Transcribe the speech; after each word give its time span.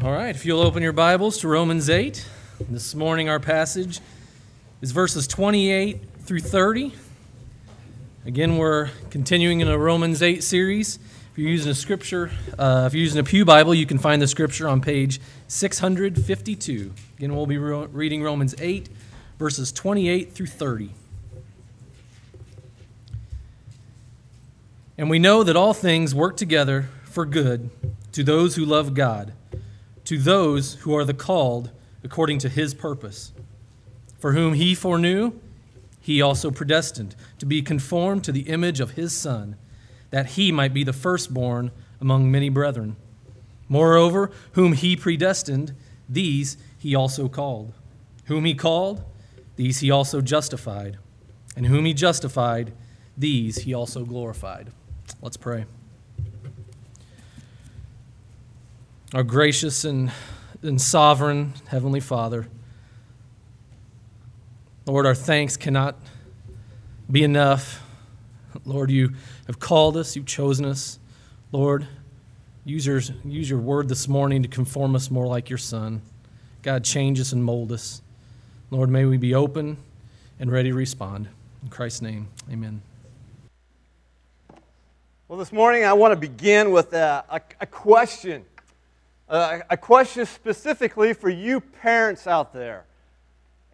All 0.00 0.12
right, 0.12 0.32
if 0.32 0.46
you'll 0.46 0.60
open 0.60 0.80
your 0.80 0.92
Bibles 0.92 1.38
to 1.38 1.48
Romans 1.48 1.90
8. 1.90 2.24
This 2.70 2.94
morning, 2.94 3.28
our 3.28 3.40
passage 3.40 3.98
is 4.80 4.92
verses 4.92 5.26
28 5.26 5.98
through 6.20 6.38
30. 6.38 6.92
Again, 8.24 8.58
we're 8.58 8.90
continuing 9.10 9.58
in 9.58 9.66
a 9.66 9.76
Romans 9.76 10.22
8 10.22 10.44
series. 10.44 11.00
If 11.32 11.38
you're 11.38 11.50
using 11.50 11.72
a 11.72 11.74
scripture, 11.74 12.30
uh, 12.56 12.84
if 12.86 12.94
you're 12.94 13.02
using 13.02 13.18
a 13.18 13.24
Pew 13.24 13.44
Bible, 13.44 13.74
you 13.74 13.86
can 13.86 13.98
find 13.98 14.22
the 14.22 14.28
scripture 14.28 14.68
on 14.68 14.80
page 14.80 15.20
652. 15.48 16.92
Again, 17.16 17.34
we'll 17.34 17.46
be 17.46 17.58
ro- 17.58 17.86
reading 17.86 18.22
Romans 18.22 18.54
8, 18.60 18.88
verses 19.36 19.72
28 19.72 20.32
through 20.32 20.46
30. 20.46 20.90
And 24.96 25.10
we 25.10 25.18
know 25.18 25.42
that 25.42 25.56
all 25.56 25.74
things 25.74 26.14
work 26.14 26.36
together 26.36 26.88
for 27.02 27.26
good 27.26 27.70
to 28.12 28.22
those 28.22 28.54
who 28.54 28.64
love 28.64 28.94
God 28.94 29.32
to 30.08 30.16
those 30.16 30.76
who 30.76 30.96
are 30.96 31.04
the 31.04 31.12
called 31.12 31.70
according 32.02 32.38
to 32.38 32.48
his 32.48 32.72
purpose. 32.72 33.34
For 34.18 34.32
whom 34.32 34.54
he 34.54 34.74
foreknew, 34.74 35.32
he 36.00 36.22
also 36.22 36.50
predestined 36.50 37.14
to 37.38 37.44
be 37.44 37.60
conformed 37.60 38.24
to 38.24 38.32
the 38.32 38.48
image 38.48 38.80
of 38.80 38.92
his 38.92 39.14
Son, 39.14 39.56
that 40.08 40.30
he 40.30 40.50
might 40.50 40.72
be 40.72 40.82
the 40.82 40.94
firstborn 40.94 41.72
among 42.00 42.30
many 42.30 42.48
brethren. 42.48 42.96
Moreover, 43.68 44.30
whom 44.52 44.72
he 44.72 44.96
predestined, 44.96 45.74
these 46.08 46.56
he 46.78 46.94
also 46.94 47.28
called. 47.28 47.74
Whom 48.28 48.46
he 48.46 48.54
called, 48.54 49.04
these 49.56 49.80
he 49.80 49.90
also 49.90 50.22
justified. 50.22 50.96
And 51.54 51.66
whom 51.66 51.84
he 51.84 51.92
justified, 51.92 52.72
these 53.14 53.58
he 53.58 53.74
also 53.74 54.06
glorified. 54.06 54.72
Let's 55.20 55.36
pray. 55.36 55.66
Our 59.14 59.22
gracious 59.22 59.84
and, 59.84 60.12
and 60.62 60.80
sovereign 60.80 61.54
Heavenly 61.68 62.00
Father. 62.00 62.46
Lord, 64.84 65.06
our 65.06 65.14
thanks 65.14 65.56
cannot 65.56 65.96
be 67.10 67.22
enough. 67.22 67.82
Lord, 68.66 68.90
you 68.90 69.14
have 69.46 69.58
called 69.58 69.96
us, 69.96 70.14
you've 70.14 70.26
chosen 70.26 70.66
us. 70.66 70.98
Lord, 71.52 71.86
use 72.64 72.86
your, 72.86 73.00
use 73.24 73.48
your 73.48 73.60
word 73.60 73.88
this 73.88 74.08
morning 74.08 74.42
to 74.42 74.48
conform 74.48 74.94
us 74.94 75.10
more 75.10 75.26
like 75.26 75.48
your 75.48 75.58
Son. 75.58 76.02
God, 76.62 76.84
change 76.84 77.18
us 77.18 77.32
and 77.32 77.42
mold 77.42 77.72
us. 77.72 78.02
Lord, 78.70 78.90
may 78.90 79.06
we 79.06 79.16
be 79.16 79.34
open 79.34 79.78
and 80.38 80.52
ready 80.52 80.68
to 80.68 80.74
respond. 80.74 81.28
In 81.62 81.70
Christ's 81.70 82.02
name, 82.02 82.28
amen. 82.50 82.82
Well, 85.28 85.38
this 85.38 85.52
morning 85.52 85.84
I 85.84 85.94
want 85.94 86.12
to 86.12 86.16
begin 86.16 86.72
with 86.72 86.92
a, 86.92 87.24
a, 87.30 87.40
a 87.60 87.66
question 87.66 88.44
uh, 89.28 89.60
a 89.68 89.76
question 89.76 90.24
specifically 90.26 91.12
for 91.12 91.28
you 91.28 91.60
parents 91.60 92.26
out 92.26 92.52
there. 92.52 92.84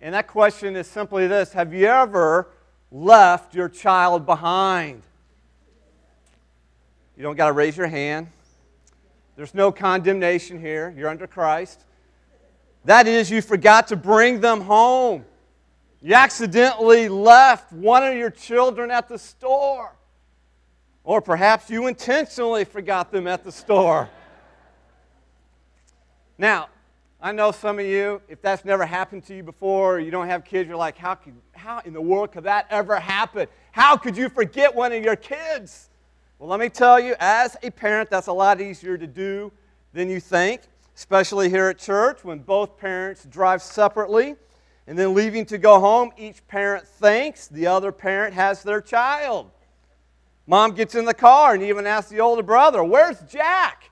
And 0.00 0.14
that 0.14 0.26
question 0.26 0.76
is 0.76 0.86
simply 0.86 1.26
this 1.26 1.52
Have 1.52 1.72
you 1.72 1.86
ever 1.86 2.48
left 2.90 3.54
your 3.54 3.68
child 3.68 4.26
behind? 4.26 5.02
You 7.16 7.22
don't 7.22 7.36
got 7.36 7.46
to 7.46 7.52
raise 7.52 7.76
your 7.76 7.86
hand. 7.86 8.28
There's 9.36 9.54
no 9.54 9.72
condemnation 9.72 10.60
here. 10.60 10.94
You're 10.96 11.08
under 11.08 11.26
Christ. 11.26 11.84
That 12.84 13.06
is, 13.06 13.30
you 13.30 13.40
forgot 13.40 13.88
to 13.88 13.96
bring 13.96 14.40
them 14.40 14.60
home. 14.60 15.24
You 16.02 16.14
accidentally 16.14 17.08
left 17.08 17.72
one 17.72 18.04
of 18.04 18.14
your 18.16 18.30
children 18.30 18.90
at 18.90 19.08
the 19.08 19.18
store. 19.18 19.94
Or 21.02 21.20
perhaps 21.20 21.70
you 21.70 21.86
intentionally 21.86 22.64
forgot 22.64 23.10
them 23.10 23.26
at 23.26 23.42
the 23.42 23.52
store. 23.52 24.10
Now, 26.38 26.68
I 27.20 27.32
know 27.32 27.52
some 27.52 27.78
of 27.78 27.86
you, 27.86 28.20
if 28.28 28.42
that's 28.42 28.64
never 28.64 28.84
happened 28.84 29.24
to 29.26 29.36
you 29.36 29.42
before, 29.42 29.96
or 29.96 30.00
you 30.00 30.10
don't 30.10 30.28
have 30.28 30.44
kids, 30.44 30.68
you're 30.68 30.76
like, 30.76 30.98
how, 30.98 31.14
could, 31.14 31.34
how 31.52 31.80
in 31.84 31.92
the 31.92 32.00
world 32.00 32.32
could 32.32 32.44
that 32.44 32.66
ever 32.70 32.98
happen? 32.98 33.46
How 33.72 33.96
could 33.96 34.16
you 34.16 34.28
forget 34.28 34.74
one 34.74 34.92
of 34.92 35.02
your 35.02 35.16
kids? 35.16 35.88
Well, 36.38 36.48
let 36.48 36.60
me 36.60 36.68
tell 36.68 36.98
you, 36.98 37.14
as 37.20 37.56
a 37.62 37.70
parent, 37.70 38.10
that's 38.10 38.26
a 38.26 38.32
lot 38.32 38.60
easier 38.60 38.98
to 38.98 39.06
do 39.06 39.52
than 39.92 40.10
you 40.10 40.20
think, 40.20 40.62
especially 40.96 41.48
here 41.48 41.68
at 41.68 41.78
church 41.78 42.24
when 42.24 42.40
both 42.40 42.76
parents 42.76 43.24
drive 43.24 43.62
separately. 43.62 44.36
And 44.86 44.98
then 44.98 45.14
leaving 45.14 45.46
to 45.46 45.56
go 45.56 45.80
home, 45.80 46.10
each 46.18 46.46
parent 46.46 46.86
thinks 46.86 47.48
the 47.48 47.66
other 47.66 47.90
parent 47.90 48.34
has 48.34 48.62
their 48.62 48.82
child. 48.82 49.50
Mom 50.46 50.72
gets 50.72 50.94
in 50.94 51.06
the 51.06 51.14
car 51.14 51.54
and 51.54 51.62
even 51.62 51.86
asks 51.86 52.10
the 52.10 52.20
older 52.20 52.42
brother, 52.42 52.84
Where's 52.84 53.20
Jack? 53.22 53.90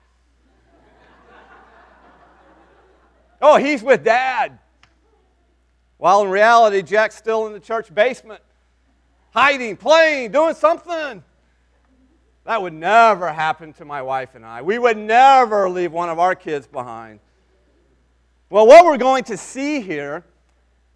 Oh, 3.42 3.56
he's 3.56 3.82
with 3.82 4.04
dad. 4.04 4.58
While 5.98 6.22
in 6.22 6.30
reality, 6.30 6.80
Jack's 6.82 7.16
still 7.16 7.48
in 7.48 7.52
the 7.52 7.60
church 7.60 7.92
basement, 7.92 8.40
hiding, 9.34 9.76
playing, 9.76 10.30
doing 10.30 10.54
something. 10.54 11.22
That 12.44 12.62
would 12.62 12.72
never 12.72 13.32
happen 13.32 13.72
to 13.74 13.84
my 13.84 14.00
wife 14.02 14.34
and 14.34 14.46
I. 14.46 14.62
We 14.62 14.78
would 14.78 14.96
never 14.96 15.68
leave 15.68 15.92
one 15.92 16.08
of 16.08 16.18
our 16.18 16.34
kids 16.34 16.66
behind. 16.66 17.20
Well, 18.50 18.66
what 18.66 18.84
we're 18.84 18.98
going 18.98 19.24
to 19.24 19.36
see 19.36 19.80
here 19.80 20.24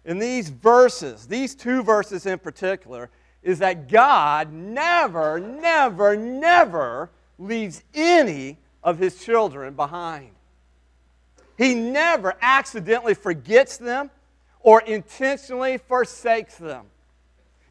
in 0.05 0.19
these 0.19 0.49
verses, 0.49 1.27
these 1.27 1.55
two 1.55 1.83
verses 1.83 2.25
in 2.25 2.39
particular, 2.39 3.09
is 3.43 3.59
that 3.59 3.89
God 3.89 4.51
never, 4.53 5.39
never, 5.39 6.15
never 6.15 7.09
leaves 7.39 7.83
any 7.93 8.57
of 8.83 8.97
his 8.97 9.23
children 9.23 9.73
behind. 9.73 10.31
He 11.57 11.73
never 11.73 12.35
accidentally 12.41 13.15
forgets 13.15 13.77
them 13.77 14.11
or 14.59 14.81
intentionally 14.81 15.77
forsakes 15.77 16.55
them. 16.55 16.85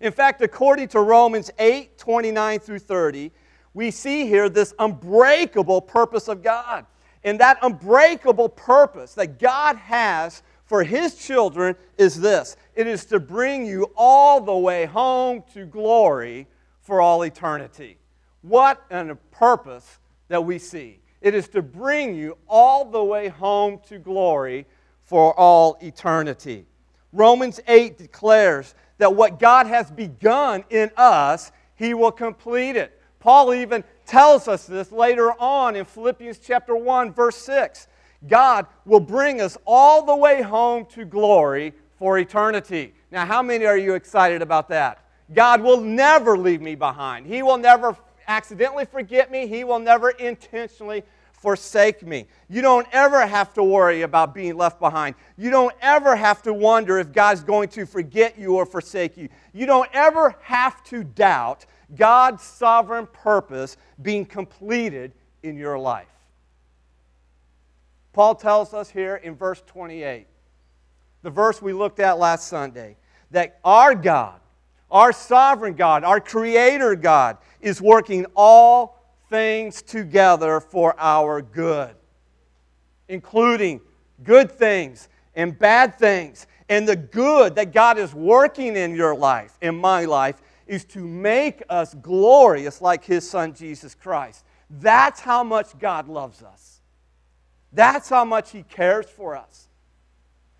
In 0.00 0.12
fact, 0.12 0.42
according 0.42 0.88
to 0.88 1.00
Romans 1.00 1.50
8 1.58 1.96
29 1.96 2.58
through 2.60 2.80
30, 2.80 3.32
we 3.74 3.90
see 3.90 4.26
here 4.26 4.48
this 4.48 4.74
unbreakable 4.78 5.80
purpose 5.82 6.28
of 6.28 6.42
God. 6.42 6.86
And 7.24 7.40
that 7.40 7.58
unbreakable 7.62 8.50
purpose 8.50 9.14
that 9.14 9.38
God 9.38 9.76
has 9.76 10.42
for 10.64 10.84
His 10.84 11.14
children 11.14 11.76
is 11.96 12.20
this 12.20 12.56
it 12.74 12.86
is 12.86 13.04
to 13.06 13.20
bring 13.20 13.66
you 13.66 13.90
all 13.96 14.40
the 14.40 14.56
way 14.56 14.86
home 14.86 15.42
to 15.54 15.64
glory 15.64 16.46
for 16.82 17.00
all 17.00 17.22
eternity. 17.22 17.98
What 18.42 18.82
a 18.90 19.16
purpose 19.32 19.98
that 20.28 20.44
we 20.44 20.58
see. 20.58 21.00
It 21.26 21.34
is 21.34 21.48
to 21.48 21.60
bring 21.60 22.14
you 22.14 22.38
all 22.48 22.84
the 22.84 23.02
way 23.02 23.26
home 23.26 23.80
to 23.88 23.98
glory 23.98 24.64
for 25.02 25.34
all 25.36 25.76
eternity. 25.82 26.66
Romans 27.12 27.58
8 27.66 27.98
declares 27.98 28.76
that 28.98 29.12
what 29.12 29.40
God 29.40 29.66
has 29.66 29.90
begun 29.90 30.62
in 30.70 30.88
us, 30.96 31.50
He 31.74 31.94
will 31.94 32.12
complete 32.12 32.76
it. 32.76 33.02
Paul 33.18 33.52
even 33.54 33.82
tells 34.06 34.46
us 34.46 34.68
this 34.68 34.92
later 34.92 35.32
on 35.40 35.74
in 35.74 35.84
Philippians 35.84 36.38
chapter 36.38 36.76
1, 36.76 37.12
verse 37.12 37.38
6. 37.38 37.88
God 38.28 38.66
will 38.84 39.00
bring 39.00 39.40
us 39.40 39.58
all 39.66 40.06
the 40.06 40.14
way 40.14 40.42
home 40.42 40.86
to 40.90 41.04
glory 41.04 41.72
for 41.98 42.20
eternity. 42.20 42.94
Now, 43.10 43.26
how 43.26 43.42
many 43.42 43.66
are 43.66 43.76
you 43.76 43.94
excited 43.94 44.42
about 44.42 44.68
that? 44.68 45.04
God 45.34 45.60
will 45.60 45.80
never 45.80 46.38
leave 46.38 46.60
me 46.60 46.76
behind. 46.76 47.26
He 47.26 47.42
will 47.42 47.58
never 47.58 47.96
accidentally 48.28 48.84
forget 48.84 49.32
me. 49.32 49.48
He 49.48 49.64
will 49.64 49.80
never 49.80 50.10
intentionally 50.10 51.02
forsake 51.46 52.04
me. 52.04 52.26
You 52.48 52.60
don't 52.60 52.88
ever 52.90 53.24
have 53.24 53.54
to 53.54 53.62
worry 53.62 54.02
about 54.02 54.34
being 54.34 54.56
left 54.56 54.80
behind. 54.80 55.14
You 55.36 55.48
don't 55.48 55.72
ever 55.80 56.16
have 56.16 56.42
to 56.42 56.52
wonder 56.52 56.98
if 56.98 57.12
God's 57.12 57.44
going 57.44 57.68
to 57.68 57.86
forget 57.86 58.36
you 58.36 58.56
or 58.56 58.66
forsake 58.66 59.16
you. 59.16 59.28
You 59.52 59.64
don't 59.64 59.88
ever 59.92 60.34
have 60.42 60.82
to 60.86 61.04
doubt 61.04 61.64
God's 61.94 62.42
sovereign 62.42 63.06
purpose 63.06 63.76
being 64.02 64.24
completed 64.24 65.12
in 65.44 65.56
your 65.56 65.78
life. 65.78 66.08
Paul 68.12 68.34
tells 68.34 68.74
us 68.74 68.90
here 68.90 69.14
in 69.14 69.36
verse 69.36 69.62
28, 69.68 70.26
the 71.22 71.30
verse 71.30 71.62
we 71.62 71.72
looked 71.72 72.00
at 72.00 72.18
last 72.18 72.48
Sunday, 72.48 72.96
that 73.30 73.60
our 73.62 73.94
God, 73.94 74.40
our 74.90 75.12
sovereign 75.12 75.74
God, 75.74 76.02
our 76.02 76.18
creator 76.18 76.96
God, 76.96 77.38
is 77.60 77.80
working 77.80 78.26
all 78.34 78.95
things 79.28 79.82
together 79.82 80.60
for 80.60 80.94
our 80.98 81.42
good, 81.42 81.94
including 83.08 83.80
good 84.22 84.50
things 84.50 85.08
and 85.34 85.58
bad 85.58 85.98
things. 85.98 86.46
And 86.68 86.88
the 86.88 86.96
good 86.96 87.54
that 87.56 87.72
God 87.72 87.98
is 87.98 88.12
working 88.14 88.76
in 88.76 88.96
your 88.96 89.14
life, 89.14 89.56
in 89.60 89.76
my 89.76 90.04
life, 90.04 90.42
is 90.66 90.84
to 90.86 91.06
make 91.06 91.62
us 91.68 91.94
glorious 91.94 92.80
like 92.80 93.04
His 93.04 93.28
Son 93.28 93.54
Jesus 93.54 93.94
Christ. 93.94 94.44
That's 94.68 95.20
how 95.20 95.44
much 95.44 95.78
God 95.78 96.08
loves 96.08 96.42
us. 96.42 96.80
That's 97.72 98.08
how 98.08 98.24
much 98.24 98.50
He 98.50 98.64
cares 98.64 99.06
for 99.06 99.36
us. 99.36 99.68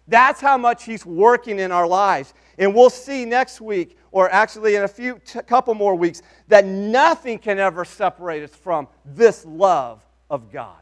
That's 0.09 0.41
how 0.41 0.57
much 0.57 0.85
He's 0.85 1.05
working 1.05 1.59
in 1.59 1.73
our 1.73 1.87
lives. 1.87 2.35
And 2.59 2.75
we'll 2.75 2.91
see 2.91 3.25
next 3.25 3.61
week, 3.61 3.99
or 4.13 4.31
actually 4.31 4.77
in 4.77 4.85
a 4.85 4.89
few 4.89 5.21
t- 5.25 5.41
couple 5.43 5.75
more 5.75 5.95
weeks, 5.95 6.23
that 6.49 6.65
nothing 6.65 7.39
can 7.39 7.59
ever 7.59 7.85
separate 7.85 8.43
us 8.43 8.55
from 8.55 8.89
this 9.05 9.45
love 9.45 10.03
of 10.31 10.51
God. 10.53 10.79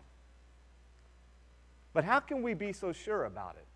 But 1.92 2.04
how 2.04 2.20
can 2.20 2.42
we 2.42 2.54
be 2.54 2.72
so 2.72 2.92
sure 2.92 3.24
about 3.24 3.56
it? 3.56 3.66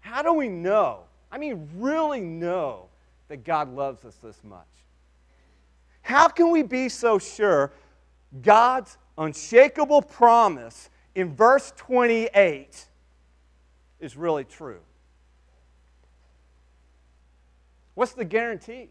How 0.00 0.22
do 0.22 0.32
we 0.32 0.48
know? 0.48 1.04
I 1.30 1.38
mean, 1.38 1.68
really 1.76 2.20
know 2.20 2.88
that 3.28 3.44
God 3.44 3.74
loves 3.74 4.04
us 4.04 4.16
this 4.16 4.40
much? 4.42 4.66
How 6.02 6.28
can 6.28 6.50
we 6.50 6.62
be 6.62 6.88
so 6.88 7.18
sure 7.18 7.72
God's 8.42 8.98
unshakable 9.16 10.02
promise 10.02 10.90
in 11.14 11.34
verse 11.34 11.72
28 11.76 12.86
is 14.00 14.16
really 14.16 14.44
true? 14.44 14.80
What's 17.94 18.12
the 18.12 18.24
guarantee? 18.24 18.88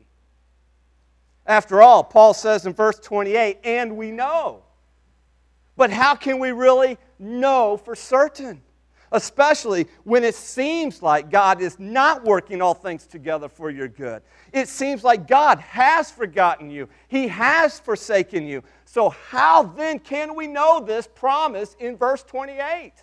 After 1.45 1.81
all, 1.81 2.03
Paul 2.03 2.33
says 2.35 2.65
in 2.65 2.73
verse 2.73 2.99
28, 2.99 3.57
and 3.63 3.97
we 3.97 4.11
know. 4.11 4.63
But 5.75 5.89
how 5.89 6.13
can 6.13 6.39
we 6.39 6.51
really 6.51 6.97
know 7.17 7.77
for 7.77 7.95
certain? 7.95 8.61
Especially 9.11 9.87
when 10.03 10.23
it 10.23 10.35
seems 10.35 11.01
like 11.01 11.31
God 11.31 11.61
is 11.61 11.79
not 11.79 12.23
working 12.23 12.61
all 12.61 12.75
things 12.75 13.07
together 13.07 13.49
for 13.49 13.71
your 13.71 13.87
good. 13.87 14.21
It 14.53 14.67
seems 14.67 15.03
like 15.03 15.27
God 15.27 15.57
has 15.59 16.11
forgotten 16.11 16.69
you, 16.69 16.87
He 17.07 17.27
has 17.29 17.79
forsaken 17.79 18.45
you. 18.45 18.61
So, 18.85 19.09
how 19.09 19.63
then 19.63 19.97
can 19.97 20.35
we 20.35 20.45
know 20.45 20.79
this 20.79 21.07
promise 21.07 21.75
in 21.79 21.97
verse 21.97 22.21
28? 22.21 22.93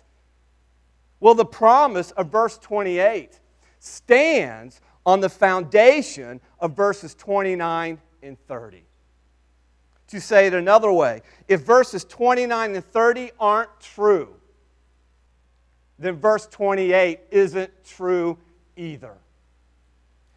Well, 1.19 1.33
the 1.33 1.45
promise 1.45 2.11
of 2.11 2.31
verse 2.31 2.57
28 2.57 3.39
stands 3.79 4.81
on 5.05 5.19
the 5.19 5.29
foundation 5.29 6.41
of 6.59 6.75
verses 6.75 7.15
29 7.15 7.99
and 8.21 8.39
30. 8.47 8.83
To 10.09 10.21
say 10.21 10.47
it 10.47 10.53
another 10.53 10.91
way, 10.91 11.21
if 11.47 11.61
verses 11.61 12.05
29 12.05 12.75
and 12.75 12.85
30 12.85 13.31
aren't 13.39 13.79
true, 13.79 14.35
then 15.99 16.15
verse 16.15 16.45
28 16.47 17.19
isn't 17.31 17.71
true 17.83 18.37
either. 18.75 19.13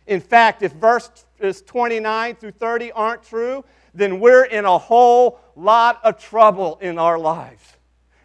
In 0.07 0.21
fact, 0.21 0.63
if 0.63 0.73
verses 0.73 1.63
29 1.67 2.35
through 2.37 2.51
30 2.53 2.93
aren't 2.93 3.23
true, 3.23 3.65
then 3.95 4.19
we're 4.19 4.45
in 4.45 4.65
a 4.65 4.79
whole 4.79 5.39
lot 5.55 6.01
of 6.03 6.19
trouble 6.19 6.79
in 6.81 6.99
our 6.99 7.19
lives 7.19 7.77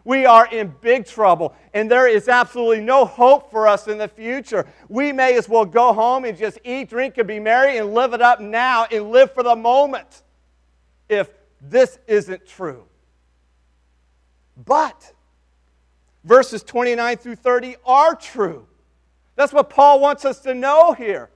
we 0.06 0.26
are 0.26 0.48
in 0.48 0.74
big 0.82 1.06
trouble 1.06 1.54
and 1.74 1.92
there 1.92 2.08
is 2.08 2.30
absolutely 2.30 2.80
no 2.80 3.04
hope 3.04 3.52
for 3.52 3.68
us 3.68 3.88
in 3.88 3.98
the 3.98 4.08
future. 4.08 4.66
We 4.88 5.12
may 5.12 5.36
as 5.36 5.50
well 5.50 5.66
go 5.66 5.92
home 5.92 6.24
and 6.24 6.38
just 6.38 6.60
eat, 6.64 6.90
drink, 6.90 7.18
and 7.18 7.28
be 7.28 7.40
merry 7.40 7.78
and 7.78 7.94
live 7.94 8.14
it 8.14 8.22
up 8.22 8.40
now 8.40 8.86
and 8.86 9.12
live 9.12 9.34
for 9.34 9.44
the 9.44 9.56
moment 9.56 10.22
if 11.10 11.30
this 11.60 11.98
isn't 12.08 12.46
true. 12.46 12.86
But 14.64 15.12
verses 16.24 16.64
29 16.64 17.18
through 17.18 17.36
30 17.36 17.76
are 17.86 18.16
true. 18.16 18.68
That's 19.36 19.52
what 19.52 19.70
Paul 19.70 20.00
wants 20.00 20.24
us 20.24 20.40
to 20.42 20.54
know 20.54 20.94
here. 20.94 21.30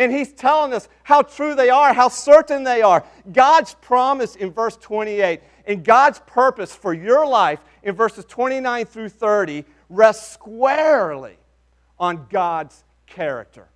And 0.00 0.10
he's 0.10 0.32
telling 0.32 0.72
us 0.72 0.88
how 1.02 1.20
true 1.20 1.54
they 1.54 1.68
are, 1.68 1.92
how 1.92 2.08
certain 2.08 2.64
they 2.64 2.80
are. 2.80 3.04
God's 3.30 3.74
promise 3.82 4.34
in 4.34 4.50
verse 4.50 4.78
28 4.78 5.42
and 5.66 5.84
God's 5.84 6.20
purpose 6.20 6.74
for 6.74 6.94
your 6.94 7.26
life 7.26 7.60
in 7.82 7.94
verses 7.94 8.24
29 8.24 8.86
through 8.86 9.10
30 9.10 9.66
rests 9.90 10.32
squarely 10.32 11.36
on 11.98 12.26
God's 12.30 12.82
character. 13.06 13.68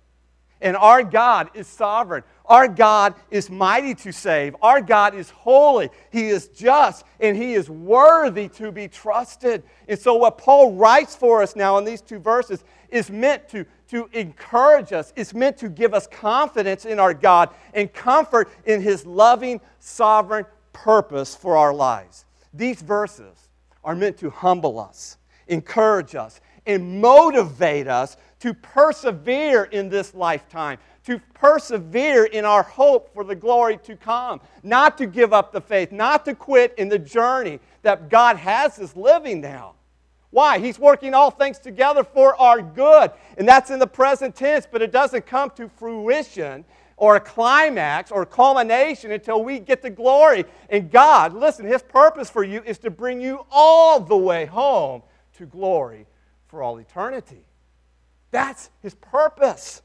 And 0.61 0.75
our 0.75 1.03
God 1.03 1.51
is 1.53 1.67
sovereign. 1.67 2.23
Our 2.45 2.67
God 2.67 3.13
is 3.29 3.51
mighty 3.51 3.93
to 3.93 4.11
save. 4.11 4.55
Our 4.63 4.81
God 4.81 5.13
is 5.13 5.29
holy. 5.29 5.91
He 6.11 6.29
is 6.29 6.47
just 6.47 7.05
and 7.19 7.37
He 7.37 7.53
is 7.53 7.69
worthy 7.69 8.49
to 8.49 8.71
be 8.71 8.87
trusted. 8.87 9.61
And 9.87 9.99
so, 9.99 10.15
what 10.15 10.39
Paul 10.39 10.73
writes 10.73 11.15
for 11.15 11.43
us 11.43 11.55
now 11.55 11.77
in 11.77 11.85
these 11.85 12.01
two 12.01 12.17
verses 12.17 12.63
is 12.89 13.11
meant 13.11 13.47
to, 13.49 13.65
to 13.89 14.09
encourage 14.13 14.91
us, 14.93 15.13
it's 15.15 15.33
meant 15.33 15.57
to 15.57 15.69
give 15.69 15.93
us 15.93 16.07
confidence 16.07 16.85
in 16.85 16.99
our 16.99 17.13
God 17.13 17.49
and 17.73 17.91
comfort 17.93 18.49
in 18.65 18.81
His 18.81 19.05
loving, 19.05 19.61
sovereign 19.79 20.45
purpose 20.73 21.35
for 21.35 21.55
our 21.57 21.73
lives. 21.73 22.25
These 22.53 22.81
verses 22.81 23.49
are 23.83 23.95
meant 23.95 24.17
to 24.17 24.29
humble 24.29 24.79
us, 24.79 25.17
encourage 25.47 26.15
us, 26.15 26.41
and 26.65 26.99
motivate 27.01 27.87
us 27.87 28.17
to 28.39 28.53
persevere 28.53 29.65
in 29.65 29.89
this 29.89 30.13
lifetime, 30.13 30.77
to 31.05 31.19
persevere 31.33 32.25
in 32.25 32.45
our 32.45 32.63
hope 32.63 33.13
for 33.13 33.23
the 33.23 33.35
glory 33.35 33.77
to 33.77 33.95
come, 33.95 34.41
not 34.63 34.97
to 34.97 35.05
give 35.05 35.33
up 35.33 35.51
the 35.51 35.61
faith, 35.61 35.91
not 35.91 36.25
to 36.25 36.33
quit 36.33 36.73
in 36.77 36.89
the 36.89 36.99
journey 36.99 37.59
that 37.83 38.09
God 38.09 38.37
has 38.37 38.79
us 38.79 38.95
living 38.95 39.41
now. 39.41 39.75
Why? 40.31 40.59
He's 40.59 40.77
working 40.77 41.13
all 41.13 41.31
things 41.31 41.59
together 41.59 42.03
for 42.03 42.35
our 42.39 42.61
good. 42.61 43.11
And 43.37 43.47
that's 43.47 43.69
in 43.69 43.79
the 43.79 43.87
present 43.87 44.35
tense, 44.35 44.67
but 44.69 44.81
it 44.81 44.91
doesn't 44.91 45.25
come 45.25 45.49
to 45.51 45.69
fruition 45.69 46.65
or 46.97 47.17
a 47.17 47.19
climax 47.19 48.11
or 48.11 48.23
a 48.23 48.25
culmination 48.25 49.11
until 49.11 49.43
we 49.43 49.59
get 49.59 49.81
to 49.81 49.89
glory. 49.89 50.45
And 50.69 50.91
God, 50.91 51.33
listen, 51.33 51.65
His 51.65 51.83
purpose 51.83 52.29
for 52.29 52.43
you 52.43 52.61
is 52.63 52.77
to 52.79 52.89
bring 52.89 53.21
you 53.21 53.45
all 53.51 53.99
the 53.99 54.17
way 54.17 54.45
home 54.45 55.03
to 55.37 55.45
glory 55.45 56.05
for 56.47 56.63
all 56.63 56.77
eternity. 56.77 57.45
That's 58.31 58.69
His 58.81 58.95
purpose. 58.95 59.81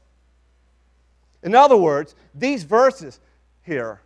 In 1.43 1.55
other 1.55 1.77
words, 1.77 2.15
these 2.35 2.63
verses 2.63 3.19
here, 3.63 4.01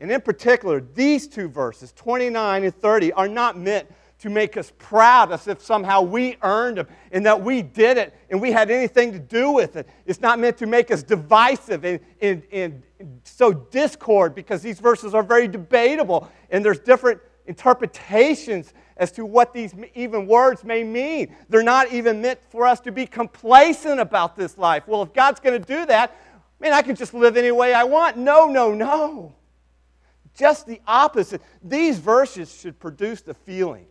and 0.00 0.10
in 0.10 0.20
particular, 0.20 0.80
these 0.94 1.28
two 1.28 1.48
verses, 1.48 1.92
29 1.92 2.64
and 2.64 2.74
30, 2.74 3.12
are 3.12 3.28
not 3.28 3.58
meant 3.58 3.88
to 4.18 4.28
make 4.28 4.56
us 4.56 4.72
proud 4.78 5.30
as 5.30 5.46
if 5.46 5.62
somehow 5.62 6.02
we 6.02 6.36
earned 6.42 6.78
them 6.78 6.88
and 7.12 7.24
that 7.24 7.40
we 7.40 7.62
did 7.62 7.96
it 7.96 8.14
and 8.30 8.40
we 8.40 8.50
had 8.50 8.70
anything 8.70 9.12
to 9.12 9.18
do 9.18 9.52
with 9.52 9.76
it. 9.76 9.88
It's 10.06 10.20
not 10.20 10.38
meant 10.40 10.58
to 10.58 10.66
make 10.66 10.90
us 10.90 11.02
divisive 11.02 11.84
and, 11.84 12.00
and, 12.20 12.42
and 12.52 12.82
so 13.22 13.52
discord 13.52 14.34
because 14.34 14.60
these 14.60 14.80
verses 14.80 15.14
are 15.14 15.22
very 15.22 15.46
debatable 15.46 16.28
and 16.50 16.64
there's 16.64 16.80
different 16.80 17.20
interpretations 17.46 18.74
as 18.96 19.12
to 19.12 19.24
what 19.24 19.54
these 19.54 19.72
even 19.94 20.26
words 20.26 20.64
may 20.64 20.82
mean. 20.82 21.34
They're 21.48 21.62
not 21.62 21.92
even 21.92 22.20
meant 22.20 22.40
for 22.50 22.66
us 22.66 22.80
to 22.80 22.92
be 22.92 23.06
complacent 23.06 24.00
about 24.00 24.34
this 24.34 24.58
life. 24.58 24.88
Well, 24.88 25.02
if 25.02 25.12
God's 25.12 25.38
going 25.38 25.62
to 25.62 25.66
do 25.66 25.86
that, 25.86 26.16
man, 26.58 26.72
I 26.72 26.82
can 26.82 26.96
just 26.96 27.14
live 27.14 27.36
any 27.36 27.52
way 27.52 27.72
I 27.72 27.84
want. 27.84 28.16
No, 28.16 28.48
no, 28.48 28.74
no. 28.74 29.32
Just 30.34 30.66
the 30.66 30.80
opposite. 30.88 31.40
These 31.62 32.00
verses 32.00 32.52
should 32.52 32.80
produce 32.80 33.20
the 33.20 33.34
feeling 33.34 33.86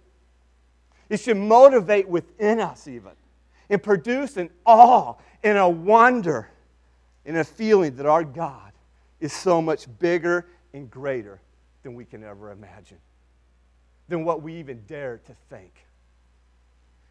it 1.10 1.20
should 1.20 1.38
motivate 1.38 2.08
within 2.08 2.60
us, 2.60 2.88
even, 2.88 3.12
and 3.70 3.82
produce 3.82 4.38
an 4.38 4.50
awe 4.66 5.16
and 5.44 5.58
a 5.58 5.68
wonder 5.68 6.50
and 7.26 7.38
a 7.38 7.44
feeling 7.44 7.96
that 7.96 8.06
our 8.06 8.24
God 8.24 8.72
is 9.20 9.34
so 9.34 9.62
much 9.62 9.88
bigger 10.00 10.48
and 10.74 10.90
greater 10.90 11.42
than 11.84 11.96
we 11.96 12.06
can 12.06 12.24
ever 12.24 12.52
imagine, 12.52 12.98
than 14.08 14.24
what 14.24 14.42
we 14.42 14.56
even 14.56 14.84
dare 14.88 15.20
to 15.26 15.34
think. 15.50 15.74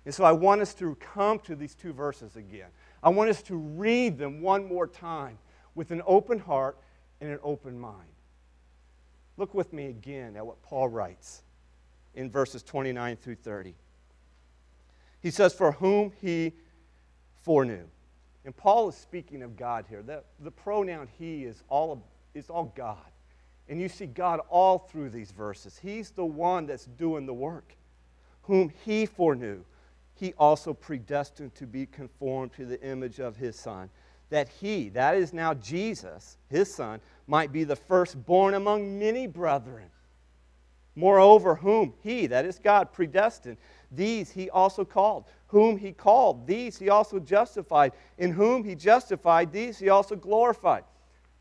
And 0.05 0.15
so 0.15 0.25
I 0.25 0.33
want 0.33 0.61
us 0.61 0.73
to 0.75 0.95
come 0.97 1.39
to 1.41 1.57
these 1.57 1.75
two 1.75 1.93
verses 1.93 2.37
again. 2.37 2.69
I 3.03 3.09
want 3.09 3.29
us 3.29 3.43
to 3.43 3.57
read 3.57 4.19
them 4.19 4.41
one 4.41 4.67
more 4.67 4.87
time 4.87 5.39
with 5.75 5.91
an 5.91 6.01
open 6.07 6.39
heart 6.39 6.79
and 7.21 7.31
an 7.31 7.41
open 7.43 7.79
mind. 7.79 8.09
Look 9.37 9.53
with 9.53 9.73
me 9.73 9.87
again 9.87 10.37
at 10.37 10.47
what 10.47 10.63
Paul 10.63 10.89
writes 10.89 11.43
in 12.15 12.31
verses 12.31 12.63
29 12.63 13.17
through 13.17 13.35
30. 13.37 13.75
He 15.27 15.33
says, 15.33 15.53
For 15.53 15.73
whom 15.73 16.13
he 16.21 16.53
foreknew. 17.43 17.83
And 18.45 18.57
Paul 18.57 18.91
is 18.91 18.95
speaking 18.95 19.43
of 19.43 19.57
God 19.57 19.85
here. 19.89 20.01
The, 20.01 20.23
the 20.39 20.53
pronoun 20.53 21.09
he 21.19 21.43
is 21.43 21.65
all, 21.69 22.01
is 22.33 22.49
all 22.49 22.73
God. 22.77 23.11
And 23.69 23.81
you 23.81 23.89
see 23.89 24.07
God 24.07 24.39
all 24.49 24.79
through 24.79 25.11
these 25.11 25.33
verses. 25.33 25.81
He's 25.83 26.11
the 26.11 26.25
one 26.25 26.67
that's 26.67 26.85
doing 26.85 27.27
the 27.27 27.35
work. 27.35 27.75
Whom 28.43 28.71
he 28.85 29.05
foreknew, 29.05 29.65
he 30.15 30.33
also 30.39 30.73
predestined 30.73 31.57
to 31.57 31.67
be 31.67 31.87
conformed 31.87 32.53
to 32.53 32.65
the 32.65 32.81
image 32.81 33.19
of 33.19 33.35
his 33.35 33.57
Son, 33.59 33.91
that 34.31 34.49
he, 34.49 34.91
that 34.91 35.17
is 35.17 35.33
now 35.33 35.55
Jesus, 35.55 36.39
his 36.49 36.73
Son, 36.73 37.01
might 37.27 37.51
be 37.51 37.65
the 37.65 37.75
firstborn 37.75 38.55
among 38.55 38.97
many 38.97 39.27
brethren. 39.27 39.91
Moreover, 40.97 41.55
whom 41.55 41.93
he, 42.03 42.27
that 42.27 42.47
is 42.47 42.59
God, 42.59 42.93
predestined, 42.93 43.59
these 43.93 44.31
he 44.31 44.49
also 44.51 44.85
called. 44.85 45.27
Whom 45.49 45.77
he 45.77 45.93
called, 45.93 46.47
these 46.47 46.79
he 46.79 46.89
also 46.89 47.21
justified. 47.21 47.93
In 48.19 48.33
whom 48.33 48.65
he 48.65 48.75
justified, 48.75 49.53
these 49.53 49.79
he 49.79 49.91
also 49.91 50.17
glorified. 50.17 50.85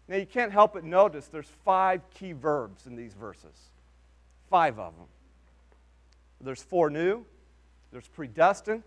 Now 0.08 0.18
you 0.18 0.26
can't 0.26 0.52
help 0.52 0.74
but 0.74 0.84
notice 0.84 1.28
there's 1.28 1.50
five 1.64 2.08
key 2.12 2.34
verbs 2.34 2.86
in 2.86 2.96
these 2.96 3.14
verses. 3.14 3.72
Five 4.50 4.78
of 4.78 4.96
them. 4.96 5.08
There's 6.42 6.62
foreknew, 6.62 7.24
there's 7.92 8.08
predestined, 8.10 8.84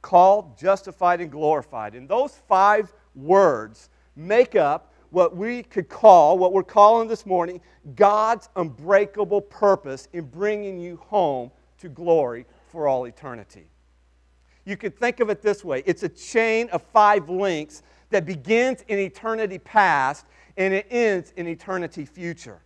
called, 0.00 0.56
justified, 0.56 1.20
and 1.20 1.30
glorified. 1.30 1.94
And 1.94 2.08
those 2.08 2.34
five 2.48 2.92
words 3.14 3.90
make 4.16 4.54
up 4.54 4.93
what 5.14 5.36
we 5.36 5.62
could 5.62 5.88
call, 5.88 6.36
what 6.36 6.52
we're 6.52 6.64
calling 6.64 7.06
this 7.06 7.24
morning, 7.24 7.60
God's 7.94 8.48
unbreakable 8.56 9.42
purpose 9.42 10.08
in 10.12 10.24
bringing 10.24 10.80
you 10.80 10.96
home 10.96 11.52
to 11.78 11.88
glory 11.88 12.46
for 12.66 12.88
all 12.88 13.04
eternity. 13.04 13.68
You 14.64 14.76
could 14.76 14.98
think 14.98 15.20
of 15.20 15.30
it 15.30 15.40
this 15.40 15.64
way 15.64 15.84
it's 15.86 16.02
a 16.02 16.08
chain 16.08 16.68
of 16.70 16.82
five 16.92 17.30
links 17.30 17.82
that 18.10 18.26
begins 18.26 18.82
in 18.88 18.98
eternity 18.98 19.58
past 19.58 20.26
and 20.56 20.74
it 20.74 20.86
ends 20.90 21.32
in 21.36 21.46
eternity 21.46 22.04
future. 22.04 22.60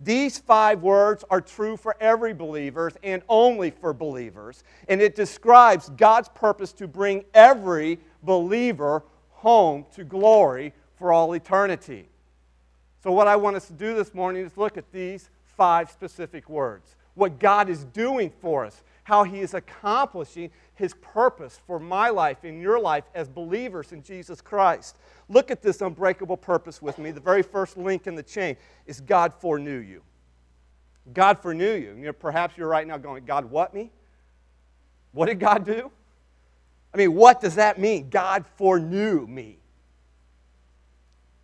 These 0.00 0.38
five 0.38 0.80
words 0.80 1.22
are 1.28 1.42
true 1.42 1.76
for 1.76 1.94
every 2.00 2.32
believer 2.32 2.90
and 3.02 3.22
only 3.28 3.70
for 3.70 3.92
believers. 3.92 4.64
And 4.88 5.02
it 5.02 5.14
describes 5.14 5.90
God's 5.90 6.30
purpose 6.30 6.72
to 6.74 6.88
bring 6.88 7.26
every 7.34 7.98
believer 8.22 9.02
home 9.28 9.84
to 9.92 10.04
glory 10.04 10.72
for 11.00 11.12
all 11.14 11.32
eternity. 11.32 12.06
So, 13.02 13.10
what 13.10 13.26
I 13.26 13.34
want 13.34 13.56
us 13.56 13.66
to 13.68 13.72
do 13.72 13.94
this 13.94 14.14
morning 14.14 14.44
is 14.44 14.56
look 14.58 14.76
at 14.76 14.92
these 14.92 15.30
five 15.56 15.90
specific 15.90 16.48
words. 16.48 16.94
What 17.14 17.40
God 17.40 17.70
is 17.70 17.84
doing 17.84 18.30
for 18.40 18.66
us, 18.66 18.84
how 19.04 19.24
He 19.24 19.40
is 19.40 19.54
accomplishing 19.54 20.50
His 20.74 20.92
purpose 21.00 21.58
for 21.66 21.80
my 21.80 22.10
life 22.10 22.44
and 22.44 22.60
your 22.60 22.78
life 22.78 23.04
as 23.14 23.30
believers 23.30 23.92
in 23.92 24.02
Jesus 24.02 24.42
Christ. 24.42 24.98
Look 25.30 25.50
at 25.50 25.62
this 25.62 25.80
unbreakable 25.80 26.36
purpose 26.36 26.82
with 26.82 26.98
me. 26.98 27.12
The 27.12 27.20
very 27.20 27.42
first 27.42 27.78
link 27.78 28.06
in 28.06 28.14
the 28.14 28.22
chain 28.22 28.56
is 28.86 29.00
God 29.00 29.32
foreknew 29.32 29.78
you. 29.78 30.02
God 31.14 31.40
foreknew 31.40 31.72
you. 31.72 31.96
you 31.98 32.12
perhaps 32.12 32.58
you're 32.58 32.68
right 32.68 32.86
now 32.86 32.98
going, 32.98 33.24
God, 33.24 33.46
what 33.46 33.72
me? 33.72 33.90
What 35.12 35.26
did 35.26 35.40
God 35.40 35.64
do? 35.64 35.90
I 36.92 36.98
mean, 36.98 37.14
what 37.14 37.40
does 37.40 37.54
that 37.54 37.78
mean? 37.78 38.10
God 38.10 38.44
foreknew 38.56 39.26
me. 39.26 39.59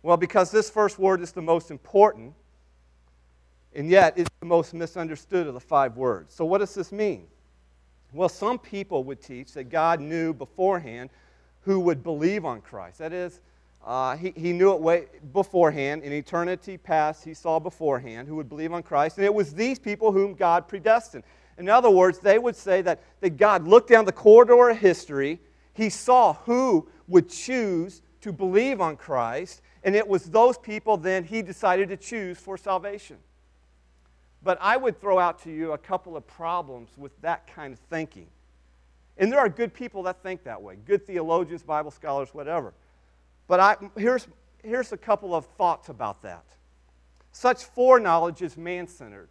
Well, 0.07 0.15
because 0.15 0.51
this 0.51 0.69
first 0.69 0.97
word 0.99 1.19
is 1.19 1.33
the 1.33 1.41
most 1.41 1.69
important, 1.69 2.33
and 3.75 3.89
yet 3.89 4.13
it's 4.17 4.29
the 4.39 4.45
most 4.45 4.73
misunderstood 4.73 5.47
of 5.47 5.53
the 5.53 5.59
five 5.59 5.97
words. 5.97 6.33
So, 6.33 6.45
what 6.45 6.59
does 6.59 6.73
this 6.73 6.93
mean? 6.93 7.27
Well, 8.13 8.29
some 8.29 8.57
people 8.57 9.03
would 9.03 9.21
teach 9.21 9.51
that 9.51 9.65
God 9.65 9.99
knew 9.99 10.33
beforehand 10.33 11.09
who 11.63 11.81
would 11.81 12.03
believe 12.03 12.45
on 12.45 12.61
Christ. 12.61 12.99
That 12.99 13.11
is, 13.11 13.41
uh, 13.85 14.15
he, 14.15 14.31
he 14.37 14.53
knew 14.53 14.71
it 14.71 14.79
way 14.79 15.07
beforehand. 15.33 16.03
In 16.03 16.13
eternity 16.13 16.77
past, 16.77 17.25
he 17.25 17.33
saw 17.33 17.59
beforehand 17.59 18.29
who 18.29 18.37
would 18.37 18.47
believe 18.47 18.71
on 18.71 18.83
Christ. 18.83 19.17
And 19.17 19.25
it 19.25 19.33
was 19.33 19.53
these 19.53 19.77
people 19.77 20.13
whom 20.13 20.35
God 20.35 20.69
predestined. 20.69 21.25
In 21.57 21.67
other 21.67 21.89
words, 21.89 22.19
they 22.19 22.39
would 22.39 22.55
say 22.55 22.81
that, 22.83 23.03
that 23.19 23.35
God 23.35 23.67
looked 23.67 23.89
down 23.89 24.05
the 24.05 24.13
corridor 24.13 24.69
of 24.69 24.77
history. 24.77 25.41
He 25.73 25.89
saw 25.89 26.35
who 26.45 26.87
would 27.09 27.27
choose 27.27 28.03
to 28.21 28.31
believe 28.31 28.79
on 28.79 28.95
Christ. 28.95 29.61
And 29.87 29.95
it 29.95 30.05
was 30.05 30.25
those 30.25 30.57
people 30.57 30.97
then 30.97 31.23
he 31.23 31.41
decided 31.41 31.87
to 31.87 31.95
choose 31.95 32.37
for 32.37 32.57
salvation. 32.57 33.15
But 34.43 34.57
I 34.59 34.75
would 34.75 34.99
throw 34.99 35.17
out 35.17 35.41
to 35.43 35.49
you 35.49 35.71
a 35.71 35.77
couple 35.77 36.17
of 36.17 36.27
problems 36.27 36.89
with 36.97 37.13
that 37.21 37.47
kind 37.47 37.71
of 37.71 37.79
thinking. 37.89 38.27
And 39.17 39.31
there 39.31 39.39
are 39.39 39.47
good 39.47 39.73
people 39.73 40.03
that 40.03 40.21
think 40.21 40.43
that 40.43 40.61
way 40.61 40.75
good 40.85 41.07
theologians, 41.07 41.63
Bible 41.63 41.91
scholars, 41.91 42.33
whatever. 42.33 42.73
But 43.47 43.61
I, 43.61 43.77
here's, 43.95 44.27
here's 44.61 44.91
a 44.91 44.97
couple 44.97 45.33
of 45.33 45.45
thoughts 45.45 45.87
about 45.87 46.21
that. 46.23 46.43
Such 47.31 47.63
foreknowledge 47.63 48.41
is 48.41 48.57
man 48.57 48.87
centered, 48.89 49.29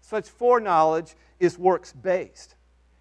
such 0.00 0.30
foreknowledge 0.30 1.14
is 1.40 1.58
works 1.58 1.92
based. 1.92 2.54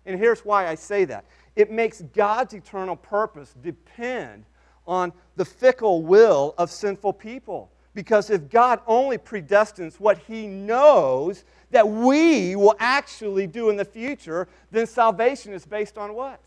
And 0.06 0.20
here's 0.20 0.42
why 0.42 0.68
I 0.68 0.76
say 0.76 1.06
that 1.06 1.24
it 1.56 1.72
makes 1.72 2.02
God's 2.02 2.54
eternal 2.54 2.98
purpose 2.98 3.56
depend 3.64 4.44
on 4.88 5.14
the 5.36 5.46
fickle 5.46 6.02
will 6.02 6.54
of 6.58 6.70
sinful 6.70 7.14
people. 7.14 7.72
Because 7.94 8.30
if 8.30 8.50
God 8.50 8.80
only 8.88 9.18
predestines 9.18 10.00
what 10.00 10.18
he 10.20 10.48
knows 10.48 11.44
that 11.72 11.88
we 11.88 12.56
will 12.56 12.76
actually 12.80 13.48
do 13.48 13.70
in 13.70 13.78
the 13.78 13.86
future, 13.86 14.48
then 14.72 14.88
salvation 14.88 15.54
is 15.54 15.66
based 15.66 15.98
on 15.98 16.14
what? 16.14 16.40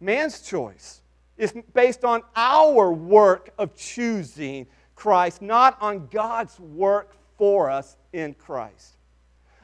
Man's 0.00 0.40
choice 0.40 1.00
is 1.36 1.52
based 1.72 2.04
on 2.04 2.22
our 2.36 2.92
work 2.92 3.50
of 3.58 3.74
choosing 3.74 4.66
Christ, 4.94 5.42
not 5.42 5.76
on 5.80 6.06
God's 6.08 6.58
work 6.60 7.16
for 7.36 7.70
us 7.70 7.96
in 8.12 8.34
Christ. 8.34 8.96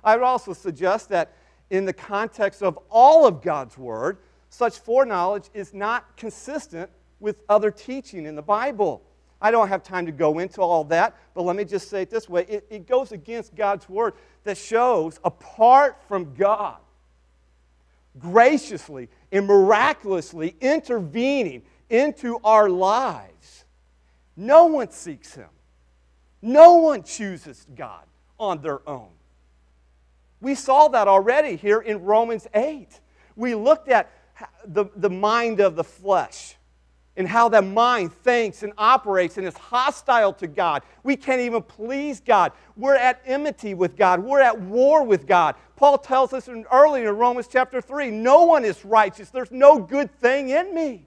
I 0.03 0.17
would 0.17 0.25
also 0.25 0.53
suggest 0.53 1.09
that 1.11 1.33
in 1.71 1.85
the 1.85 1.93
context 1.93 2.63
of 2.63 2.79
all 2.91 3.27
of 3.27 3.43
God's 3.43 3.79
Word, 3.79 4.19
such 4.49 4.79
foreknowledge 4.79 5.49
is 5.55 5.73
not 5.73 6.17
consistent 6.17 6.91
with 7.21 7.43
other 7.49 7.71
teaching 7.71 8.27
in 8.27 8.35
the 8.35 8.43
Bible. 8.43 9.03
I 9.41 9.51
don't 9.51 9.69
have 9.69 9.83
time 9.83 10.07
to 10.07 10.13
go 10.13 10.39
into 10.39 10.61
all 10.61 10.85
that, 10.85 11.17
but 11.35 11.43
let 11.43 11.57
me 11.57 11.65
just 11.65 11.89
say 11.89 12.03
it 12.03 12.11
this 12.11 12.29
way 12.29 12.45
it, 12.49 12.67
it 12.71 12.87
goes 12.87 13.13
against 13.13 13.55
God's 13.55 13.89
Word 13.89 14.15
that 14.45 14.57
shows, 14.57 15.21
apart 15.25 16.03
from 16.09 16.35
God, 16.35 16.77
graciously 18.19 19.09
and 19.33 19.47
miraculously 19.47 20.57
intervening 20.61 21.63
into 21.89 22.39
our 22.45 22.69
lives, 22.69 23.65
no 24.37 24.67
one 24.67 24.91
seeks 24.91 25.35
Him. 25.35 25.49
No 26.43 26.77
one 26.77 27.03
chooses 27.03 27.67
God 27.75 28.05
on 28.39 28.63
their 28.63 28.87
own. 28.89 29.11
We 30.41 30.55
saw 30.55 30.89
that 30.89 31.07
already 31.07 31.57
here 31.57 31.81
in 31.81 32.03
Romans 32.03 32.47
8. 32.55 32.89
We 33.37 33.55
looked 33.55 33.89
at 33.89 34.11
the, 34.65 34.87
the 34.97 35.11
mind 35.11 35.61
of 35.61 35.77
the 35.77 35.85
flesh 35.85 36.57
and 37.21 37.29
how 37.29 37.51
that 37.51 37.65
mind 37.65 38.11
thinks 38.11 38.63
and 38.63 38.73
operates 38.79 39.37
and 39.37 39.47
is 39.47 39.57
hostile 39.57 40.33
to 40.33 40.47
God. 40.47 40.83
We 41.03 41.17
can't 41.17 41.43
even 41.43 41.63
please 41.63 42.19
God. 42.19 42.53
We're 42.79 42.97
at 42.97 43.21
enmity 43.27 43.75
with 43.75 43.95
God. 43.95 44.21
We're 44.21 44.41
at 44.41 44.59
war 44.59 45.05
with 45.05 45.27
God. 45.27 45.55
Paul 45.77 45.99
tells 45.99 46.33
us 46.33 46.49
in, 46.49 46.65
earlier 46.73 47.11
in 47.11 47.17
Romans 47.17 47.47
chapter 47.47 47.83
3 47.83 48.11
no 48.11 48.45
one 48.45 48.65
is 48.65 48.87
righteous. 48.87 49.29
There's 49.29 49.51
no 49.51 49.79
good 49.79 50.11
thing 50.19 50.49
in 50.49 50.75
me. 50.75 51.07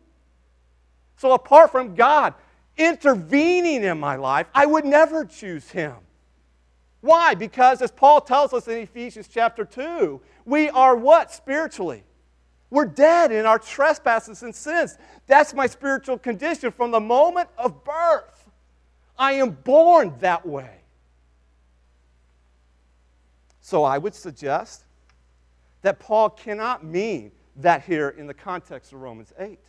So, 1.18 1.32
apart 1.32 1.72
from 1.72 1.96
God 1.96 2.36
intervening 2.78 3.84
in 3.84 4.00
my 4.00 4.16
life, 4.16 4.46
I 4.54 4.68
would 4.68 4.86
never 4.86 5.26
choose 5.26 5.72
Him. 5.72 5.96
Why? 7.02 7.34
Because, 7.34 7.82
as 7.82 7.90
Paul 7.90 8.22
tells 8.22 8.54
us 8.54 8.68
in 8.68 8.78
Ephesians 8.78 9.28
chapter 9.28 9.66
2, 9.66 10.22
we 10.46 10.70
are 10.70 10.96
what 10.96 11.32
spiritually? 11.34 12.04
We're 12.74 12.86
dead 12.86 13.32
in 13.32 13.46
our 13.46 13.60
trespasses 13.60 14.42
and 14.42 14.56
sins. 14.56 14.98
That's 15.28 15.54
my 15.54 15.68
spiritual 15.68 16.18
condition 16.18 16.72
from 16.72 16.90
the 16.90 17.00
moment 17.00 17.48
of 17.56 17.84
birth. 17.84 18.50
I 19.16 19.34
am 19.34 19.52
born 19.52 20.16
that 20.22 20.44
way. 20.44 20.82
So 23.62 23.84
I 23.84 24.00
would 24.00 24.16
suggest 24.16 24.86
that 25.84 26.00
Paul 26.00 26.32
cannot 26.32 26.84
mean 26.84 27.32
that 27.58 27.84
here 27.84 28.10
in 28.10 28.26
the 28.26 28.34
context 28.34 28.92
of 28.92 29.02
Romans 29.02 29.32
8. 29.38 29.60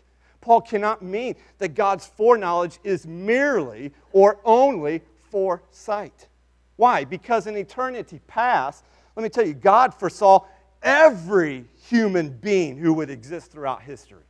Paul 0.40 0.62
cannot 0.62 1.02
mean 1.02 1.34
that 1.58 1.75
God's 1.75 2.06
foreknowledge 2.06 2.78
is 2.84 3.06
merely 3.06 3.92
or 4.12 4.38
only 4.46 5.02
foresight. 5.30 6.28
Why? 6.76 7.04
Because 7.04 7.46
in 7.46 7.54
eternity 7.58 8.23
past, 8.26 8.82
let 9.14 9.23
me 9.23 9.28
tell 9.28 9.46
you, 9.46 9.52
God 9.52 9.92
foresaw 9.92 10.46
every 10.85 11.64
human 11.88 12.29
being 12.29 12.76
who 12.76 12.93
would 12.95 13.11
exist 13.11 13.50
throughout 13.50 13.83
history. 13.83 14.23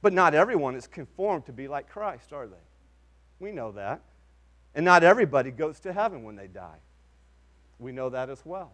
But 0.00 0.12
not 0.12 0.34
everyone 0.34 0.76
is 0.76 0.86
conformed 0.86 1.46
to 1.46 1.52
be 1.52 1.68
like 1.68 1.88
Christ, 1.88 2.32
are 2.32 2.46
they? 2.46 2.56
We 3.40 3.52
know 3.52 3.72
that. 3.72 4.00
And 4.74 4.84
not 4.84 5.02
everybody 5.04 5.50
goes 5.50 5.80
to 5.80 5.92
heaven 5.92 6.24
when 6.24 6.36
they 6.36 6.46
die. 6.46 6.78
We 7.78 7.92
know 7.92 8.08
that 8.10 8.30
as 8.30 8.40
well. 8.44 8.72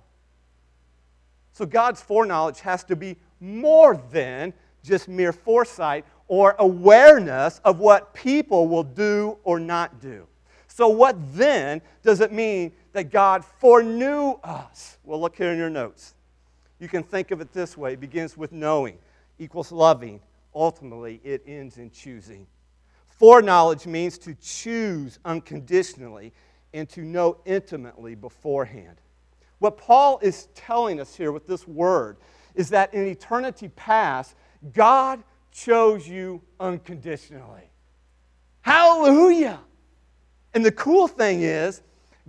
So 1.53 1.67
God's 1.67 2.01
foreknowledge 2.01 2.61
has 2.61 2.85
to 2.85 2.97
be 2.97 3.17
more 3.41 4.01
than 4.13 4.53
just 4.83 5.09
mere 5.09 5.33
foresight 5.33 6.05
or 6.29 6.55
awareness 6.59 7.61
of 7.65 7.81
what 7.81 8.15
people 8.15 8.69
will 8.69 8.85
do 8.85 9.37
or 9.43 9.59
not 9.59 10.01
do. 10.01 10.27
So, 10.69 10.89
what 10.89 11.17
then 11.35 11.83
does 12.03 12.21
it 12.21 12.33
mean 12.33 12.73
that 12.93 13.11
God 13.11 13.45
foreknew 13.45 14.33
us? 14.43 14.99
Well, 15.05 15.21
look 15.21 15.37
here 15.37 15.53
in 15.53 15.59
your 15.59 15.71
notes. 15.71 16.15
You 16.79 16.89
can 16.89 17.03
think 17.03 17.31
of 17.31 17.41
it 17.41 17.53
this 17.53 17.77
way 17.77 17.93
it 17.93 18.01
begins 18.01 18.37
with 18.37 18.53
knowing, 18.53 18.99
equals 19.39 19.71
loving. 19.71 20.21
Ultimately, 20.55 21.21
it 21.23 21.43
ends 21.47 21.79
in 21.79 21.91
choosing. 21.91 22.47
Foreknowledge 23.07 23.87
means 23.87 24.19
to 24.19 24.35
choose 24.35 25.19
unconditionally 25.25 26.33
and 26.73 26.89
to 26.89 27.03
know 27.03 27.37
intimately 27.45 28.15
beforehand. 28.15 28.97
What 29.59 29.77
Paul 29.77 30.19
is 30.23 30.49
telling 30.55 31.01
us 31.01 31.15
here 31.15 31.31
with 31.31 31.47
this 31.47 31.69
word 31.69 32.17
is 32.55 32.71
that 32.71 32.95
in 32.95 33.07
eternity 33.07 33.69
past, 33.69 34.35
God 34.73 35.23
chose 35.53 36.09
you 36.09 36.41
unconditionally. 36.59 37.71
Hallelujah! 38.63 39.61
And 40.55 40.65
the 40.65 40.73
cool 40.73 41.07
thing 41.07 41.43
is, 41.43 41.83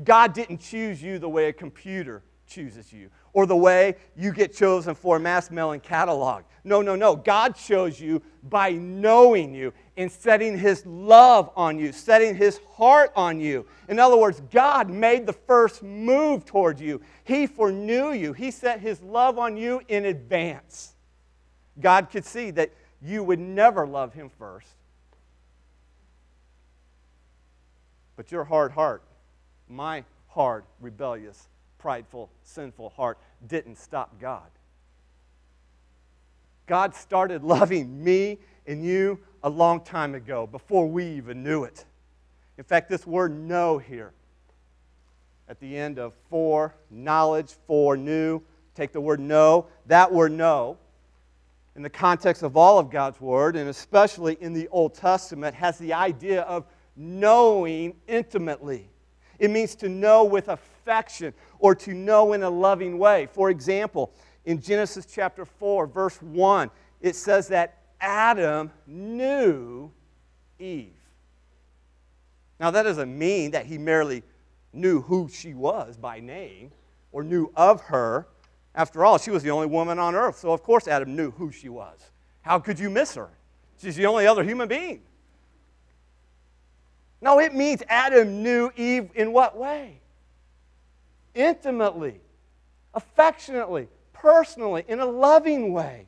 God 0.04 0.34
didn't 0.34 0.60
choose 0.60 1.02
you 1.02 1.20
the 1.20 1.30
way 1.30 1.48
a 1.48 1.54
computer 1.54 2.24
chooses 2.48 2.92
you 2.92 3.10
or 3.34 3.46
the 3.46 3.56
way 3.56 3.96
you 4.16 4.34
get 4.34 4.54
chosen 4.54 4.94
for 4.94 5.18
a 5.18 5.20
mass 5.20 5.52
mailing 5.52 5.80
catalog. 5.80 6.44
No, 6.64 6.82
no, 6.82 6.96
no. 6.96 7.16
God 7.16 7.56
chose 7.56 8.00
you 8.00 8.22
by 8.44 8.72
knowing 8.72 9.54
you 9.54 9.74
and 9.98 10.12
setting 10.12 10.58
His 10.58 10.86
love 10.86 11.50
on 11.56 11.80
you, 11.80 11.92
setting 11.92 12.36
His 12.36 12.60
heart 12.76 13.12
on 13.16 13.40
you. 13.40 13.66
In 13.88 14.00
other 14.00 14.18
words, 14.18 14.42
God 14.52 14.90
made 14.90 15.26
the 15.26 15.34
first 15.34 15.82
move 15.82 16.46
toward 16.46 16.80
you. 16.80 17.02
He 17.24 17.48
foreknew 17.48 18.12
you, 18.12 18.34
He 18.34 18.52
set 18.52 18.80
His 18.80 19.02
love 19.02 19.40
on 19.40 19.56
you 19.56 19.82
in 19.88 20.06
advance. 20.06 20.96
God 21.80 22.10
could 22.10 22.26
see 22.26 22.52
that 22.52 22.72
you 23.02 23.24
would 23.24 23.40
never 23.40 23.88
love 23.88 24.14
him 24.14 24.30
first. 24.30 24.68
But 28.16 28.32
your 28.32 28.44
hard 28.44 28.74
heart, 28.74 29.04
my 29.72 30.04
hard, 30.28 30.64
rebellious, 30.80 31.50
prideful, 31.78 32.30
sinful 32.44 32.90
heart, 32.92 33.18
didn't 33.48 33.78
stop 33.78 34.20
God. 34.20 34.50
God 36.68 36.96
started 36.96 37.44
loving 37.44 38.04
me 38.04 38.38
and 38.68 38.86
you 38.86 39.20
a 39.44 39.50
long 39.50 39.82
time 39.82 40.14
ago, 40.14 40.46
before 40.46 40.88
we 40.88 41.06
even 41.06 41.44
knew 41.44 41.64
it. 41.64 41.86
In 42.58 42.64
fact, 42.64 42.90
this 42.90 43.08
word 43.08 43.36
know 43.36 43.80
here, 43.80 44.14
at 45.50 45.60
the 45.60 45.76
end 45.76 45.98
of 45.98 46.14
for, 46.30 46.76
knowledge, 46.92 47.56
for, 47.66 47.98
new, 47.98 48.42
take 48.76 48.92
the 48.94 49.02
word 49.02 49.20
know. 49.20 49.66
That 49.88 50.14
word 50.14 50.32
know, 50.32 50.78
in 51.76 51.82
the 51.82 51.90
context 51.90 52.44
of 52.44 52.56
all 52.56 52.78
of 52.78 52.92
God's 52.92 53.20
word, 53.20 53.56
and 53.56 53.68
especially 53.68 54.38
in 54.40 54.54
the 54.54 54.68
Old 54.68 54.94
Testament, 54.94 55.56
has 55.56 55.80
the 55.80 55.94
idea 55.94 56.44
of 56.44 56.66
knowing 56.96 57.96
intimately. 58.08 58.91
It 59.42 59.50
means 59.50 59.74
to 59.78 59.90
know 59.90 60.24
with 60.24 60.50
affection 60.50 61.34
or 61.58 61.74
to 61.74 61.96
know 61.96 62.34
in 62.34 62.44
a 62.44 62.50
loving 62.50 63.00
way. 63.00 63.28
For 63.34 63.50
example, 63.50 64.14
in 64.46 64.62
Genesis 64.62 65.08
chapter 65.08 65.46
4, 65.46 65.88
verse 65.88 66.22
1, 66.22 66.70
it 67.02 67.16
says 67.16 67.48
that 67.48 67.80
Adam 68.00 68.72
knew 68.86 69.92
Eve. 70.60 70.94
Now, 72.60 72.70
that 72.70 72.84
doesn't 72.84 73.18
mean 73.18 73.50
that 73.52 73.66
he 73.66 73.80
merely 73.80 74.22
knew 74.74 75.02
who 75.02 75.28
she 75.28 75.56
was 75.56 75.98
by 75.98 76.20
name 76.20 76.70
or 77.12 77.24
knew 77.24 77.52
of 77.56 77.82
her. 77.82 78.28
After 78.76 79.04
all, 79.04 79.18
she 79.18 79.32
was 79.32 79.42
the 79.42 79.50
only 79.50 79.66
woman 79.66 79.98
on 79.98 80.14
earth, 80.14 80.38
so 80.38 80.54
of 80.54 80.62
course 80.62 80.88
Adam 80.88 81.16
knew 81.16 81.32
who 81.32 81.52
she 81.52 81.68
was. 81.68 82.12
How 82.42 82.60
could 82.60 82.78
you 82.78 82.92
miss 82.92 83.16
her? 83.16 83.32
She's 83.82 83.96
the 83.96 84.06
only 84.06 84.28
other 84.28 84.44
human 84.44 84.68
being. 84.68 85.02
No, 87.22 87.40
it 87.40 87.54
means 87.54 87.84
Adam 87.88 88.42
knew 88.42 88.72
Eve 88.76 89.10
in 89.16 89.32
what 89.32 89.56
way? 89.56 90.00
Intimately, 91.36 92.20
affectionately, 92.94 93.88
personally, 94.12 94.84
in 94.88 95.00
a 95.00 95.06
loving 95.06 95.72
way. 95.72 96.08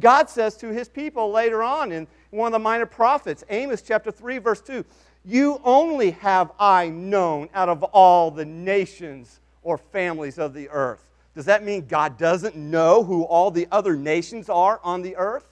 God 0.00 0.28
says 0.28 0.56
to 0.56 0.68
his 0.68 0.88
people 0.88 1.30
later 1.30 1.62
on 1.62 1.92
in 1.92 2.08
one 2.30 2.48
of 2.48 2.52
the 2.52 2.58
minor 2.58 2.86
prophets, 2.86 3.44
Amos 3.50 3.82
chapter 3.82 4.10
3, 4.10 4.38
verse 4.38 4.60
2, 4.60 4.84
You 5.24 5.60
only 5.62 6.12
have 6.12 6.50
I 6.58 6.88
known 6.88 7.48
out 7.54 7.68
of 7.68 7.82
all 7.84 8.30
the 8.30 8.44
nations 8.44 9.40
or 9.62 9.78
families 9.78 10.38
of 10.38 10.52
the 10.54 10.68
earth. 10.70 11.04
Does 11.34 11.44
that 11.44 11.64
mean 11.64 11.86
God 11.86 12.16
doesn't 12.16 12.56
know 12.56 13.04
who 13.04 13.22
all 13.24 13.50
the 13.50 13.68
other 13.70 13.96
nations 13.96 14.48
are 14.48 14.80
on 14.82 15.02
the 15.02 15.16
earth? 15.16 15.48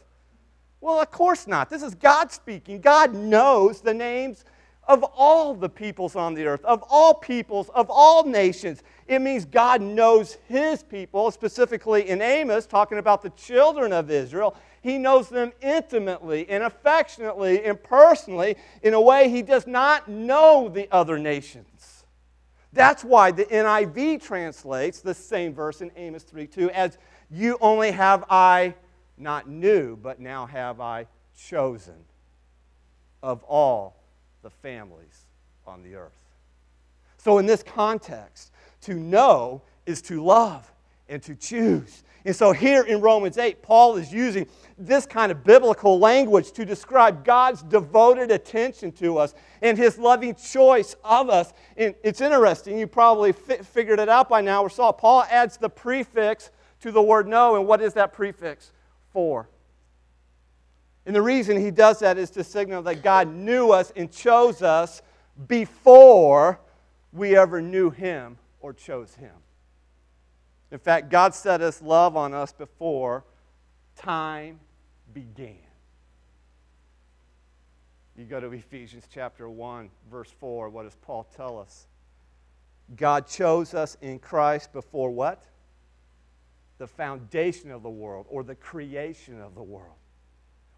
Well, 0.81 1.00
of 1.00 1.11
course 1.11 1.47
not. 1.47 1.71
This 1.71 1.83
is 1.83 1.95
God 1.95 2.33
speaking. 2.33 2.81
God 2.81 3.14
knows 3.14 3.81
the 3.81 3.95
names 3.95 4.45
of 4.89 5.05
all 5.17 5.55
the 5.55 5.69
peoples 5.69 6.17
on 6.17 6.35
the 6.35 6.45
earth, 6.45 6.65
of 6.65 6.83
all 6.91 7.15
peoples, 7.15 7.69
of 7.71 7.89
all 7.89 8.25
nations. 8.25 8.83
It 9.07 9.21
means 9.21 9.45
God 9.45 9.81
knows 9.81 10.39
his 10.49 10.83
people, 10.83 11.31
specifically 11.31 12.09
in 12.09 12.21
Amos, 12.21 12.67
talking 12.67 12.99
about 12.99 13.23
the 13.23 13.31
children 13.31 13.93
of 13.93 14.11
Israel. 14.11 14.57
He 14.81 14.99
knows 14.99 15.29
them 15.29 15.53
intimately 15.61 16.49
and 16.49 16.65
affectionately 16.65 17.65
and 17.65 17.81
personally 17.81 18.57
in 18.83 18.95
a 18.95 19.01
way 19.01 19.29
he 19.29 19.43
does 19.43 19.67
not 19.67 20.09
know 20.09 20.69
the 20.69 20.89
other 20.91 21.19
nations. 21.19 22.05
That's 22.73 23.05
why 23.05 23.31
the 23.31 23.45
NIV 23.45 24.23
translates 24.23 25.01
the 25.01 25.15
same 25.15 25.55
verse 25.55 25.81
in 25.81 25.93
Amos 25.95 26.25
3 26.25 26.47
2 26.47 26.71
as, 26.71 26.99
You 27.31 27.59
only 27.61 27.93
have 27.93 28.25
I 28.31 28.75
not 29.17 29.49
knew, 29.49 29.95
but 29.95 30.19
now 30.19 30.47
have 30.47 30.81
I 30.81 31.07
chosen 31.37 32.04
of 33.23 33.45
all 33.45 34.01
the 34.43 34.50
families 34.50 35.26
on 35.67 35.83
the 35.83 35.95
earth. 35.95 36.11
So, 37.19 37.39
in 37.39 37.47
this 37.47 37.63
context, 37.63 38.50
to 38.83 38.95
know 38.95 39.63
is 39.87 40.02
to 40.02 40.23
love 40.23 40.71
and 41.09 41.23
to 41.23 41.35
choose. 41.35 42.02
And 42.25 42.35
so, 42.35 42.52
here 42.52 42.83
in 42.83 43.00
Romans 43.00 43.39
8, 43.39 43.63
Paul 43.63 43.97
is 43.97 44.13
using 44.13 44.47
this 44.78 45.07
kind 45.07 45.31
of 45.31 45.45
biblical 45.45 45.99
language 45.99 46.52
to 46.52 46.65
describe 46.65 47.25
God's 47.25 47.63
devoted 47.63 48.31
attention 48.31 48.93
to 48.93 49.19
us 49.19 49.35
and 49.61 49.78
his 49.78 49.99
loving 49.99 50.35
choice 50.35 50.97
of 51.05 51.31
us. 51.31 51.52
And 51.76 51.95
it's 52.02 52.21
interesting, 52.21 52.78
you 52.78 52.87
probably 52.87 53.33
fi- 53.33 53.59
figured 53.59 54.00
it 54.00 54.09
out 54.09 54.28
by 54.28 54.41
now 54.41 54.63
or 54.63 54.71
saw 54.71 54.93
Paul 54.93 55.25
adds 55.31 55.57
the 55.57 55.69
prefix 55.69 56.50
to 56.81 56.91
the 56.91 57.02
word 57.02 57.28
know. 57.28 57.57
And 57.57 57.67
what 57.67 57.81
is 57.81 57.95
that 57.95 58.13
prefix? 58.13 58.73
For. 59.13 59.49
And 61.04 61.17
the 61.17 61.23
reason 61.23 61.56
he 61.56 61.71
does 61.71 61.99
that 62.00 62.17
is 62.17 62.30
to 62.30 62.45
signal 62.45 62.82
that 62.82 63.02
God 63.02 63.28
knew 63.28 63.71
us 63.71 63.93
and 63.97 64.10
chose 64.10 64.62
us 64.62 65.02
before 65.49 66.60
we 67.12 67.36
ever 67.36 67.60
knew 67.60 67.91
him 67.91 68.38
or 68.60 68.73
chose 68.73 69.15
him. 69.15 69.34
In 70.71 70.78
fact, 70.78 71.10
God 71.10 71.34
set 71.34 71.60
his 71.60 71.82
love 71.82 72.17
on 72.17 72.32
us 72.32 72.52
before 72.52 73.25
time 73.97 74.60
began. 75.12 75.56
You 78.17 78.25
go 78.25 78.41
to 78.41 78.52
Ephesians 78.52 79.04
chapter 79.12 79.49
1, 79.49 79.91
verse 80.10 80.30
4. 80.38 80.69
What 80.69 80.84
does 80.84 80.97
Paul 81.02 81.26
tell 81.36 81.58
us? 81.58 81.86
God 82.97 83.26
chose 83.26 83.75
us 83.75 83.97
in 84.00 84.19
Christ 84.19 84.73
before 84.73 85.10
what? 85.10 85.45
The 86.78 86.86
foundation 86.86 87.71
of 87.71 87.82
the 87.82 87.91
world 87.91 88.26
or 88.28 88.43
the 88.43 88.54
creation 88.54 89.41
of 89.41 89.54
the 89.54 89.62
world. 89.62 89.97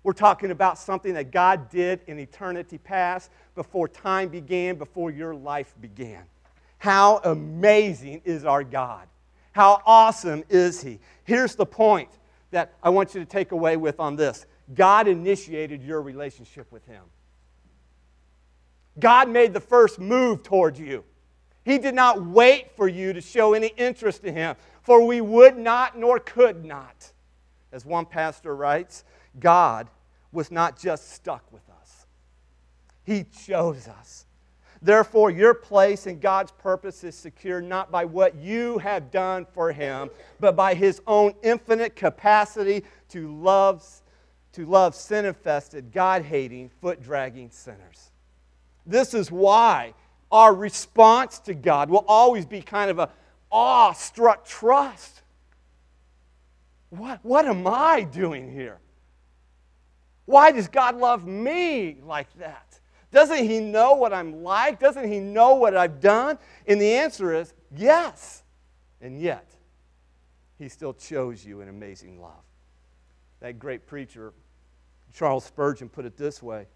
We're 0.05 0.13
talking 0.13 0.51
about 0.51 0.79
something 0.79 1.15
that 1.15 1.33
God 1.33 1.71
did 1.71 2.01
in 2.07 2.19
eternity 2.19 2.79
past, 2.79 3.31
before 3.55 3.89
time 3.89 4.29
began, 4.29 4.77
before 4.77 5.11
your 5.11 5.35
life 5.35 5.75
began. 5.81 6.23
How 6.79 7.21
amazing 7.25 8.21
is 8.25 8.45
our 8.45 8.63
God? 8.63 9.09
How 9.53 9.81
awesome 9.87 10.45
is 10.51 10.83
He? 10.83 11.01
Here's 11.25 11.55
the 11.55 11.65
point 11.65 12.11
that 12.51 12.75
I 12.83 12.91
want 12.91 13.15
you 13.15 13.21
to 13.21 13.27
take 13.27 13.53
away 13.53 13.79
with 13.79 13.99
on 13.99 14.15
this 14.15 14.45
God 14.75 15.09
initiated 15.09 15.83
your 15.83 16.03
relationship 16.03 16.71
with 16.71 16.85
Him. 16.87 17.03
God 19.01 19.31
made 19.31 19.55
the 19.55 19.61
first 19.61 19.99
move 19.99 20.43
toward 20.43 20.77
you. 20.77 21.03
He 21.65 21.79
did 21.79 21.95
not 21.95 22.23
wait 22.23 22.77
for 22.77 22.87
you 22.87 23.15
to 23.15 23.23
show 23.23 23.55
any 23.55 23.69
interest 23.79 24.23
in 24.25 24.35
Him, 24.35 24.57
for 24.83 25.07
we 25.07 25.23
would 25.23 25.57
not 25.57 25.99
nor 25.99 26.19
could 26.19 26.63
not. 26.63 27.13
As 27.73 27.87
one 27.87 28.05
pastor 28.05 28.55
writes, 28.55 29.05
God 29.39 29.89
was 30.33 30.51
not 30.51 30.79
just 30.79 31.13
stuck 31.13 31.45
with 31.53 31.69
us, 31.81 32.07
He 33.05 33.25
chose 33.25 33.89
us. 33.89 34.27
Therefore, 34.83 35.31
your 35.31 35.55
place 35.55 36.07
in 36.07 36.19
God's 36.19 36.53
purpose 36.53 37.05
is 37.05 37.15
secure 37.15 37.63
not 37.63 37.91
by 37.91 38.05
what 38.05 38.35
you 38.35 38.77
have 38.79 39.11
done 39.11 39.47
for 39.47 39.73
Him, 39.73 40.11
but 40.41 40.57
by 40.57 40.75
His 40.75 41.01
own 41.07 41.33
infinite 41.43 41.97
capacity 41.97 42.85
to 43.09 43.35
love, 43.35 43.83
to 44.53 44.67
love 44.67 44.95
sin 44.95 45.25
infested, 45.25 45.91
God 45.91 46.23
hating, 46.23 46.69
foot 46.83 47.03
dragging 47.03 47.51
sinners. 47.51 48.11
This 48.85 49.15
is 49.15 49.31
why 49.31 49.95
our 50.31 50.55
response 50.55 51.39
to 51.41 51.55
God 51.55 51.89
will 51.89 52.05
always 52.07 52.45
be 52.45 52.61
kind 52.61 52.91
of 52.91 52.99
a 52.99 53.09
awe-struck 53.51 54.45
trust. 54.45 55.23
What, 56.91 57.21
what 57.23 57.47
am 57.47 57.67
I 57.67 58.03
doing 58.03 58.51
here? 58.53 58.81
Why 60.27 60.53
does 60.53 60.69
God 60.69 60.97
love 60.97 61.27
me 61.27 61.99
like 62.03 62.33
that? 62.39 62.81
Doesn't 63.11 63.49
He 63.49 63.61
know 63.61 63.95
what 63.95 64.13
I'm 64.13 64.43
like? 64.43 64.81
Doesn't 64.81 65.11
He 65.11 65.21
know 65.21 65.55
what 65.55 65.77
I've 65.77 66.01
done? 66.01 66.39
And 66.67 66.81
the 66.81 66.95
answer 66.95 67.33
is 67.33 67.55
yes. 67.77 68.43
And 69.01 69.21
yet, 69.21 69.49
He 70.59 70.69
still 70.69 70.95
chose 70.95 71.45
you 71.45 71.61
in 71.61 71.69
amazing 71.69 72.21
love. 72.21 72.43
That 73.41 73.59
great 73.59 73.87
preacher, 73.87 74.33
Charles 75.13 75.45
Spurgeon, 75.45 75.89
put 75.89 76.05
it 76.05 76.17
this 76.17 76.43
way 76.43 76.67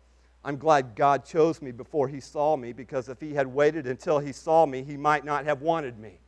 I'm 0.44 0.56
glad 0.56 0.94
God 0.94 1.24
chose 1.24 1.60
me 1.60 1.72
before 1.72 2.06
He 2.08 2.20
saw 2.20 2.56
me 2.56 2.72
because 2.72 3.08
if 3.08 3.20
He 3.20 3.34
had 3.34 3.46
waited 3.46 3.86
until 3.86 4.18
He 4.18 4.32
saw 4.32 4.66
me, 4.66 4.82
He 4.82 4.96
might 4.96 5.24
not 5.24 5.44
have 5.44 5.62
wanted 5.62 5.98
me. 5.98 6.18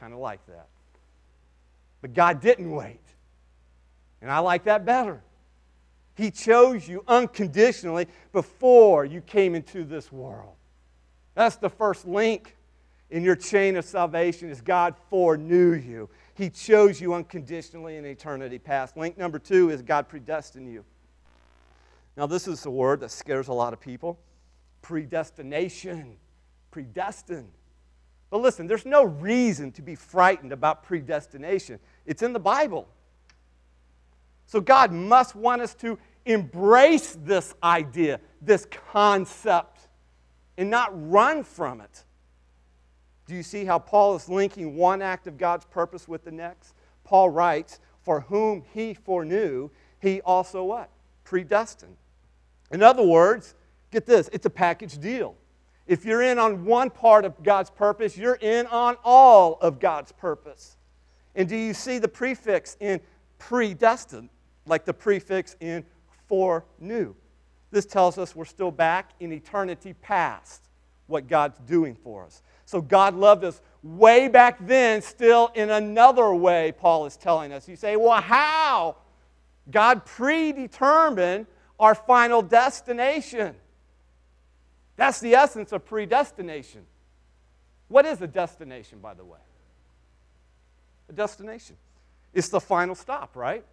kind 0.00 0.14
of 0.14 0.18
like 0.18 0.44
that. 0.46 0.66
But 2.00 2.14
God 2.14 2.40
didn't 2.40 2.70
wait. 2.70 3.00
And 4.22 4.30
I 4.30 4.38
like 4.38 4.64
that 4.64 4.84
better. 4.84 5.22
He 6.14 6.30
chose 6.30 6.86
you 6.88 7.02
unconditionally 7.08 8.06
before 8.32 9.04
you 9.04 9.20
came 9.20 9.54
into 9.54 9.84
this 9.84 10.12
world. 10.12 10.54
That's 11.34 11.56
the 11.56 11.70
first 11.70 12.06
link 12.06 12.56
in 13.10 13.24
your 13.24 13.36
chain 13.36 13.76
of 13.76 13.84
salvation 13.84 14.50
is 14.50 14.60
God 14.60 14.94
foreknew 15.08 15.72
you. 15.72 16.08
He 16.34 16.48
chose 16.50 17.00
you 17.00 17.14
unconditionally 17.14 17.96
in 17.96 18.04
eternity 18.04 18.58
past. 18.58 18.96
Link 18.96 19.18
number 19.18 19.38
two 19.38 19.70
is 19.70 19.82
God 19.82 20.08
predestined 20.08 20.70
you. 20.70 20.84
Now, 22.16 22.26
this 22.26 22.46
is 22.46 22.66
a 22.66 22.70
word 22.70 23.00
that 23.00 23.10
scares 23.10 23.48
a 23.48 23.52
lot 23.52 23.72
of 23.72 23.80
people. 23.80 24.18
Predestination. 24.82 26.16
Predestined. 26.70 27.52
But 28.30 28.42
listen, 28.42 28.68
there's 28.68 28.86
no 28.86 29.04
reason 29.04 29.72
to 29.72 29.82
be 29.82 29.96
frightened 29.96 30.52
about 30.52 30.84
predestination. 30.84 31.80
It's 32.06 32.22
in 32.22 32.32
the 32.32 32.40
Bible. 32.40 32.88
So 34.46 34.60
God 34.60 34.92
must 34.92 35.34
want 35.34 35.62
us 35.62 35.74
to 35.76 35.98
embrace 36.24 37.16
this 37.20 37.54
idea, 37.62 38.20
this 38.40 38.66
concept, 38.92 39.88
and 40.56 40.70
not 40.70 40.90
run 41.10 41.42
from 41.42 41.80
it. 41.80 42.04
Do 43.26 43.34
you 43.34 43.42
see 43.42 43.64
how 43.64 43.78
Paul 43.78 44.16
is 44.16 44.28
linking 44.28 44.76
one 44.76 45.02
act 45.02 45.26
of 45.26 45.38
God's 45.38 45.64
purpose 45.64 46.08
with 46.08 46.24
the 46.24 46.32
next? 46.32 46.74
Paul 47.04 47.30
writes, 47.30 47.80
For 48.02 48.22
whom 48.22 48.64
he 48.72 48.94
foreknew, 48.94 49.70
he 50.00 50.20
also 50.22 50.64
what? 50.64 50.90
Predestined. 51.24 51.96
In 52.70 52.82
other 52.82 53.04
words, 53.04 53.54
get 53.90 54.06
this, 54.06 54.28
it's 54.32 54.46
a 54.46 54.50
package 54.50 54.98
deal. 54.98 55.36
If 55.90 56.04
you're 56.04 56.22
in 56.22 56.38
on 56.38 56.64
one 56.64 56.88
part 56.88 57.24
of 57.24 57.42
God's 57.42 57.68
purpose, 57.68 58.16
you're 58.16 58.38
in 58.40 58.68
on 58.68 58.96
all 59.02 59.58
of 59.60 59.80
God's 59.80 60.12
purpose. 60.12 60.76
And 61.34 61.48
do 61.48 61.56
you 61.56 61.74
see 61.74 61.98
the 61.98 62.06
prefix 62.06 62.76
in 62.78 63.00
predestined, 63.40 64.28
like 64.66 64.84
the 64.84 64.94
prefix 64.94 65.56
in 65.58 65.84
foreknew? 66.28 67.16
This 67.72 67.86
tells 67.86 68.18
us 68.18 68.36
we're 68.36 68.44
still 68.44 68.70
back 68.70 69.10
in 69.18 69.32
eternity 69.32 69.94
past, 69.94 70.68
what 71.08 71.26
God's 71.26 71.58
doing 71.66 71.96
for 71.96 72.24
us. 72.24 72.44
So 72.66 72.80
God 72.80 73.16
loved 73.16 73.42
us 73.42 73.60
way 73.82 74.28
back 74.28 74.64
then, 74.64 75.02
still 75.02 75.50
in 75.56 75.70
another 75.70 76.32
way, 76.32 76.70
Paul 76.70 77.06
is 77.06 77.16
telling 77.16 77.52
us. 77.52 77.68
You 77.68 77.74
say, 77.74 77.96
well, 77.96 78.20
how? 78.20 78.94
God 79.72 80.06
predetermined 80.06 81.46
our 81.80 81.96
final 81.96 82.42
destination. 82.42 83.56
That's 85.00 85.18
the 85.18 85.34
essence 85.34 85.72
of 85.72 85.86
predestination. 85.86 86.84
What 87.88 88.04
is 88.04 88.20
a 88.20 88.26
destination, 88.26 88.98
by 88.98 89.14
the 89.14 89.24
way? 89.24 89.38
A 91.08 91.14
destination. 91.14 91.76
It's 92.34 92.50
the 92.50 92.60
final 92.60 92.94
stop, 92.94 93.34
right? 93.34 93.64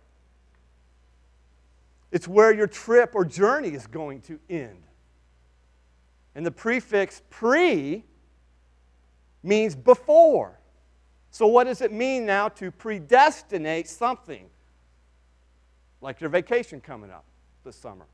It's 2.13 2.29
where 2.29 2.53
your 2.53 2.67
trip 2.67 3.11
or 3.13 3.25
journey 3.25 3.71
is 3.71 3.87
going 3.87 4.21
to 4.21 4.39
end. 4.49 4.81
And 6.33 6.45
the 6.45 6.51
prefix 6.51 7.21
pre 7.29 8.05
means 9.43 9.75
before. 9.75 10.57
So, 11.31 11.45
what 11.45 11.65
does 11.65 11.81
it 11.81 11.91
mean 11.91 12.25
now 12.25 12.47
to 12.47 12.71
predestinate 12.71 13.89
something? 13.89 14.45
Like 15.99 16.21
your 16.21 16.29
vacation 16.29 16.79
coming 16.79 17.11
up 17.11 17.25
this 17.65 17.75
summer. 17.75 18.05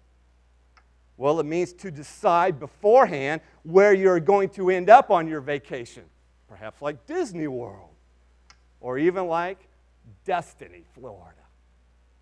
Well, 1.17 1.39
it 1.39 1.45
means 1.45 1.73
to 1.73 1.91
decide 1.91 2.59
beforehand 2.59 3.41
where 3.63 3.93
you're 3.93 4.19
going 4.19 4.49
to 4.49 4.69
end 4.69 4.89
up 4.89 5.11
on 5.11 5.27
your 5.27 5.41
vacation. 5.41 6.03
Perhaps 6.47 6.81
like 6.81 7.05
Disney 7.05 7.47
World, 7.47 7.89
or 8.81 8.97
even 8.97 9.27
like 9.27 9.67
Destin, 10.25 10.71
Florida. 10.93 11.37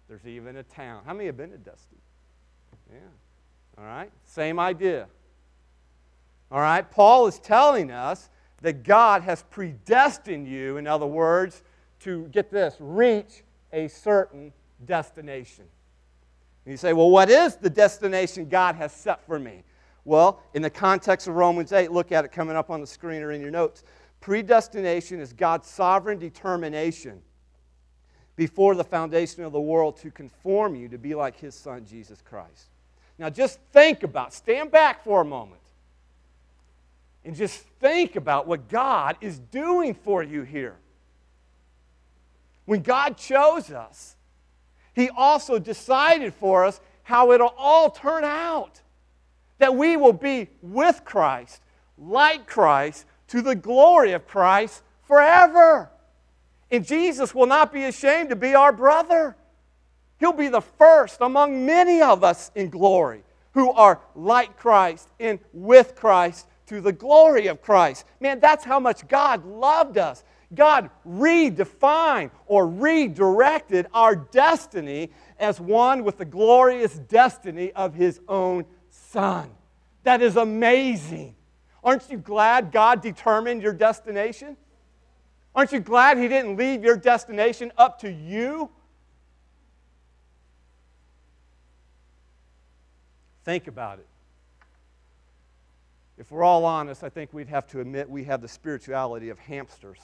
There's 0.08 0.26
even 0.26 0.58
a 0.58 0.64
town. 0.64 1.04
How 1.06 1.14
many 1.14 1.26
have 1.28 1.38
been 1.38 1.52
to 1.52 1.58
Destin? 1.58 1.98
Yeah. 2.92 3.00
All 3.78 3.86
right? 3.86 4.12
Same 4.26 4.60
idea. 4.60 5.08
All 6.52 6.60
right? 6.60 6.90
Paul 6.90 7.28
is 7.28 7.40
telling 7.40 7.92
us 7.92 8.30
that 8.62 8.84
God 8.84 9.22
has 9.24 9.44
predestined 9.44 10.48
you, 10.48 10.78
in 10.78 10.86
other 10.86 11.06
words, 11.06 11.64
to 12.02 12.28
get 12.28 12.52
this, 12.52 12.76
reach 12.80 13.44
a 13.72 13.88
certain 13.88 14.52
destination. 14.86 15.66
And 16.66 16.72
you 16.72 16.78
say, 16.78 16.94
well, 16.94 17.10
what 17.10 17.30
is 17.30 17.56
the 17.56 17.70
destination 17.70 18.48
God 18.48 18.76
has 18.76 18.92
set 18.92 19.26
for 19.26 19.40
me? 19.40 19.64
Well, 20.06 20.42
in 20.54 20.62
the 20.62 20.70
context 20.70 21.28
of 21.28 21.36
Romans 21.36 21.72
8, 21.72 21.92
look 21.92 22.12
at 22.12 22.26
it 22.26 22.32
coming 22.32 22.56
up 22.56 22.70
on 22.70 22.82
the 22.82 22.88
screen 22.88 23.22
or 23.22 23.32
in 23.32 23.42
your 23.42 23.52
notes. 23.52 23.84
Predestination 24.20 25.20
is 25.20 25.34
God's 25.34 25.68
sovereign 25.68 26.20
determination 26.20 27.22
before 28.36 28.76
the 28.76 28.84
foundation 28.84 29.44
of 29.44 29.52
the 29.52 29.62
world 29.62 29.98
to 29.98 30.12
conform 30.12 30.76
you 30.76 30.88
to 30.90 30.98
be 30.98 31.14
like 31.14 31.38
his 31.38 31.54
son, 31.54 31.86
Jesus 31.86 32.22
Christ. 32.22 32.70
Now, 33.18 33.30
just 33.30 33.60
think 33.72 34.04
about, 34.04 34.34
stand 34.34 34.72
back 34.72 35.04
for 35.04 35.22
a 35.22 35.26
moment, 35.26 35.62
and 37.24 37.36
just 37.36 37.60
think 37.80 38.16
about 38.16 38.48
what 38.48 38.68
God 38.68 39.18
is 39.22 39.38
doing 39.38 39.94
for 39.94 40.24
you 40.24 40.42
here. 40.42 40.76
When 42.66 42.82
God 42.82 43.18
chose 43.18 43.72
us, 43.72 44.16
he 44.94 45.10
also 45.10 45.60
decided 45.60 46.34
for 46.34 46.66
us 46.66 46.80
how 47.04 47.32
it'll 47.32 47.54
all 47.58 47.90
turn 47.90 48.24
out. 48.24 48.82
That 49.60 49.76
we 49.76 49.96
will 49.96 50.14
be 50.14 50.50
with 50.62 51.04
Christ, 51.06 51.62
like 51.98 52.48
Christ, 52.48 53.06
to 53.28 53.42
the 53.42 53.56
glory 53.56 54.12
of 54.12 54.28
Christ 54.28 54.82
forever. 55.04 55.90
And 56.72 56.86
Jesus 56.86 57.36
will 57.36 57.46
not 57.46 57.72
be 57.72 57.84
ashamed 57.84 58.30
to 58.30 58.36
be 58.36 58.56
our 58.56 58.72
brother. 58.72 59.36
He'll 60.20 60.34
be 60.34 60.48
the 60.48 60.62
first 60.62 61.18
among 61.22 61.66
many 61.66 62.02
of 62.02 62.24
us 62.24 62.52
in 62.56 62.70
glory 62.70 63.24
who 63.54 63.72
are 63.72 64.00
like 64.16 64.58
Christ 64.58 65.10
and 65.20 65.40
with 65.54 65.96
Christ 65.96 66.48
to 66.68 66.80
the 66.80 66.94
glory 66.94 67.48
of 67.48 67.62
Christ. 67.62 68.06
Man, 68.20 68.40
that's 68.40 68.64
how 68.64 68.80
much 68.80 69.08
God 69.08 69.46
loved 69.46 69.98
us. 69.98 70.24
God 70.54 70.90
redefined 71.08 72.32
or 72.46 72.68
redirected 72.68 73.88
our 73.94 74.16
destiny 74.16 75.12
as 75.40 75.60
one 75.60 76.04
with 76.04 76.18
the 76.18 76.26
glorious 76.26 76.94
destiny 76.98 77.72
of 77.72 77.94
His 77.94 78.20
own 78.28 78.66
Son. 78.90 79.50
That 80.04 80.22
is 80.22 80.36
amazing. 80.36 81.36
Aren't 81.84 82.10
you 82.10 82.18
glad 82.18 82.72
God 82.72 83.02
determined 83.02 83.62
your 83.62 83.74
destination? 83.74 84.58
Aren't 85.56 85.72
you 85.72 85.80
glad 85.80 86.18
He 86.18 86.28
didn't 86.28 86.58
leave 86.58 86.84
your 86.84 86.98
destination 86.98 87.72
up 87.78 88.00
to 88.00 88.12
you? 88.12 88.70
Think 93.44 93.68
about 93.68 94.00
it. 94.00 94.08
If 96.18 96.30
we're 96.30 96.44
all 96.44 96.66
honest, 96.66 97.04
I 97.04 97.10
think 97.10 97.34
we'd 97.34 97.48
have 97.48 97.66
to 97.68 97.80
admit 97.80 98.08
we 98.08 98.26
have 98.26 98.42
the 98.42 98.48
spirituality 98.48 99.30
of 99.30 99.40
hamsters 99.40 100.00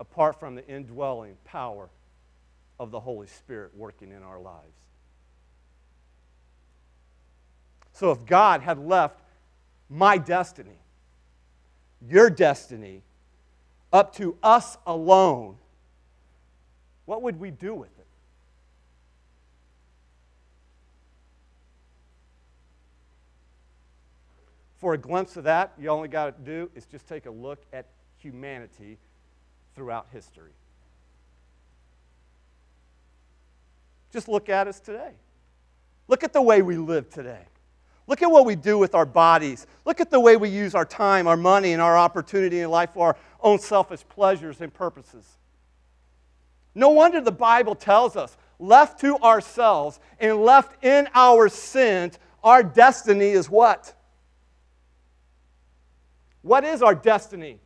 apart 0.00 0.38
from 0.38 0.54
the 0.54 0.66
indwelling 0.66 1.36
power 1.44 1.88
of 2.78 2.90
the 2.90 3.00
Holy 3.00 3.26
Spirit 3.26 3.72
working 3.76 4.10
in 4.10 4.22
our 4.22 4.40
lives. 4.40 4.76
So 7.92 8.10
if 8.10 8.26
God 8.26 8.60
had 8.60 8.78
left 8.78 9.20
my 9.88 10.18
destiny, 10.18 10.78
your 12.08 12.28
destiny, 12.28 13.02
up 13.92 14.14
to 14.16 14.36
us 14.42 14.76
alone, 14.86 15.56
what 17.04 17.22
would 17.22 17.38
we 17.38 17.50
do 17.52 17.74
with 17.74 17.96
it? 17.98 18.06
For 24.78 24.94
a 24.94 24.98
glimpse 24.98 25.36
of 25.36 25.44
that, 25.44 25.72
you 25.78 25.88
only 25.88 26.08
got 26.08 26.36
to 26.36 26.44
do 26.44 26.70
is 26.74 26.84
just 26.86 27.08
take 27.08 27.26
a 27.26 27.30
look 27.30 27.60
at 27.72 27.86
humanity 28.18 28.98
throughout 29.74 30.06
history. 30.12 30.52
Just 34.12 34.28
look 34.28 34.48
at 34.48 34.68
us 34.68 34.78
today. 34.80 35.10
Look 36.06 36.22
at 36.22 36.32
the 36.32 36.42
way 36.42 36.62
we 36.62 36.76
live 36.76 37.10
today. 37.10 37.42
Look 38.06 38.22
at 38.22 38.30
what 38.30 38.44
we 38.44 38.54
do 38.54 38.78
with 38.78 38.94
our 38.94 39.06
bodies. 39.06 39.66
Look 39.84 40.00
at 40.00 40.10
the 40.10 40.20
way 40.20 40.36
we 40.36 40.50
use 40.50 40.74
our 40.74 40.84
time, 40.84 41.26
our 41.26 41.36
money, 41.36 41.72
and 41.72 41.80
our 41.80 41.96
opportunity 41.96 42.60
in 42.60 42.70
life 42.70 42.90
for 42.90 43.08
our 43.08 43.16
own 43.40 43.58
selfish 43.58 44.04
pleasures 44.08 44.60
and 44.60 44.72
purposes. 44.72 45.26
No 46.74 46.90
wonder 46.90 47.20
the 47.20 47.32
Bible 47.32 47.74
tells 47.74 48.14
us, 48.14 48.36
left 48.58 49.00
to 49.00 49.16
ourselves 49.18 50.00
and 50.20 50.42
left 50.42 50.84
in 50.84 51.08
our 51.14 51.48
sins, 51.48 52.18
our 52.42 52.62
destiny 52.62 53.30
is 53.30 53.48
what? 53.48 53.94
What 56.42 56.62
is 56.64 56.82
our 56.82 56.94
destiny? 56.94 57.58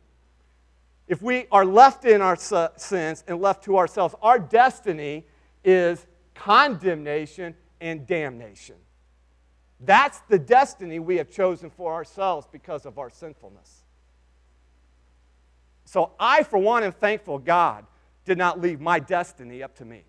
If 1.09 1.23
we 1.23 1.47
are 1.51 1.65
left 1.65 2.05
in 2.05 2.21
our 2.21 2.35
sins 2.35 3.23
and 3.27 3.41
left 3.41 3.63
to 3.65 3.77
ourselves, 3.77 4.13
our 4.21 4.37
destiny 4.37 5.25
is 5.65 6.05
condemnation 6.35 7.55
and 7.81 8.05
damnation. 8.05 8.75
That's 9.81 10.19
the 10.29 10.37
destiny 10.37 10.99
we 10.99 11.17
have 11.17 11.31
chosen 11.31 11.71
for 11.71 11.93
ourselves 11.93 12.47
because 12.51 12.85
of 12.85 12.99
our 12.99 13.09
sinfulness. 13.09 13.83
So 15.85 16.11
I, 16.19 16.43
for 16.43 16.59
one, 16.59 16.83
am 16.83 16.91
thankful 16.91 17.39
God 17.39 17.87
did 18.23 18.37
not 18.37 18.61
leave 18.61 18.79
my 18.79 18.99
destiny 18.99 19.63
up 19.63 19.75
to 19.77 19.85
me. 19.85 20.03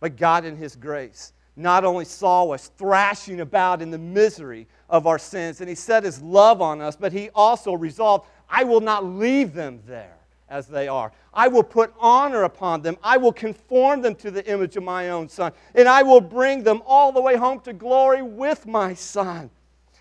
But 0.00 0.16
God, 0.16 0.44
in 0.44 0.56
His 0.56 0.74
grace, 0.74 1.32
not 1.54 1.84
only 1.84 2.04
saw 2.04 2.50
us 2.50 2.72
thrashing 2.76 3.40
about 3.40 3.80
in 3.80 3.92
the 3.92 3.98
misery 3.98 4.66
of 4.88 5.06
our 5.06 5.20
sins, 5.20 5.60
and 5.60 5.68
He 5.68 5.76
set 5.76 6.02
His 6.02 6.20
love 6.20 6.60
on 6.60 6.80
us, 6.80 6.96
but 6.96 7.12
He 7.12 7.30
also 7.34 7.74
resolved 7.74 8.26
I 8.48 8.64
will 8.64 8.80
not 8.80 9.04
leave 9.04 9.54
them 9.54 9.80
there 9.86 10.16
as 10.48 10.66
they 10.66 10.88
are. 10.88 11.12
I 11.32 11.48
will 11.48 11.62
put 11.62 11.92
honor 11.98 12.44
upon 12.44 12.82
them. 12.82 12.96
I 13.02 13.16
will 13.16 13.32
conform 13.32 14.02
them 14.02 14.14
to 14.16 14.30
the 14.30 14.46
image 14.50 14.76
of 14.76 14.84
my 14.84 15.10
own 15.10 15.28
Son. 15.28 15.52
And 15.74 15.88
I 15.88 16.02
will 16.02 16.20
bring 16.20 16.62
them 16.62 16.82
all 16.86 17.12
the 17.12 17.20
way 17.20 17.36
home 17.36 17.60
to 17.60 17.72
glory 17.72 18.22
with 18.22 18.66
my 18.66 18.94
Son. 18.94 19.50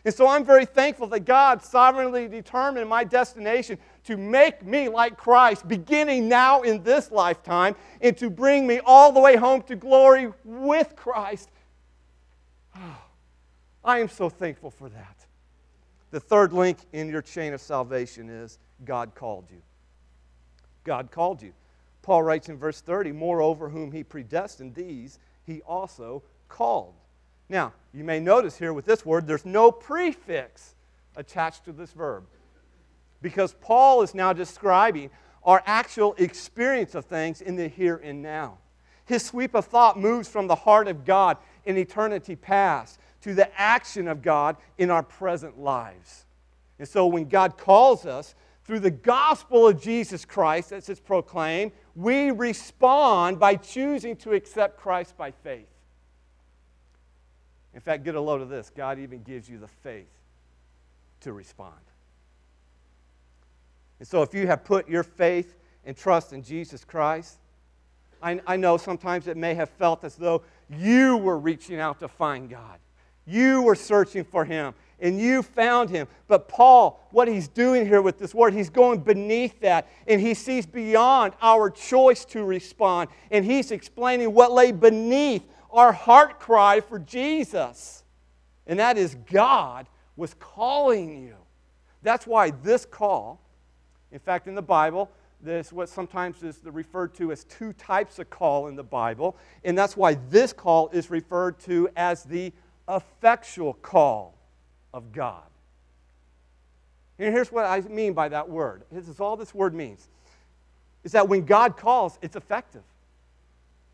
And 0.05 0.13
so 0.13 0.27
I'm 0.27 0.43
very 0.43 0.65
thankful 0.65 1.07
that 1.07 1.21
God 1.21 1.63
sovereignly 1.63 2.27
determined 2.27 2.89
my 2.89 3.05
destination 3.05 3.77
to 4.03 4.17
make 4.17 4.65
me 4.65 4.89
like 4.89 5.15
Christ, 5.15 5.65
beginning 5.67 6.27
now 6.27 6.61
in 6.61 6.83
this 6.83 7.09
lifetime, 7.09 7.75
and 8.01 8.17
to 8.17 8.29
bring 8.29 8.67
me 8.67 8.81
all 8.85 9.13
the 9.13 9.21
way 9.21 9.37
home 9.37 9.61
to 9.63 9.77
glory 9.77 10.31
with 10.43 10.95
Christ. 10.97 11.49
Oh, 12.75 12.97
I 13.85 13.99
am 13.99 14.09
so 14.09 14.29
thankful 14.29 14.71
for 14.71 14.89
that. 14.89 15.22
The 16.13 16.19
third 16.19 16.53
link 16.53 16.77
in 16.93 17.09
your 17.09 17.23
chain 17.23 17.55
of 17.55 17.59
salvation 17.59 18.29
is 18.29 18.59
God 18.85 19.15
called 19.15 19.45
you. 19.49 19.63
God 20.83 21.09
called 21.09 21.41
you. 21.41 21.53
Paul 22.03 22.21
writes 22.21 22.49
in 22.49 22.57
verse 22.57 22.81
30, 22.81 23.11
Moreover, 23.11 23.67
whom 23.67 23.91
he 23.91 24.03
predestined, 24.03 24.75
these 24.75 25.17
he 25.47 25.63
also 25.63 26.21
called. 26.49 26.93
Now, 27.49 27.73
you 27.95 28.03
may 28.03 28.19
notice 28.19 28.59
here 28.59 28.73
with 28.73 28.85
this 28.85 29.03
word, 29.03 29.25
there's 29.25 29.43
no 29.43 29.71
prefix 29.71 30.75
attached 31.15 31.65
to 31.65 31.71
this 31.71 31.93
verb 31.93 32.25
because 33.23 33.55
Paul 33.59 34.03
is 34.03 34.13
now 34.13 34.33
describing 34.33 35.09
our 35.43 35.63
actual 35.65 36.13
experience 36.19 36.93
of 36.93 37.05
things 37.05 37.41
in 37.41 37.55
the 37.55 37.67
here 37.67 37.99
and 38.03 38.21
now. 38.21 38.59
His 39.05 39.25
sweep 39.25 39.55
of 39.55 39.65
thought 39.65 39.97
moves 39.97 40.27
from 40.27 40.45
the 40.45 40.53
heart 40.53 40.87
of 40.87 41.05
God 41.05 41.37
in 41.65 41.75
eternity 41.75 42.35
past 42.35 42.99
to 43.23 43.33
the 43.33 43.49
action 43.59 44.07
of 44.07 44.21
God 44.21 44.57
in 44.77 44.91
our 44.91 45.03
present 45.03 45.59
lives. 45.59 46.25
And 46.77 46.87
so 46.87 47.07
when 47.07 47.29
God 47.29 47.57
calls 47.57 48.05
us 48.05 48.35
through 48.65 48.79
the 48.79 48.91
gospel 48.91 49.67
of 49.67 49.81
Jesus 49.81 50.25
Christ, 50.25 50.71
as 50.71 50.89
it's 50.89 50.99
proclaimed, 50.99 51.71
we 51.95 52.31
respond 52.31 53.39
by 53.39 53.55
choosing 53.55 54.15
to 54.17 54.33
accept 54.33 54.77
Christ 54.77 55.15
by 55.17 55.31
faith. 55.31 55.67
In 57.73 57.79
fact, 57.79 58.03
get 58.03 58.15
a 58.15 58.21
load 58.21 58.41
of 58.41 58.49
this 58.49 58.69
God 58.69 58.99
even 58.99 59.23
gives 59.23 59.49
you 59.49 59.57
the 59.57 59.67
faith 59.67 60.11
to 61.21 61.33
respond. 61.33 61.73
And 63.99 64.07
so, 64.07 64.21
if 64.21 64.33
you 64.33 64.47
have 64.47 64.65
put 64.65 64.89
your 64.89 65.03
faith 65.03 65.55
and 65.85 65.95
trust 65.95 66.33
in 66.33 66.43
Jesus 66.43 66.83
Christ, 66.83 67.37
I, 68.21 68.39
I, 68.45 68.57
know 68.57 68.77
sometimes 68.77 69.27
it 69.27 69.37
may 69.37 69.53
have 69.53 69.69
felt 69.69 70.03
as 70.03 70.15
though 70.15 70.43
you 70.69 71.17
were 71.17 71.37
reaching 71.37 71.79
out 71.79 71.99
to 71.99 72.07
find 72.07 72.49
God. 72.49 72.79
You 73.25 73.61
were 73.61 73.75
searching 73.75 74.23
for 74.23 74.45
Him 74.45 74.73
and 74.99 75.19
you 75.19 75.43
found 75.43 75.89
Him. 75.89 76.07
But 76.27 76.47
Paul, 76.47 77.05
what 77.11 77.27
he's 77.27 77.47
doing 77.47 77.85
here 77.85 78.01
with 78.01 78.17
this 78.17 78.33
word, 78.33 78.53
he's 78.53 78.69
going 78.69 79.01
beneath 79.01 79.59
that 79.61 79.87
and 80.07 80.19
he 80.19 80.33
sees 80.33 80.65
beyond 80.65 81.33
our 81.41 81.69
choice 81.69 82.25
to 82.25 82.43
respond. 82.43 83.09
And 83.31 83.45
he's 83.45 83.71
explaining 83.71 84.33
what 84.33 84.51
lay 84.51 84.71
beneath 84.71 85.43
our 85.71 85.91
heart 85.91 86.39
cry 86.39 86.79
for 86.79 86.99
Jesus. 86.99 88.03
And 88.67 88.79
that 88.79 88.97
is 88.97 89.15
God 89.31 89.87
was 90.15 90.33
calling 90.35 91.23
you. 91.23 91.35
That's 92.01 92.27
why 92.27 92.51
this 92.51 92.85
call, 92.85 93.41
in 94.11 94.19
fact, 94.19 94.47
in 94.47 94.55
the 94.55 94.61
Bible, 94.61 95.09
this 95.41 95.73
what 95.73 95.89
sometimes 95.89 96.41
is 96.43 96.59
referred 96.63 97.13
to 97.15 97.31
as 97.31 97.43
two 97.45 97.73
types 97.73 98.19
of 98.19 98.29
call 98.29 98.67
in 98.67 98.75
the 98.75 98.83
Bible, 98.83 99.35
and 99.63 99.77
that's 99.77 99.97
why 99.97 100.15
this 100.29 100.53
call 100.53 100.89
is 100.89 101.09
referred 101.09 101.59
to 101.59 101.89
as 101.95 102.23
the 102.23 102.53
effectual 102.87 103.73
call 103.73 104.35
of 104.93 105.11
God. 105.11 105.43
And 107.19 107.33
here's 107.33 107.51
what 107.51 107.65
I 107.65 107.81
mean 107.81 108.13
by 108.13 108.29
that 108.29 108.49
word. 108.49 108.83
This 108.91 109.07
is 109.07 109.19
all 109.19 109.37
this 109.37 109.53
word 109.53 109.73
means. 109.73 110.07
Is 111.03 111.11
that 111.13 111.27
when 111.27 111.45
God 111.45 111.77
calls, 111.77 112.17
it's 112.21 112.35
effective. 112.35 112.83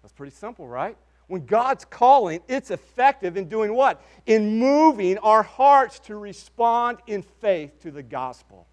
That's 0.01 0.13
pretty 0.13 0.35
simple, 0.35 0.67
right? 0.67 0.95
When 1.27 1.45
God's 1.45 1.85
calling, 1.85 2.41
it's 2.47 2.71
effective 2.71 3.37
in 3.37 3.47
doing 3.49 3.73
what? 3.73 4.01
In 4.25 4.57
moving 4.57 5.17
our 5.19 5.43
hearts 5.43 5.99
to 6.01 6.15
respond 6.15 6.97
in 7.05 7.21
faith 7.21 7.79
to 7.81 7.91
the 7.91 8.01
gospel. 8.01 8.65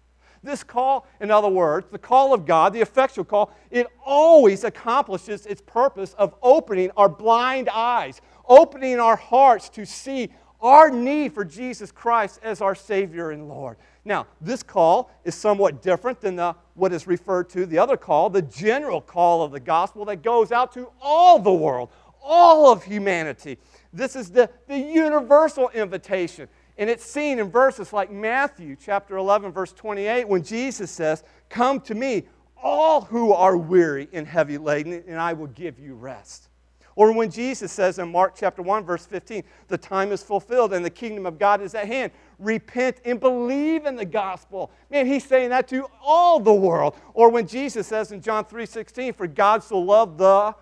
This 0.43 0.63
call, 0.63 1.07
in 1.19 1.29
other 1.29 1.49
words, 1.49 1.87
the 1.91 1.97
call 1.97 2.33
of 2.33 2.45
God, 2.45 2.73
the 2.73 2.81
effectual 2.81 3.25
call, 3.25 3.53
it 3.69 3.87
always 4.03 4.63
accomplishes 4.63 5.45
its 5.45 5.61
purpose 5.61 6.13
of 6.13 6.33
opening 6.41 6.89
our 6.95 7.09
blind 7.09 7.69
eyes, 7.69 8.21
opening 8.47 8.99
our 8.99 9.15
hearts 9.15 9.69
to 9.69 9.85
see 9.85 10.29
our 10.61 10.89
need 10.89 11.33
for 11.33 11.45
Jesus 11.45 11.91
Christ 11.91 12.39
as 12.43 12.61
our 12.61 12.75
Savior 12.75 13.31
and 13.31 13.47
Lord. 13.47 13.77
Now, 14.05 14.27
this 14.41 14.63
call 14.63 15.11
is 15.23 15.35
somewhat 15.35 15.81
different 15.81 16.21
than 16.21 16.35
the, 16.35 16.55
what 16.73 16.93
is 16.93 17.07
referred 17.07 17.49
to, 17.49 17.65
the 17.65 17.77
other 17.77 17.97
call, 17.97 18.29
the 18.29 18.41
general 18.41 19.01
call 19.01 19.43
of 19.43 19.51
the 19.51 19.59
gospel 19.59 20.05
that 20.05 20.23
goes 20.23 20.51
out 20.51 20.71
to 20.73 20.89
all 21.01 21.39
the 21.39 21.53
world, 21.53 21.89
all 22.23 22.71
of 22.71 22.83
humanity. 22.83 23.57
This 23.93 24.15
is 24.15 24.31
the, 24.31 24.49
the 24.67 24.77
universal 24.77 25.69
invitation. 25.69 26.47
And 26.77 26.89
it's 26.89 27.05
seen 27.05 27.39
in 27.39 27.49
verses 27.49 27.91
like 27.91 28.11
Matthew 28.11 28.75
chapter 28.75 29.17
11, 29.17 29.51
verse 29.51 29.73
28, 29.73 30.27
when 30.27 30.43
Jesus 30.43 30.91
says, 30.91 31.23
Come 31.49 31.81
to 31.81 31.95
me, 31.95 32.23
all 32.61 33.01
who 33.01 33.33
are 33.33 33.57
weary 33.57 34.07
and 34.13 34.27
heavy 34.27 34.57
laden, 34.57 35.03
and 35.07 35.19
I 35.19 35.33
will 35.33 35.47
give 35.47 35.79
you 35.79 35.95
rest. 35.95 36.49
Or 36.97 37.11
when 37.11 37.29
Jesus 37.29 37.71
says 37.71 37.99
in 37.99 38.11
Mark 38.11 38.33
chapter 38.35 38.63
1, 38.63 38.83
verse 38.83 39.05
15, 39.05 39.43
the 39.67 39.77
time 39.77 40.11
is 40.11 40.23
fulfilled 40.23 40.73
and 40.73 40.83
the 40.83 40.89
kingdom 40.89 41.27
of 41.27 41.37
God 41.37 41.61
is 41.61 41.75
at 41.75 41.85
hand. 41.85 42.11
Repent 42.39 42.97
and 43.05 43.19
believe 43.19 43.85
in 43.85 43.95
the 43.95 44.03
gospel. 44.03 44.71
Man, 44.89 45.05
he's 45.05 45.23
saying 45.23 45.51
that 45.51 45.67
to 45.67 45.85
all 46.01 46.39
the 46.39 46.51
world. 46.51 46.95
Or 47.13 47.29
when 47.29 47.45
Jesus 47.45 47.85
says 47.85 48.11
in 48.11 48.19
John 48.19 48.45
3 48.45 48.65
16, 48.65 49.13
For 49.13 49.27
God 49.27 49.63
so 49.63 49.77
loved 49.77 50.17
the 50.17 50.55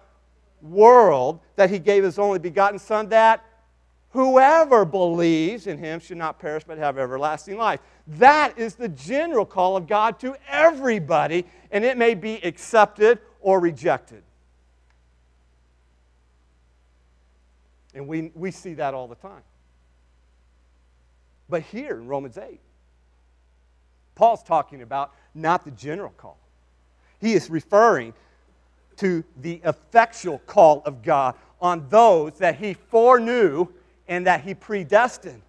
world 0.62 1.40
that 1.56 1.70
he 1.70 1.80
gave 1.80 2.04
his 2.04 2.20
only 2.20 2.40
begotten 2.40 2.80
Son, 2.80 3.08
that 3.10 3.42
whoever 4.10 4.84
believes 4.84 5.68
in 5.68 5.78
him 5.78 6.02
should 6.02 6.18
not 6.18 6.38
perish 6.38 6.66
but 6.68 6.78
have 6.78 6.98
everlasting 6.98 7.56
life. 7.56 7.80
That 8.08 8.60
is 8.60 8.76
the 8.76 8.90
general 8.90 9.46
call 9.46 9.78
of 9.78 9.88
God 9.88 10.20
to 10.20 10.36
everybody, 10.50 11.46
and 11.72 11.86
it 11.86 11.98
may 11.98 12.14
be 12.14 12.44
accepted 12.44 13.20
or 13.40 13.62
rejected. 13.62 14.25
And 17.96 18.08
we, 18.08 18.32
we 18.36 18.52
see 18.52 18.74
that 18.76 18.94
all 18.94 19.08
the 19.08 19.16
time. 19.16 19.42
But 21.48 21.62
here 21.62 21.98
in 21.98 22.08
Romans 22.08 22.38
8, 22.38 22.60
Paul's 24.16 24.44
talking 24.44 24.82
about 24.82 25.14
not 25.34 25.64
the 25.64 25.72
general 25.72 26.14
call. 26.18 26.38
He 27.20 27.34
is 27.34 27.50
referring 27.50 28.14
to 28.98 29.24
the 29.42 29.62
effectual 29.64 30.40
call 30.40 30.82
of 30.86 31.04
God 31.04 31.36
on 31.62 31.88
those 31.90 32.34
that 32.40 32.58
he 32.58 32.74
foreknew 32.74 33.68
and 34.08 34.28
that 34.28 34.42
he 34.42 34.54
predestined. 34.54 35.42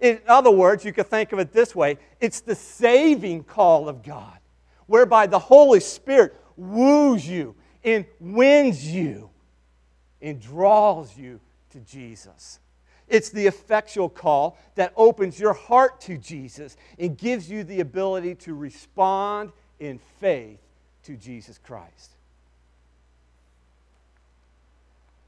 In 0.00 0.20
other 0.26 0.50
words, 0.50 0.84
you 0.84 0.92
could 0.92 1.06
think 1.06 1.32
of 1.32 1.38
it 1.38 1.52
this 1.52 1.74
way 1.74 1.98
it's 2.20 2.40
the 2.40 2.54
saving 2.54 3.44
call 3.44 3.88
of 3.88 4.02
God, 4.02 4.38
whereby 4.86 5.26
the 5.26 5.38
Holy 5.38 5.80
Spirit 5.80 6.34
woos 6.56 7.26
you 7.26 7.54
and 7.84 8.04
wins 8.18 8.86
you 8.86 9.30
and 10.20 10.40
draws 10.40 11.16
you 11.16 11.40
to 11.70 11.80
Jesus. 11.80 12.60
It's 13.08 13.30
the 13.30 13.46
effectual 13.46 14.08
call 14.08 14.56
that 14.76 14.92
opens 14.96 15.38
your 15.40 15.52
heart 15.52 16.00
to 16.02 16.16
Jesus 16.16 16.76
and 16.98 17.18
gives 17.18 17.50
you 17.50 17.64
the 17.64 17.80
ability 17.80 18.36
to 18.36 18.54
respond 18.54 19.50
in 19.80 19.98
faith 20.20 20.60
to 21.04 21.16
Jesus 21.16 21.58
Christ. 21.58 22.12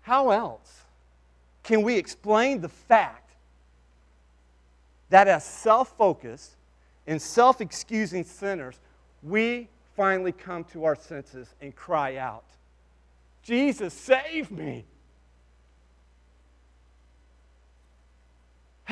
How 0.03 0.31
else 0.31 0.83
can 1.63 1.83
we 1.83 1.97
explain 1.97 2.61
the 2.61 2.69
fact 2.69 3.31
that 5.11 5.29
as 5.29 5.45
self 5.45 5.97
focused 5.97 6.53
and 7.07 7.21
self 7.21 7.61
excusing 7.61 8.25
sinners, 8.25 8.79
we 9.23 9.69
finally 9.97 10.33
come 10.33 10.65
to 10.65 10.85
our 10.85 10.97
senses 10.97 11.55
and 11.61 11.75
cry 11.75 12.17
out, 12.17 12.45
Jesus, 13.43 13.93
save 13.93 14.51
me? 14.51 14.85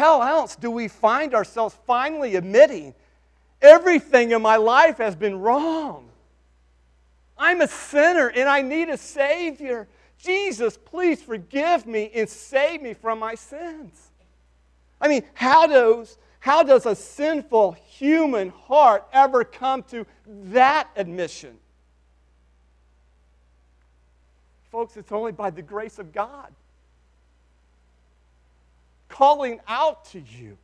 How 0.00 0.22
else 0.22 0.56
do 0.56 0.70
we 0.70 0.88
find 0.88 1.34
ourselves 1.34 1.76
finally 1.86 2.34
admitting 2.36 2.94
everything 3.60 4.30
in 4.30 4.40
my 4.40 4.56
life 4.56 4.96
has 4.96 5.14
been 5.14 5.38
wrong? 5.38 6.08
I'm 7.36 7.60
a 7.60 7.68
sinner 7.68 8.28
and 8.28 8.48
I 8.48 8.62
need 8.62 8.88
a 8.88 8.96
Savior. 8.96 9.88
Jesus, 10.16 10.78
please 10.78 11.20
forgive 11.20 11.86
me 11.86 12.10
and 12.14 12.26
save 12.26 12.80
me 12.80 12.94
from 12.94 13.18
my 13.18 13.34
sins. 13.34 14.10
I 15.02 15.08
mean, 15.08 15.22
how 15.34 15.66
does, 15.66 16.16
how 16.38 16.62
does 16.62 16.86
a 16.86 16.94
sinful 16.94 17.72
human 17.72 18.48
heart 18.48 19.06
ever 19.12 19.44
come 19.44 19.82
to 19.90 20.06
that 20.44 20.88
admission? 20.96 21.58
Folks, 24.72 24.96
it's 24.96 25.12
only 25.12 25.32
by 25.32 25.50
the 25.50 25.60
grace 25.60 25.98
of 25.98 26.10
God 26.10 26.54
calling 29.10 29.60
out 29.68 30.06
to 30.06 30.20
you, 30.20 30.56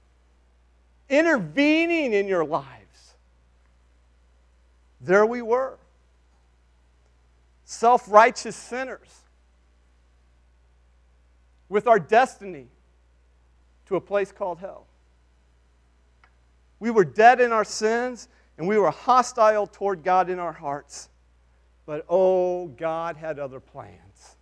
intervening 1.10 2.14
in 2.14 2.26
your 2.26 2.44
lives. 2.44 3.14
There 5.02 5.26
we 5.26 5.42
were, 5.42 5.76
self 7.66 8.10
righteous 8.10 8.56
sinners 8.56 9.20
with 11.68 11.86
our 11.86 11.98
destiny 11.98 12.68
to 13.86 13.96
a 13.96 14.00
place 14.00 14.32
called 14.32 14.58
hell. 14.58 14.86
We 16.78 16.90
were 16.90 17.04
dead 17.04 17.40
in 17.40 17.52
our 17.52 17.64
sins, 17.64 18.28
and 18.56 18.66
we 18.66 18.78
were 18.78 18.90
hostile 18.90 19.66
toward 19.66 20.02
God 20.02 20.30
in 20.30 20.38
our 20.38 20.52
hearts. 20.52 21.08
But 21.84 22.04
oh, 22.08 22.68
God 22.68 23.16
had 23.16 23.38
other 23.38 23.60
plans. 23.60 24.36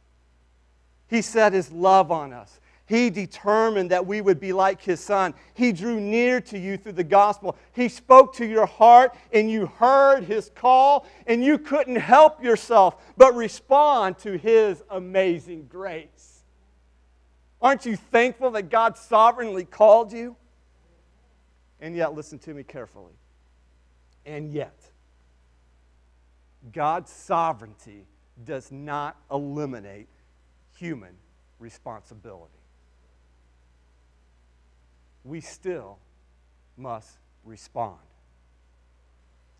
He 1.08 1.22
set 1.22 1.52
His 1.52 1.70
love 1.70 2.10
on 2.10 2.32
us. 2.32 2.58
He 2.86 3.08
determined 3.08 3.90
that 3.90 4.06
we 4.06 4.20
would 4.20 4.38
be 4.38 4.52
like 4.52 4.82
His 4.82 5.00
Son. 5.00 5.32
He 5.54 5.72
drew 5.72 5.98
near 5.98 6.40
to 6.42 6.58
you 6.58 6.76
through 6.76 6.92
the 6.92 7.04
gospel. 7.04 7.56
He 7.72 7.88
spoke 7.88 8.34
to 8.34 8.46
your 8.46 8.66
heart, 8.66 9.16
and 9.32 9.50
you 9.50 9.66
heard 9.66 10.24
His 10.24 10.50
call, 10.54 11.06
and 11.26 11.42
you 11.42 11.58
couldn't 11.58 11.96
help 11.96 12.42
yourself 12.44 13.14
but 13.16 13.34
respond 13.34 14.18
to 14.18 14.36
His 14.36 14.82
amazing 14.90 15.66
grace. 15.66 16.42
Aren't 17.62 17.86
you 17.86 17.96
thankful 17.96 18.50
that 18.50 18.68
God 18.68 18.98
sovereignly 18.98 19.64
called 19.64 20.12
you? 20.12 20.36
And 21.80 21.96
yet, 21.96 22.14
listen 22.14 22.38
to 22.40 22.52
me 22.52 22.62
carefully. 22.62 23.14
And 24.26 24.52
yet, 24.52 24.78
God's 26.72 27.10
sovereignty 27.10 28.06
does 28.44 28.70
not 28.70 29.16
eliminate 29.30 30.08
human 30.76 31.14
responsibility. 31.58 32.52
We 35.24 35.40
still 35.40 35.98
must 36.76 37.18
respond 37.44 37.98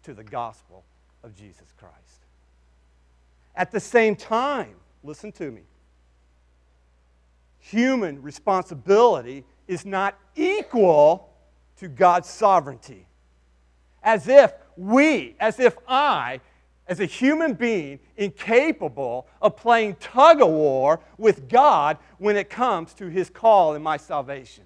to 0.03 0.15
the 0.15 0.25
gospel 0.25 0.85
of 1.23 1.35
Jesus 1.35 1.73
Christ. 1.79 1.95
At 3.57 3.71
the 3.71 3.81
same 3.81 4.15
time, 4.15 4.75
listen 5.03 5.33
to 5.33 5.51
me, 5.51 5.63
human 7.59 8.21
responsibility 8.21 9.45
is 9.67 9.87
not 9.87 10.19
equal 10.37 11.31
to 11.79 11.89
God's 11.89 12.29
sovereignty. 12.29 13.07
As 14.03 14.29
if 14.29 14.53
we, 14.77 15.35
as 15.41 15.59
if 15.59 15.77
I, 15.89 16.41
as 16.87 17.01
a 17.01 17.07
human 17.07 17.55
being, 17.55 18.01
incapable 18.19 19.27
of 19.41 19.57
playing 19.57 19.97
tug 19.97 20.43
of 20.43 20.49
war 20.49 21.01
with 21.17 21.49
God 21.49 21.97
when 22.19 22.37
it 22.37 22.51
comes 22.51 22.93
to 22.95 23.09
his 23.09 23.31
call 23.31 23.75
in 23.75 23.83
my 23.83 23.97
salvation. 23.97 24.65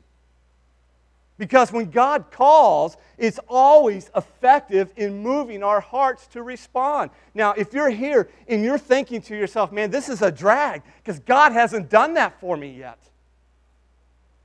Because 1.38 1.70
when 1.70 1.90
God 1.90 2.32
calls, 2.32 2.96
it's 3.16 3.38
always 3.48 4.10
effective 4.16 4.92
in 4.96 5.22
moving 5.22 5.62
our 5.62 5.80
hearts 5.80 6.26
to 6.28 6.42
respond. 6.42 7.10
Now, 7.32 7.52
if 7.52 7.72
you're 7.72 7.90
here 7.90 8.28
and 8.48 8.64
you're 8.64 8.78
thinking 8.78 9.22
to 9.22 9.36
yourself, 9.36 9.70
man, 9.70 9.90
this 9.90 10.08
is 10.08 10.20
a 10.20 10.32
drag 10.32 10.82
because 11.02 11.20
God 11.20 11.52
hasn't 11.52 11.88
done 11.88 12.14
that 12.14 12.40
for 12.40 12.56
me 12.56 12.76
yet. 12.76 12.98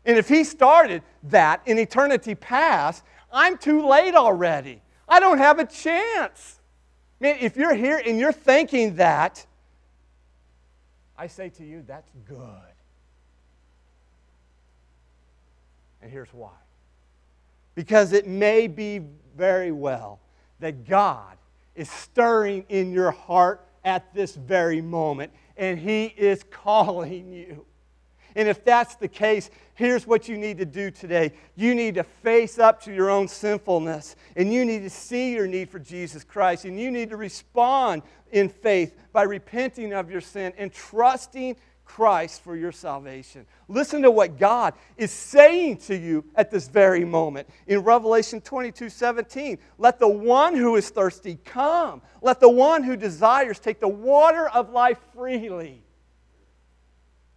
And 0.06 0.17
if 0.17 0.29
He 0.29 0.43
started 0.43 1.01
that 1.23 1.62
in 1.65 1.79
eternity 1.79 2.36
past, 2.36 3.03
I'm 3.32 3.58
too 3.58 3.88
late 3.88 4.13
already. 4.13 4.82
I 5.10 5.19
don't 5.19 5.39
have 5.39 5.58
a 5.58 5.65
chance. 5.65 6.60
Man, 7.19 7.38
if 7.39 7.58
you're 7.58 7.73
here 7.73 7.99
and 8.06 8.19
you're 8.19 8.32
thinking 8.32 8.97
that, 8.97 9.43
I 11.17 11.25
say 11.25 11.49
to 11.49 11.63
you, 11.63 11.84
that's 11.88 12.12
good. 12.27 12.47
And 16.01 16.12
here's 16.12 16.34
why. 16.34 16.51
Because 17.76 18.14
it 18.14 18.28
may 18.28 18.68
be 18.68 19.02
very 19.36 19.72
well 19.72 20.20
that 20.60 20.88
God 20.88 21.38
is 21.76 21.90
stirring 21.90 22.66
in 22.70 22.92
your 22.92 23.12
heart 23.12 23.66
at 23.84 24.14
this 24.14 24.36
very 24.36 24.82
moment, 24.82 25.32
and 25.58 25.78
He 25.78 26.06
is 26.06 26.44
calling 26.52 27.32
you. 27.32 27.66
And 28.36 28.48
if 28.48 28.64
that's 28.64 28.96
the 28.96 29.08
case, 29.08 29.52
here's 29.76 30.08
what 30.08 30.28
you 30.28 30.38
need 30.38 30.58
to 30.58 30.66
do 30.66 30.90
today. 30.90 31.34
You 31.56 31.76
need 31.76 31.96
to 31.96 32.04
face 32.04 32.58
up 32.58 32.82
to 32.84 32.94
your 32.94 33.10
own 33.10 33.28
sinfulness, 33.28 34.16
and 34.36 34.52
you 34.52 34.66
need 34.66 34.80
to 34.80 34.90
see 34.90 35.34
your 35.34 35.48
need 35.48 35.70
for 35.70 35.80
Jesus 35.80 36.24
Christ, 36.24 36.66
and 36.66 36.80
you 36.80 36.90
need 36.90 37.10
to 37.10 37.18
respond 37.18 38.02
in 38.32 38.50
faith 38.50 38.96
by 39.12 39.24
repenting 39.24 39.94
of 39.94 40.10
your 40.10 40.22
sin 40.22 40.54
and 40.58 40.74
trusting 40.74 41.56
Christ 41.86 42.43
for 42.43 42.56
your 42.56 42.72
salvation. 42.72 43.46
Listen 43.67 44.02
to 44.02 44.12
what 44.12 44.39
God 44.39 44.74
is 44.98 45.12
saying 45.12 45.78
to 45.78 45.96
you 45.96 46.26
at 46.36 46.50
this 46.50 46.67
very 46.67 47.06
moment. 47.06 47.48
In 47.67 47.80
Revelation 47.80 48.41
22 48.41 48.89
17, 48.89 49.58
let 49.78 50.00
the 50.00 50.08
one 50.08 50.56
who 50.56 50.76
is 50.76 50.89
thirsty 50.89 51.38
come. 51.46 52.02
Let 52.22 52.39
the 52.39 52.50
one 52.50 52.84
who 52.84 52.96
desires 52.96 53.60
take 53.60 53.80
the 53.80 53.88
water 53.88 54.50
of 54.50 54.72
life 54.72 55.00
freely. 55.13 55.84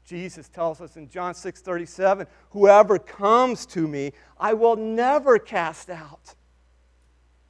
Jesus 0.07 0.49
tells 0.49 0.81
us 0.81 0.97
in 0.97 1.09
John 1.09 1.35
6 1.35 1.61
37, 1.61 2.27
whoever 2.51 2.99
comes 2.99 3.67
to 3.67 3.89
me, 3.89 4.13
I 4.39 4.55
will 4.55 4.77
never 4.77 5.39
cast 5.39 5.91
out. 5.91 6.35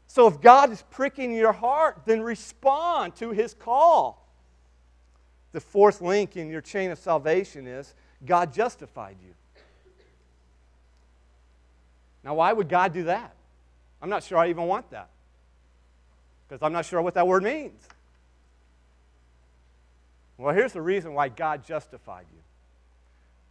So 0.07 0.27
if 0.27 0.41
God 0.41 0.73
is 0.73 0.83
pricking 0.91 1.35
your 1.35 1.53
heart, 1.53 2.03
then 2.07 2.23
respond 2.23 3.15
to 3.17 3.31
his 3.31 3.53
call. 3.53 4.26
The 5.57 5.61
fourth 5.63 6.03
link 6.03 6.37
in 6.37 6.51
your 6.51 6.61
chain 6.61 6.91
of 6.91 6.99
salvation 6.99 7.67
is 7.67 7.95
God 8.27 8.53
justified 8.53 9.17
you. 9.25 9.33
Now, 12.23 12.35
why 12.35 12.53
would 12.53 12.69
God 12.69 12.93
do 12.93 13.05
that? 13.05 13.35
I'm 14.03 14.11
not 14.11 14.23
sure 14.23 14.37
I 14.37 14.51
even 14.51 14.65
want 14.65 14.91
that 14.91 15.09
because 16.47 16.63
I'm 16.63 16.75
not 16.75 16.85
sure 16.85 17.01
what 17.01 17.15
that 17.15 17.27
word 17.27 17.43
means. 17.43 17.89
Well, 20.37 20.55
here's 20.55 20.75
the 20.75 20.83
reason 20.83 21.15
why 21.15 21.31
God 21.31 21.65
justified 21.65 22.27
you. 22.35 22.43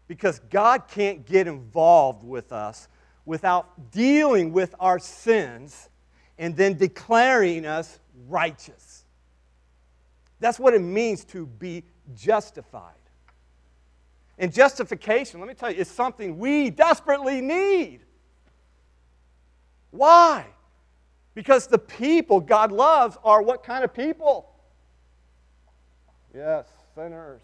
Because 0.07 0.37
God 0.51 0.87
can't 0.87 1.25
get 1.25 1.47
involved 1.47 2.23
with 2.23 2.53
us 2.53 2.87
without 3.25 3.89
dealing 3.89 4.53
with 4.53 4.75
our 4.79 4.99
sins 4.99 5.89
and 6.37 6.55
then 6.55 6.77
declaring 6.77 7.65
us 7.65 7.97
righteous. 8.29 9.05
That's 10.39 10.59
what 10.59 10.75
it 10.75 10.81
means 10.81 11.25
to 11.25 11.47
be 11.47 11.83
justified. 12.13 12.93
And 14.37 14.53
justification, 14.53 15.39
let 15.39 15.47
me 15.47 15.55
tell 15.55 15.71
you, 15.71 15.77
is 15.77 15.89
something 15.89 16.37
we 16.37 16.69
desperately 16.69 17.41
need. 17.41 18.01
Why? 19.91 20.45
Because 21.33 21.67
the 21.67 21.77
people 21.77 22.41
God 22.41 22.71
loves 22.71 23.17
are 23.23 23.41
what 23.41 23.63
kind 23.63 23.83
of 23.83 23.93
people? 23.93 24.49
Yes, 26.33 26.67
sinners. 26.95 27.41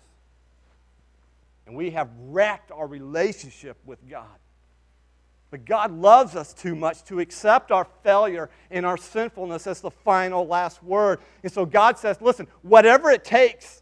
And 1.66 1.76
we 1.76 1.92
have 1.92 2.10
wrecked 2.20 2.72
our 2.72 2.88
relationship 2.88 3.78
with 3.86 4.10
God. 4.10 4.26
But 5.50 5.66
God 5.66 5.92
loves 5.92 6.36
us 6.36 6.54
too 6.54 6.76
much 6.76 7.04
to 7.06 7.20
accept 7.20 7.72
our 7.72 7.86
failure 8.04 8.50
and 8.70 8.86
our 8.86 8.98
sinfulness 8.98 9.68
as 9.68 9.82
the 9.82 9.92
final 9.92 10.48
last 10.48 10.82
word. 10.82 11.20
And 11.44 11.52
so 11.52 11.66
God 11.66 11.98
says, 11.98 12.22
listen, 12.22 12.48
whatever 12.62 13.12
it 13.12 13.24
takes, 13.26 13.81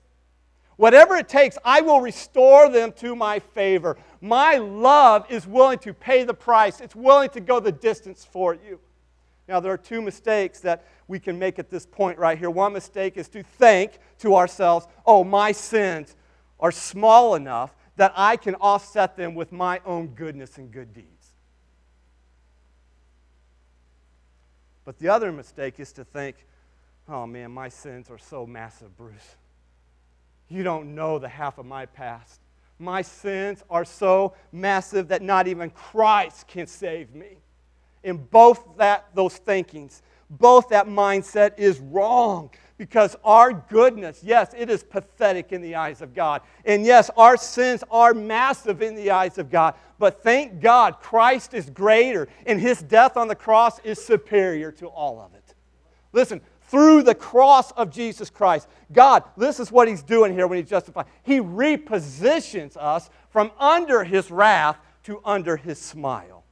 whatever 0.79 1.17
it 1.17 1.27
takes, 1.27 1.57
I 1.65 1.81
will 1.81 1.99
restore 1.99 2.69
them 2.69 2.93
to 2.93 3.13
my 3.13 3.39
favor. 3.39 3.97
My 4.21 4.55
love 4.55 5.25
is 5.29 5.45
willing 5.45 5.77
to 5.79 5.93
pay 5.93 6.23
the 6.23 6.33
price, 6.33 6.79
it's 6.79 6.95
willing 6.95 7.29
to 7.31 7.41
go 7.41 7.59
the 7.59 7.73
distance 7.73 8.23
for 8.23 8.53
you. 8.53 8.79
Now, 9.49 9.59
there 9.59 9.73
are 9.73 9.77
two 9.77 10.01
mistakes 10.01 10.61
that 10.61 10.85
we 11.09 11.19
can 11.19 11.37
make 11.37 11.59
at 11.59 11.69
this 11.69 11.85
point 11.85 12.17
right 12.17 12.37
here. 12.37 12.49
One 12.49 12.71
mistake 12.71 13.17
is 13.17 13.27
to 13.29 13.43
think 13.43 13.99
to 14.19 14.37
ourselves, 14.37 14.87
oh, 15.05 15.25
my 15.25 15.51
sins 15.51 16.15
are 16.61 16.71
small 16.71 17.35
enough 17.35 17.75
that 17.97 18.13
I 18.15 18.37
can 18.37 18.55
offset 18.55 19.17
them 19.17 19.35
with 19.35 19.51
my 19.51 19.81
own 19.85 20.07
goodness 20.07 20.57
and 20.59 20.71
good 20.71 20.93
deeds. 20.93 21.33
But 24.85 24.97
the 24.97 25.09
other 25.09 25.33
mistake 25.33 25.77
is 25.81 25.91
to 25.93 26.05
think, 26.05 26.37
oh 27.09 27.27
man, 27.27 27.51
my 27.51 27.67
sins 27.67 28.09
are 28.09 28.17
so 28.17 28.45
massive, 28.45 28.95
Bruce. 28.95 29.35
You 30.49 30.63
don't 30.63 30.95
know 30.95 31.19
the 31.19 31.29
half 31.29 31.57
of 31.57 31.65
my 31.65 31.85
past. 31.85 32.41
My 32.79 33.01
sins 33.01 33.63
are 33.69 33.85
so 33.85 34.33
massive 34.51 35.09
that 35.09 35.21
not 35.21 35.47
even 35.47 35.69
Christ 35.69 36.47
can 36.47 36.65
save 36.65 37.13
me. 37.13 37.37
In 38.03 38.17
both 38.17 38.77
that 38.77 39.07
those 39.13 39.37
thinkings, 39.37 40.01
both 40.29 40.69
that 40.69 40.87
mindset 40.87 41.57
is 41.57 41.79
wrong 41.79 42.49
because 42.77 43.17
our 43.25 43.51
goodness, 43.51 44.21
yes, 44.23 44.53
it 44.57 44.69
is 44.69 44.83
pathetic 44.83 45.51
in 45.51 45.61
the 45.61 45.75
eyes 45.75 46.01
of 46.01 46.13
God. 46.13 46.41
And 46.63 46.85
yes, 46.85 47.09
our 47.17 47.35
sins 47.35 47.83
are 47.91 48.13
massive 48.13 48.81
in 48.81 48.95
the 48.95 49.11
eyes 49.11 49.37
of 49.37 49.51
God. 49.51 49.75
But 49.99 50.23
thank 50.23 50.61
God, 50.61 51.01
Christ 51.01 51.53
is 51.53 51.69
greater, 51.69 52.29
and 52.45 52.61
his 52.61 52.81
death 52.81 53.17
on 53.17 53.27
the 53.27 53.35
cross 53.35 53.79
is 53.79 54.03
superior 54.03 54.71
to 54.73 54.87
all 54.87 55.19
of 55.19 55.33
it. 55.33 55.55
Listen, 56.13 56.39
through 56.69 57.03
the 57.03 57.15
cross 57.15 57.71
of 57.71 57.89
Jesus 57.89 58.29
Christ, 58.29 58.67
God, 58.91 59.23
this 59.35 59.59
is 59.59 59.71
what 59.71 59.87
he's 59.87 60.03
doing 60.03 60.33
here 60.33 60.47
when 60.47 60.57
he 60.57 60.63
justifies. 60.63 61.07
He 61.23 61.39
repositions 61.39 62.77
us 62.77 63.09
from 63.29 63.51
under 63.59 64.03
his 64.03 64.29
wrath 64.29 64.77
to 65.03 65.19
under 65.25 65.57
his 65.57 65.79
smile. 65.79 66.43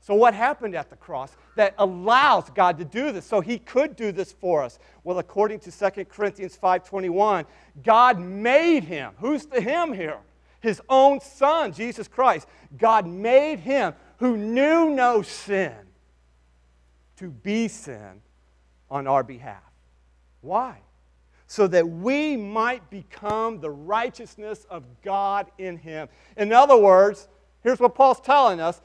So, 0.00 0.14
what 0.14 0.32
happened 0.32 0.74
at 0.74 0.88
the 0.88 0.96
cross 0.96 1.36
that 1.54 1.74
allows 1.76 2.48
God 2.50 2.78
to 2.78 2.84
do 2.86 3.12
this? 3.12 3.26
So, 3.26 3.42
He 3.42 3.58
could 3.58 3.94
do 3.94 4.10
this 4.10 4.32
for 4.32 4.62
us. 4.62 4.78
Well, 5.04 5.18
according 5.18 5.60
to 5.60 5.70
2 5.70 6.06
Corinthians 6.06 6.58
5.21, 6.60 7.44
God 7.84 8.18
made 8.18 8.84
Him. 8.84 9.12
Who's 9.18 9.44
the 9.44 9.60
Him 9.60 9.92
here? 9.92 10.16
His 10.60 10.80
own 10.88 11.20
Son, 11.20 11.74
Jesus 11.74 12.08
Christ. 12.08 12.48
God 12.78 13.06
made 13.06 13.58
Him 13.58 13.92
who 14.16 14.38
knew 14.38 14.88
no 14.88 15.20
sin 15.20 15.74
to 17.16 17.28
be 17.28 17.68
sin 17.68 18.22
on 18.90 19.06
our 19.06 19.22
behalf. 19.22 19.62
Why? 20.40 20.78
So 21.46 21.66
that 21.68 21.88
we 21.88 22.36
might 22.36 22.88
become 22.90 23.60
the 23.60 23.70
righteousness 23.70 24.66
of 24.68 24.84
God 25.02 25.50
in 25.58 25.76
him. 25.76 26.08
In 26.36 26.52
other 26.52 26.76
words, 26.76 27.28
here's 27.62 27.80
what 27.80 27.94
Paul's 27.94 28.20
telling 28.20 28.60
us 28.60 28.80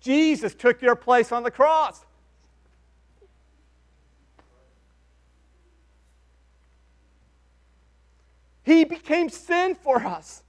Jesus 0.00 0.54
took 0.54 0.82
your 0.82 0.94
place 0.94 1.32
on 1.32 1.42
the 1.42 1.50
cross. 1.50 2.04
He 8.64 8.84
became 8.84 9.28
sin 9.28 9.74
for 9.74 9.98
us. 9.98 10.42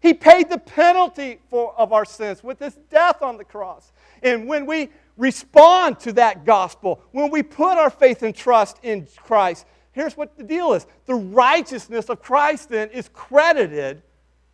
He 0.00 0.14
paid 0.14 0.48
the 0.48 0.58
penalty 0.58 1.38
for, 1.50 1.74
of 1.78 1.92
our 1.92 2.06
sins 2.06 2.42
with 2.42 2.58
his 2.58 2.74
death 2.90 3.20
on 3.20 3.36
the 3.36 3.44
cross. 3.44 3.92
And 4.22 4.48
when 4.48 4.64
we 4.64 4.88
respond 5.20 6.00
to 6.00 6.14
that 6.14 6.46
gospel, 6.46 7.02
when 7.12 7.30
we 7.30 7.42
put 7.42 7.76
our 7.76 7.90
faith 7.90 8.22
and 8.22 8.34
trust 8.34 8.78
in 8.82 9.06
Christ, 9.18 9.66
here's 9.92 10.16
what 10.16 10.36
the 10.38 10.42
deal 10.42 10.72
is 10.72 10.86
the 11.04 11.14
righteousness 11.14 12.08
of 12.08 12.22
Christ 12.22 12.70
then 12.70 12.88
is 12.88 13.10
credited 13.12 14.02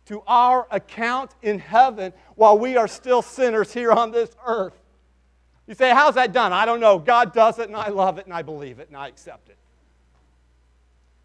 to 0.07 0.21
our 0.27 0.67
account 0.69 1.31
in 1.41 1.57
heaven 1.59 2.11
while 2.35 2.59
we 2.59 2.75
are 2.75 2.87
still 2.87 3.21
sinners 3.21 3.73
here 3.73 3.93
on 3.93 4.11
this 4.11 4.29
earth. 4.45 4.77
You 5.67 5.73
say, 5.73 5.91
How's 5.91 6.15
that 6.15 6.33
done? 6.33 6.51
I 6.51 6.65
don't 6.65 6.81
know. 6.81 6.99
God 6.99 7.33
does 7.33 7.59
it, 7.59 7.67
and 7.67 7.75
I 7.75 7.87
love 7.87 8.17
it, 8.17 8.25
and 8.25 8.33
I 8.33 8.41
believe 8.41 8.79
it, 8.79 8.89
and 8.89 8.97
I 8.97 9.07
accept 9.07 9.49
it. 9.49 9.57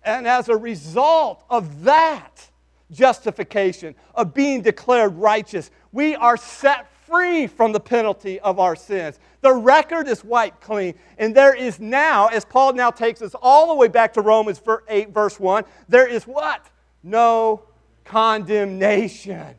And 0.05 0.26
as 0.26 0.49
a 0.49 0.57
result 0.57 1.45
of 1.51 1.82
that 1.82 2.49
justification, 2.93 3.97
of 4.14 4.34
being 4.34 4.62
declared 4.62 5.16
righteous, 5.16 5.70
we 5.90 6.14
are 6.14 6.36
set 6.36 6.91
free 7.07 7.46
from 7.46 7.72
the 7.72 7.80
penalty 7.80 8.40
of 8.40 8.59
our 8.59 8.76
sins. 8.76 9.18
The 9.40 9.53
record 9.53 10.09
is 10.09 10.24
wiped 10.24 10.61
clean. 10.61 10.94
And 11.18 11.34
there 11.34 11.55
is 11.55 11.80
now, 11.80 12.28
as 12.28 12.44
Paul 12.44 12.72
now 12.72 12.90
takes 12.90 13.22
us 13.22 13.34
all 13.40 13.68
the 13.68 13.74
way 13.74 13.88
back 13.88 14.12
to 14.14 14.20
Romans 14.20 14.61
8, 14.88 15.11
verse 15.11 15.38
1, 15.38 15.64
there 15.88 16.07
is 16.07 16.24
what? 16.24 16.66
No 17.03 17.62
condemnation 18.05 19.57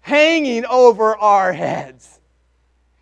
hanging 0.00 0.64
over 0.66 1.16
our 1.16 1.52
heads. 1.52 2.20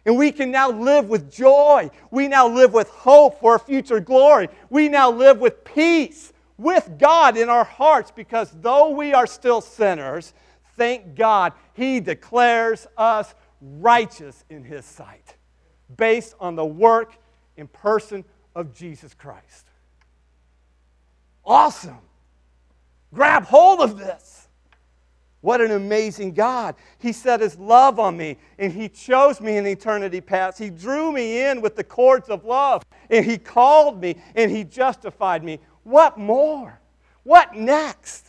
And 0.07 0.16
we 0.16 0.33
can 0.33 0.51
now 0.51 0.70
live 0.70 1.09
with 1.09 1.31
joy. 1.31 1.91
We 2.11 2.29
now 2.29 2.49
live 2.49 2.72
with 2.72 2.89
hope 2.89 3.41
for 3.41 3.57
a 3.57 3.59
future 3.59 4.01
glory. 4.01 4.49
We 4.70 4.89
now 4.89 5.11
live 5.11 5.39
with 5.39 5.64
peace 5.64 6.33
with 6.57 6.99
God 6.99 7.37
in 7.37 7.49
our 7.49 7.64
hearts 7.64 8.11
because 8.11 8.51
though 8.61 8.91
we 8.91 9.12
are 9.12 9.27
still 9.27 9.61
sinners, 9.61 10.33
thank 10.77 11.14
God, 11.14 11.53
He 11.75 12.01
declares 12.01 12.87
us 12.97 13.35
righteous 13.81 14.45
in 14.51 14.65
His 14.65 14.85
sight 14.85 15.37
based 15.97 16.35
on 16.41 16.57
the 16.57 16.65
work 16.65 17.17
and 17.57 17.73
person 17.73 18.25
of 18.55 18.75
Jesus 18.75 19.15
Christ. 19.15 19.67
Awesome. 21.45 21.99
Grab 23.12 23.45
hold 23.45 23.81
of 23.81 23.99
this. 23.99 24.49
What 25.41 25.61
an 25.61 25.73
amazing 25.73 26.33
God. 26.33 26.75
He 26.99 27.12
set 27.12 27.41
his 27.41 27.59
love 27.59 27.99
on 27.99 28.17
me 28.17 28.39
and 28.59 28.73
he 28.73 28.89
chose 28.89 29.43
me 29.43 29.59
in 29.59 29.67
eternity 29.67 30.23
past. 30.23 30.59
He 30.59 30.71
drew 30.71 31.12
me 31.12 31.45
in 31.45 31.61
with 31.61 31.77
the 31.77 31.85
cords 31.85 32.31
of 32.31 32.47
love 32.47 32.83
and 33.11 33.25
he 33.25 33.37
called 33.37 34.01
me 34.01 34.17
and 34.35 34.51
he 34.51 34.65
justified 34.65 35.45
me. 35.45 35.61
What 35.83 36.17
more? 36.17 36.81
What 37.25 37.55
next? 37.55 38.27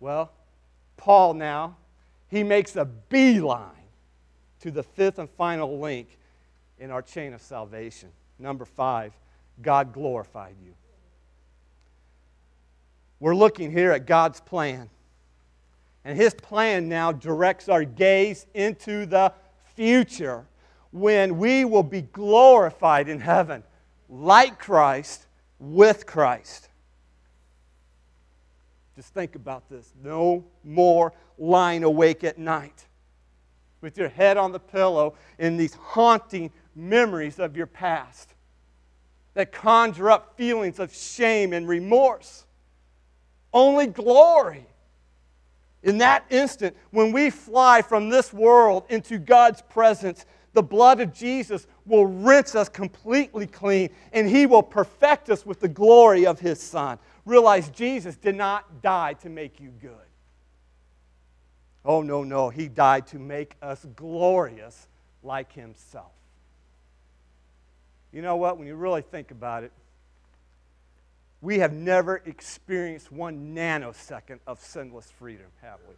Well, 0.00 0.32
Paul 0.96 1.34
now, 1.34 1.76
he 2.28 2.42
makes 2.42 2.74
a 2.76 2.86
beeline 2.86 3.77
to 4.60 4.70
the 4.70 4.82
fifth 4.82 5.18
and 5.18 5.28
final 5.30 5.78
link 5.78 6.18
in 6.78 6.90
our 6.90 7.02
chain 7.02 7.32
of 7.32 7.42
salvation. 7.42 8.10
Number 8.38 8.64
five, 8.64 9.12
God 9.62 9.92
glorified 9.92 10.54
you. 10.64 10.74
We're 13.20 13.34
looking 13.34 13.72
here 13.72 13.92
at 13.92 14.06
God's 14.06 14.40
plan. 14.40 14.88
And 16.04 16.16
his 16.16 16.34
plan 16.34 16.88
now 16.88 17.12
directs 17.12 17.68
our 17.68 17.84
gaze 17.84 18.46
into 18.54 19.06
the 19.06 19.32
future 19.74 20.46
when 20.90 21.38
we 21.38 21.64
will 21.64 21.82
be 21.82 22.02
glorified 22.02 23.08
in 23.08 23.20
heaven 23.20 23.62
like 24.08 24.58
Christ 24.58 25.26
with 25.58 26.06
Christ. 26.06 26.68
Just 28.96 29.12
think 29.12 29.34
about 29.34 29.68
this. 29.68 29.92
No 30.02 30.44
more 30.64 31.12
lying 31.36 31.84
awake 31.84 32.24
at 32.24 32.38
night 32.38 32.87
with 33.80 33.96
your 33.96 34.08
head 34.08 34.36
on 34.36 34.52
the 34.52 34.58
pillow 34.58 35.14
in 35.38 35.56
these 35.56 35.74
haunting 35.74 36.50
memories 36.74 37.38
of 37.38 37.56
your 37.56 37.66
past 37.66 38.34
that 39.34 39.52
conjure 39.52 40.10
up 40.10 40.36
feelings 40.36 40.78
of 40.78 40.92
shame 40.92 41.52
and 41.52 41.68
remorse. 41.68 42.44
Only 43.52 43.86
glory. 43.86 44.66
In 45.82 45.98
that 45.98 46.24
instant, 46.28 46.76
when 46.90 47.12
we 47.12 47.30
fly 47.30 47.82
from 47.82 48.08
this 48.08 48.32
world 48.32 48.84
into 48.88 49.16
God's 49.16 49.62
presence, 49.62 50.26
the 50.54 50.62
blood 50.62 51.00
of 51.00 51.14
Jesus 51.14 51.68
will 51.86 52.06
rinse 52.06 52.56
us 52.56 52.68
completely 52.68 53.46
clean, 53.46 53.90
and 54.12 54.28
He 54.28 54.44
will 54.46 54.62
perfect 54.62 55.30
us 55.30 55.46
with 55.46 55.60
the 55.60 55.68
glory 55.68 56.26
of 56.26 56.40
His 56.40 56.60
Son. 56.60 56.98
Realize 57.24 57.68
Jesus 57.70 58.16
did 58.16 58.34
not 58.34 58.82
die 58.82 59.12
to 59.14 59.28
make 59.28 59.60
you 59.60 59.68
good. 59.80 60.07
Oh, 61.88 62.02
no, 62.02 62.22
no. 62.22 62.50
He 62.50 62.68
died 62.68 63.06
to 63.08 63.18
make 63.18 63.56
us 63.62 63.86
glorious 63.96 64.86
like 65.22 65.50
Himself. 65.54 66.12
You 68.12 68.20
know 68.20 68.36
what? 68.36 68.58
When 68.58 68.68
you 68.68 68.76
really 68.76 69.00
think 69.00 69.30
about 69.30 69.64
it, 69.64 69.72
we 71.40 71.60
have 71.60 71.72
never 71.72 72.18
experienced 72.26 73.10
one 73.10 73.54
nanosecond 73.54 74.40
of 74.46 74.60
sinless 74.60 75.10
freedom, 75.18 75.46
have 75.62 75.78
we? 75.88 75.94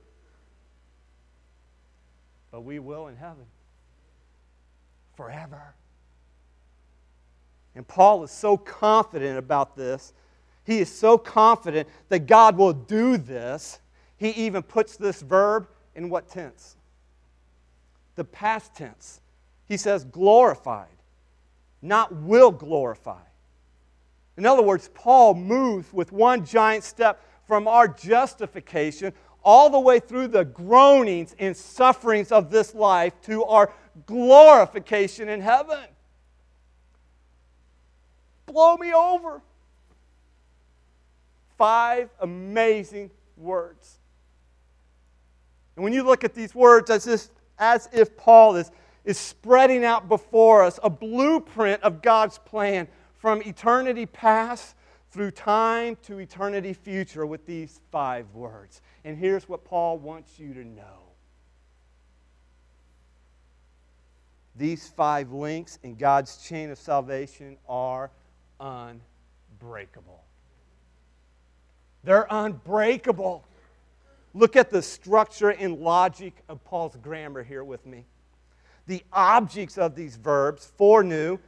But 2.52 2.60
we 2.60 2.78
will 2.78 3.08
in 3.08 3.16
heaven 3.16 3.46
forever. 5.16 5.74
And 7.74 7.86
Paul 7.86 8.22
is 8.22 8.30
so 8.30 8.56
confident 8.56 9.38
about 9.38 9.76
this. 9.76 10.12
He 10.64 10.78
is 10.78 10.92
so 10.92 11.18
confident 11.18 11.88
that 12.10 12.26
God 12.26 12.56
will 12.56 12.72
do 12.72 13.16
this. 13.16 13.80
He 14.18 14.30
even 14.30 14.62
puts 14.62 14.96
this 14.96 15.20
verb 15.20 15.66
in 15.94 16.08
what 16.08 16.28
tense? 16.28 16.76
The 18.16 18.24
past 18.24 18.74
tense. 18.74 19.20
He 19.66 19.76
says 19.76 20.04
glorified, 20.04 20.88
not 21.80 22.14
will 22.14 22.50
glorify. 22.50 23.22
In 24.36 24.46
other 24.46 24.62
words, 24.62 24.90
Paul 24.94 25.34
moves 25.34 25.92
with 25.92 26.12
one 26.12 26.44
giant 26.44 26.82
step 26.82 27.22
from 27.46 27.68
our 27.68 27.86
justification 27.86 29.12
all 29.42 29.70
the 29.70 29.78
way 29.80 30.00
through 30.00 30.28
the 30.28 30.44
groanings 30.44 31.34
and 31.38 31.56
sufferings 31.56 32.32
of 32.32 32.50
this 32.50 32.74
life 32.74 33.12
to 33.22 33.44
our 33.44 33.72
glorification 34.06 35.28
in 35.28 35.40
heaven. 35.40 35.84
Blow 38.46 38.76
me 38.76 38.92
over. 38.92 39.40
Five 41.56 42.10
amazing 42.20 43.10
words. 43.36 43.99
And 45.80 45.84
when 45.84 45.94
you 45.94 46.02
look 46.02 46.24
at 46.24 46.34
these 46.34 46.54
words, 46.54 46.90
as 46.90 47.06
if, 47.06 47.28
as 47.58 47.88
if 47.90 48.14
Paul 48.14 48.56
is, 48.56 48.70
is 49.06 49.18
spreading 49.18 49.82
out 49.82 50.10
before 50.10 50.62
us 50.62 50.78
a 50.82 50.90
blueprint 50.90 51.82
of 51.82 52.02
God's 52.02 52.36
plan 52.36 52.86
from 53.16 53.40
eternity 53.44 54.04
past 54.04 54.74
through 55.10 55.30
time 55.30 55.96
to 56.02 56.18
eternity 56.18 56.74
future 56.74 57.24
with 57.24 57.46
these 57.46 57.80
five 57.90 58.26
words. 58.34 58.82
And 59.06 59.16
here's 59.16 59.48
what 59.48 59.64
Paul 59.64 59.96
wants 59.96 60.38
you 60.38 60.52
to 60.52 60.64
know 60.64 61.00
These 64.54 64.86
five 64.90 65.32
links 65.32 65.78
in 65.82 65.94
God's 65.94 66.46
chain 66.46 66.70
of 66.70 66.78
salvation 66.78 67.56
are 67.66 68.10
unbreakable. 68.60 70.24
They're 72.04 72.26
unbreakable. 72.28 73.46
Look 74.32 74.56
at 74.56 74.70
the 74.70 74.82
structure 74.82 75.50
and 75.50 75.80
logic 75.80 76.34
of 76.48 76.62
Paul's 76.64 76.96
grammar 76.96 77.42
here 77.42 77.64
with 77.64 77.84
me. 77.84 78.04
The 78.86 79.02
objects 79.12 79.76
of 79.78 79.94
these 79.94 80.16
verbs, 80.16 80.72
foreknew, 80.76 81.38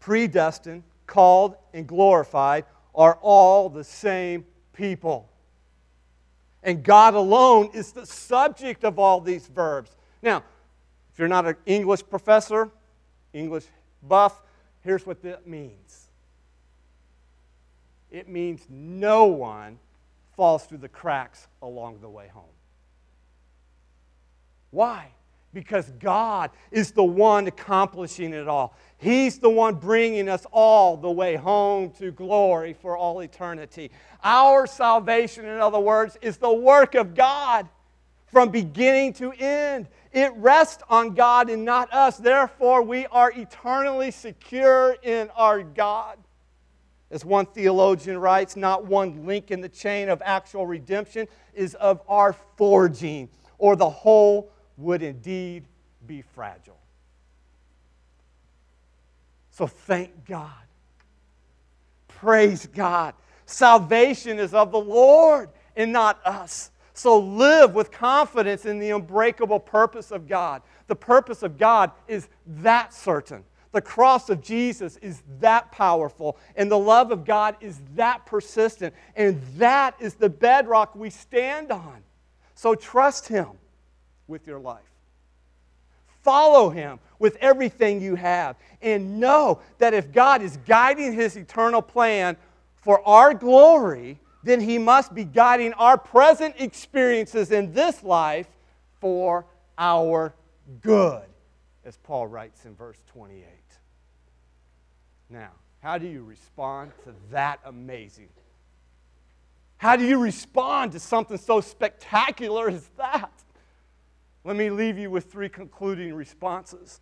predestined, 0.00 0.84
called, 1.06 1.56
and 1.72 1.86
glorified, 1.86 2.64
are 2.94 3.18
all 3.22 3.68
the 3.68 3.84
same 3.84 4.44
people. 4.72 5.28
And 6.62 6.82
God 6.82 7.14
alone 7.14 7.70
is 7.74 7.92
the 7.92 8.06
subject 8.06 8.84
of 8.84 8.98
all 8.98 9.20
these 9.20 9.48
verbs. 9.48 9.96
Now, 10.22 10.44
if 11.12 11.18
you're 11.18 11.28
not 11.28 11.46
an 11.46 11.56
English 11.66 12.02
professor, 12.08 12.70
English 13.32 13.64
buff, 14.02 14.42
here's 14.82 15.06
what 15.06 15.22
that 15.22 15.46
means 15.46 16.08
it 18.10 18.28
means 18.28 18.66
no 18.68 19.24
one 19.24 19.78
falls 20.36 20.64
through 20.64 20.78
the 20.78 20.88
cracks 20.88 21.46
along 21.60 22.00
the 22.00 22.08
way 22.08 22.28
home. 22.28 22.44
Why? 24.70 25.12
because 25.52 25.90
God 26.00 26.50
is 26.70 26.92
the 26.92 27.04
one 27.04 27.46
accomplishing 27.46 28.32
it 28.32 28.48
all. 28.48 28.74
He's 28.98 29.38
the 29.38 29.50
one 29.50 29.74
bringing 29.74 30.28
us 30.28 30.46
all 30.50 30.96
the 30.96 31.10
way 31.10 31.36
home 31.36 31.90
to 31.98 32.10
glory 32.10 32.72
for 32.72 32.96
all 32.96 33.20
eternity. 33.20 33.90
Our 34.22 34.66
salvation, 34.66 35.44
in 35.44 35.58
other 35.58 35.80
words, 35.80 36.16
is 36.22 36.38
the 36.38 36.52
work 36.52 36.94
of 36.94 37.14
God 37.14 37.68
from 38.26 38.48
beginning 38.48 39.12
to 39.14 39.32
end. 39.32 39.88
It 40.12 40.32
rests 40.36 40.82
on 40.88 41.14
God 41.14 41.50
and 41.50 41.64
not 41.64 41.92
us. 41.92 42.16
Therefore, 42.16 42.82
we 42.82 43.06
are 43.06 43.30
eternally 43.32 44.10
secure 44.10 44.96
in 45.02 45.28
our 45.36 45.62
God. 45.62 46.16
As 47.12 47.26
one 47.26 47.44
theologian 47.44 48.18
writes, 48.18 48.56
not 48.56 48.86
one 48.86 49.26
link 49.26 49.50
in 49.50 49.60
the 49.60 49.68
chain 49.68 50.08
of 50.08 50.22
actual 50.24 50.66
redemption 50.66 51.28
is 51.52 51.74
of 51.74 52.00
our 52.08 52.34
forging, 52.56 53.28
or 53.58 53.76
the 53.76 53.88
whole 53.88 54.50
would 54.78 55.02
indeed 55.02 55.66
be 56.06 56.22
fragile. 56.22 56.80
So 59.50 59.66
thank 59.66 60.24
God. 60.24 60.50
Praise 62.08 62.66
God. 62.66 63.14
Salvation 63.44 64.38
is 64.38 64.54
of 64.54 64.72
the 64.72 64.80
Lord 64.80 65.50
and 65.76 65.92
not 65.92 66.18
us. 66.24 66.70
So 66.94 67.18
live 67.18 67.74
with 67.74 67.90
confidence 67.90 68.64
in 68.64 68.78
the 68.78 68.90
unbreakable 68.90 69.60
purpose 69.60 70.10
of 70.10 70.26
God. 70.26 70.62
The 70.86 70.96
purpose 70.96 71.42
of 71.42 71.58
God 71.58 71.90
is 72.08 72.28
that 72.46 72.94
certain. 72.94 73.44
The 73.72 73.80
cross 73.80 74.28
of 74.28 74.42
Jesus 74.42 74.98
is 74.98 75.22
that 75.40 75.72
powerful, 75.72 76.36
and 76.56 76.70
the 76.70 76.78
love 76.78 77.10
of 77.10 77.24
God 77.24 77.56
is 77.60 77.80
that 77.94 78.26
persistent, 78.26 78.94
and 79.16 79.42
that 79.56 79.94
is 79.98 80.14
the 80.14 80.28
bedrock 80.28 80.94
we 80.94 81.10
stand 81.10 81.72
on. 81.72 82.02
So 82.54 82.74
trust 82.74 83.28
Him 83.28 83.48
with 84.28 84.46
your 84.46 84.58
life. 84.58 84.82
Follow 86.22 86.70
Him 86.70 87.00
with 87.18 87.36
everything 87.36 88.00
you 88.02 88.14
have, 88.14 88.56
and 88.82 89.18
know 89.18 89.60
that 89.78 89.94
if 89.94 90.12
God 90.12 90.42
is 90.42 90.58
guiding 90.66 91.12
His 91.12 91.36
eternal 91.36 91.82
plan 91.82 92.36
for 92.76 93.06
our 93.08 93.32
glory, 93.32 94.20
then 94.42 94.60
He 94.60 94.76
must 94.76 95.14
be 95.14 95.24
guiding 95.24 95.72
our 95.74 95.96
present 95.96 96.56
experiences 96.58 97.50
in 97.50 97.72
this 97.72 98.02
life 98.02 98.48
for 99.00 99.46
our 99.78 100.34
good, 100.82 101.24
as 101.84 101.96
Paul 101.96 102.26
writes 102.26 102.64
in 102.64 102.74
verse 102.74 103.02
28. 103.12 103.44
Now, 105.28 105.50
how 105.80 105.98
do 105.98 106.06
you 106.06 106.22
respond 106.22 106.92
to 107.04 107.14
that 107.30 107.60
amazing? 107.64 108.28
How 109.78 109.96
do 109.96 110.04
you 110.04 110.18
respond 110.18 110.92
to 110.92 111.00
something 111.00 111.38
so 111.38 111.60
spectacular 111.60 112.68
as 112.68 112.88
that? 112.98 113.32
Let 114.44 114.56
me 114.56 114.70
leave 114.70 114.98
you 114.98 115.10
with 115.10 115.30
three 115.30 115.48
concluding 115.48 116.14
responses 116.14 117.00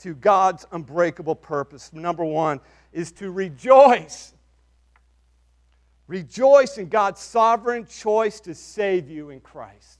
to 0.00 0.14
God's 0.14 0.66
unbreakable 0.72 1.36
purpose. 1.36 1.92
Number 1.92 2.24
one 2.24 2.60
is 2.92 3.12
to 3.12 3.30
rejoice. 3.30 4.32
Rejoice 6.06 6.78
in 6.78 6.88
God's 6.88 7.20
sovereign 7.20 7.86
choice 7.86 8.40
to 8.40 8.54
save 8.54 9.08
you 9.08 9.30
in 9.30 9.40
Christ. 9.40 9.99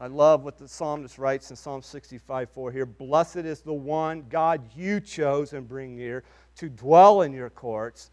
I 0.00 0.06
love 0.06 0.44
what 0.44 0.56
the 0.56 0.66
psalmist 0.66 1.18
writes 1.18 1.50
in 1.50 1.56
Psalm 1.56 1.82
65 1.82 2.48
4 2.48 2.72
here. 2.72 2.86
Blessed 2.86 3.36
is 3.36 3.60
the 3.60 3.74
one, 3.74 4.24
God, 4.30 4.62
you 4.74 4.98
chose 4.98 5.52
and 5.52 5.68
bring 5.68 5.94
near 5.94 6.24
to 6.56 6.70
dwell 6.70 7.20
in 7.20 7.34
your 7.34 7.50
courts. 7.50 8.10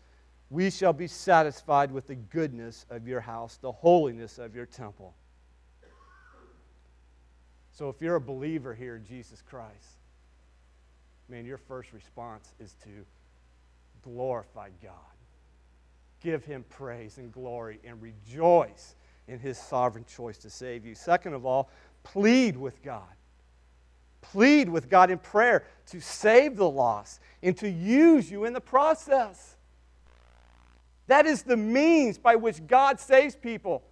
We 0.50 0.70
shall 0.70 0.92
be 0.92 1.08
satisfied 1.08 1.92
with 1.92 2.08
the 2.08 2.16
goodness 2.16 2.86
of 2.90 3.08
your 3.08 3.22
house, 3.22 3.58
the 3.62 3.72
holiness 3.72 4.38
of 4.38 4.54
your 4.54 4.66
temple. 4.66 5.16
So 7.72 7.90
if 7.90 8.02
you're 8.02 8.16
a 8.16 8.22
believer 8.22 8.74
here 8.74 8.98
in 8.98 9.06
Jesus 9.06 9.42
Christ, 9.42 10.00
man, 11.30 11.46
your 11.46 11.58
first 11.58 11.94
response 11.94 12.54
is 12.60 12.76
to 12.84 13.06
glorify 14.02 14.70
God. 14.84 14.92
Give 16.22 16.44
him 16.44 16.66
praise 16.70 17.18
and 17.18 17.32
glory 17.32 17.80
and 17.86 18.02
rejoice 18.02 18.96
in 19.28 19.40
his 19.40 19.58
sovereign 19.58 20.06
choice 20.06 20.38
to 20.40 20.50
save 20.50 20.86
you. 20.86 20.96
Second 20.96 21.34
of 21.34 21.46
all, 21.46 21.70
plead 22.04 22.58
with 22.58 22.82
God. 22.82 23.04
Plead 24.22 24.70
with 24.70 24.90
God 24.90 25.12
in 25.12 25.20
prayer 25.20 25.66
to 25.88 26.00
save 26.00 26.56
the 26.56 26.70
lost 26.70 27.20
and 27.44 27.56
to 27.58 27.70
use 27.70 28.30
you 28.30 28.46
in 28.46 28.54
the 28.54 28.62
process. 28.62 29.56
That 31.08 31.26
is 31.26 31.44
the 31.44 31.58
means 31.58 32.18
by 32.18 32.36
which 32.36 32.66
God 32.68 33.00
saves 33.00 33.36
people. 33.36 33.84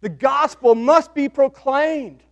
The 0.00 0.08
gospel 0.08 0.74
must 0.74 1.14
be 1.14 1.28
proclaimed. 1.28 2.22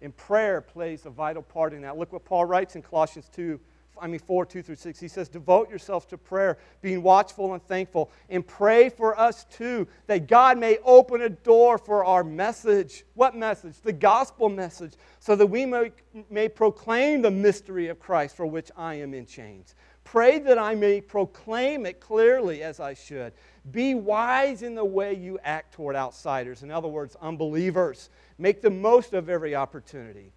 And 0.00 0.16
prayer 0.16 0.60
plays 0.60 1.06
a 1.06 1.10
vital 1.10 1.42
part 1.42 1.72
in 1.72 1.82
that. 1.82 1.96
Look 1.96 2.12
what 2.12 2.24
Paul 2.24 2.44
writes 2.44 2.76
in 2.76 2.82
Colossians 2.82 3.28
2 3.34 3.58
I 4.00 4.06
mean, 4.06 4.20
4, 4.20 4.46
2 4.46 4.62
through 4.62 4.76
6. 4.76 4.98
He 4.98 5.08
says, 5.08 5.28
Devote 5.28 5.68
yourselves 5.68 6.06
to 6.06 6.18
prayer, 6.18 6.58
being 6.82 7.02
watchful 7.02 7.52
and 7.52 7.62
thankful, 7.62 8.10
and 8.28 8.46
pray 8.46 8.88
for 8.88 9.18
us 9.18 9.44
too, 9.44 9.86
that 10.06 10.26
God 10.26 10.58
may 10.58 10.78
open 10.84 11.22
a 11.22 11.28
door 11.28 11.78
for 11.78 12.04
our 12.04 12.24
message. 12.24 13.04
What 13.14 13.34
message? 13.34 13.80
The 13.82 13.92
gospel 13.92 14.48
message, 14.48 14.94
so 15.20 15.36
that 15.36 15.46
we 15.46 15.66
may, 15.66 15.92
may 16.30 16.48
proclaim 16.48 17.22
the 17.22 17.30
mystery 17.30 17.88
of 17.88 17.98
Christ 17.98 18.36
for 18.36 18.46
which 18.46 18.70
I 18.76 18.94
am 18.94 19.14
in 19.14 19.26
chains. 19.26 19.74
Pray 20.04 20.38
that 20.38 20.56
I 20.56 20.76
may 20.76 21.00
proclaim 21.00 21.84
it 21.84 21.98
clearly 21.98 22.62
as 22.62 22.78
I 22.78 22.94
should. 22.94 23.32
Be 23.72 23.96
wise 23.96 24.62
in 24.62 24.76
the 24.76 24.84
way 24.84 25.14
you 25.14 25.40
act 25.42 25.74
toward 25.74 25.96
outsiders. 25.96 26.62
In 26.62 26.70
other 26.70 26.86
words, 26.86 27.16
unbelievers. 27.20 28.08
Make 28.38 28.62
the 28.62 28.70
most 28.70 29.14
of 29.14 29.28
every 29.28 29.56
opportunity 29.56 30.32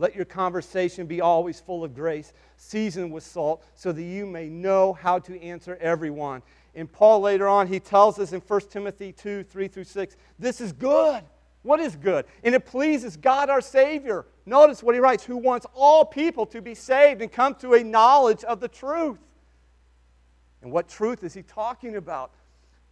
let 0.00 0.16
your 0.16 0.24
conversation 0.24 1.06
be 1.06 1.20
always 1.20 1.60
full 1.60 1.84
of 1.84 1.94
grace, 1.94 2.32
seasoned 2.56 3.12
with 3.12 3.22
salt, 3.22 3.62
so 3.74 3.92
that 3.92 4.02
you 4.02 4.24
may 4.24 4.48
know 4.48 4.94
how 4.94 5.18
to 5.18 5.38
answer 5.42 5.76
everyone. 5.78 6.40
And 6.74 6.90
Paul 6.90 7.20
later 7.20 7.46
on, 7.46 7.66
he 7.66 7.80
tells 7.80 8.18
us 8.18 8.32
in 8.32 8.40
1 8.40 8.60
Timothy 8.70 9.12
2 9.12 9.44
3 9.44 9.68
through 9.68 9.84
6, 9.84 10.16
this 10.38 10.62
is 10.62 10.72
good. 10.72 11.22
What 11.62 11.80
is 11.80 11.96
good? 11.96 12.24
And 12.42 12.54
it 12.54 12.64
pleases 12.64 13.18
God 13.18 13.50
our 13.50 13.60
Savior. 13.60 14.24
Notice 14.46 14.82
what 14.82 14.94
he 14.94 15.00
writes, 15.02 15.22
who 15.22 15.36
wants 15.36 15.66
all 15.74 16.06
people 16.06 16.46
to 16.46 16.62
be 16.62 16.74
saved 16.74 17.20
and 17.20 17.30
come 17.30 17.54
to 17.56 17.74
a 17.74 17.84
knowledge 17.84 18.42
of 18.44 18.58
the 18.58 18.68
truth. 18.68 19.18
And 20.62 20.72
what 20.72 20.88
truth 20.88 21.22
is 21.22 21.34
he 21.34 21.42
talking 21.42 21.96
about? 21.96 22.32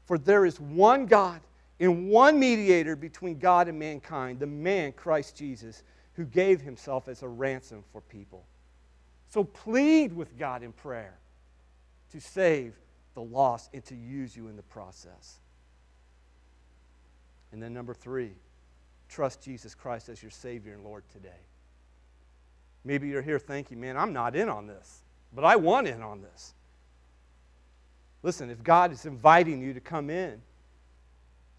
For 0.04 0.18
there 0.18 0.44
is 0.44 0.60
one 0.60 1.06
God 1.06 1.40
and 1.80 2.10
one 2.10 2.38
mediator 2.38 2.96
between 2.96 3.38
God 3.38 3.66
and 3.68 3.78
mankind, 3.78 4.40
the 4.40 4.46
man 4.46 4.92
Christ 4.92 5.34
Jesus 5.34 5.82
who 6.18 6.24
gave 6.24 6.60
himself 6.60 7.06
as 7.06 7.22
a 7.22 7.28
ransom 7.28 7.84
for 7.92 8.00
people. 8.00 8.44
So 9.28 9.44
plead 9.44 10.12
with 10.12 10.36
God 10.36 10.64
in 10.64 10.72
prayer 10.72 11.16
to 12.10 12.20
save 12.20 12.74
the 13.14 13.22
lost 13.22 13.70
and 13.72 13.84
to 13.84 13.94
use 13.94 14.36
you 14.36 14.48
in 14.48 14.56
the 14.56 14.64
process. 14.64 15.38
And 17.52 17.62
then, 17.62 17.72
number 17.72 17.94
three, 17.94 18.32
trust 19.08 19.40
Jesus 19.44 19.76
Christ 19.76 20.08
as 20.08 20.20
your 20.20 20.32
Savior 20.32 20.72
and 20.74 20.82
Lord 20.82 21.04
today. 21.12 21.28
Maybe 22.84 23.06
you're 23.06 23.22
here 23.22 23.38
thinking, 23.38 23.80
man, 23.80 23.96
I'm 23.96 24.12
not 24.12 24.34
in 24.34 24.48
on 24.48 24.66
this, 24.66 25.02
but 25.32 25.44
I 25.44 25.54
want 25.54 25.86
in 25.86 26.02
on 26.02 26.20
this. 26.20 26.52
Listen, 28.24 28.50
if 28.50 28.64
God 28.64 28.90
is 28.90 29.06
inviting 29.06 29.62
you 29.62 29.72
to 29.72 29.80
come 29.80 30.10
in, 30.10 30.42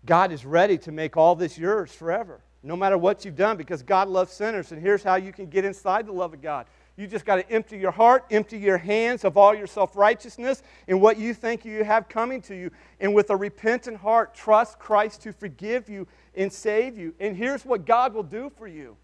God 0.06 0.34
is 0.34 0.46
ready 0.46 0.78
to 0.80 0.92
make 0.92 1.16
all 1.16 1.36
this 1.36 1.58
yours 1.58 1.94
forever 1.94 2.42
no 2.62 2.76
matter 2.76 2.98
what 2.98 3.24
you've 3.24 3.36
done, 3.36 3.58
because 3.58 3.84
God 3.84 4.08
loves 4.08 4.34
sinners. 4.34 4.72
And 4.72 4.82
here's 4.82 5.04
how 5.04 5.16
you 5.16 5.32
can 5.32 5.48
get 5.48 5.66
inside 5.66 6.06
the 6.06 6.12
love 6.12 6.34
of 6.34 6.42
God. 6.42 6.66
You 6.98 7.08
just 7.08 7.24
got 7.24 7.38
to 7.38 7.50
empty 7.50 7.78
your 7.78 7.92
heart, 7.92 8.26
empty 8.30 8.58
your 8.58 8.78
hands 8.78 9.24
of 9.24 9.38
all 9.38 9.56
your 9.56 9.68
self 9.68 9.96
righteousness 9.96 10.62
and 10.86 11.00
what 11.00 11.18
you 11.18 11.34
think 11.34 11.64
you 11.64 11.86
have 11.86 12.10
coming 12.10 12.42
to 12.42 12.56
you. 12.56 12.72
And 13.00 13.16
with 13.16 13.30
a 13.30 13.38
repentant 13.38 13.96
heart, 13.96 14.36
trust 14.36 14.80
Christ 14.80 15.22
to 15.22 15.32
forgive 15.32 15.88
you 15.88 16.08
and 16.36 16.52
save 16.52 16.98
you. 16.98 17.16
And 17.22 17.38
here's 17.38 17.64
what 17.64 17.86
God 17.86 18.14
will 18.14 18.24
do 18.24 18.50
for 18.50 18.68
you. 18.68 18.98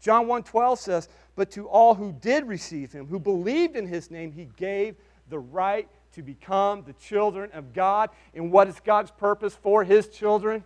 John 0.00 0.26
1:12 0.26 0.80
says, 0.80 1.08
"But 1.36 1.52
to 1.52 1.68
all 1.68 1.94
who 1.94 2.10
did 2.12 2.48
receive 2.48 2.92
him, 2.92 3.06
who 3.06 3.20
believed 3.20 3.76
in 3.76 3.86
his 3.86 4.10
name, 4.10 4.32
he 4.32 4.46
gave 4.56 4.96
the 5.28 5.38
right 5.38 5.88
to 6.12 6.22
become 6.22 6.82
the 6.82 6.94
children 6.94 7.52
of 7.52 7.72
God." 7.72 8.10
And 8.34 8.50
what 8.50 8.66
is 8.66 8.80
God's 8.80 9.12
purpose 9.12 9.54
for 9.54 9.84
his 9.84 10.08
children? 10.08 10.64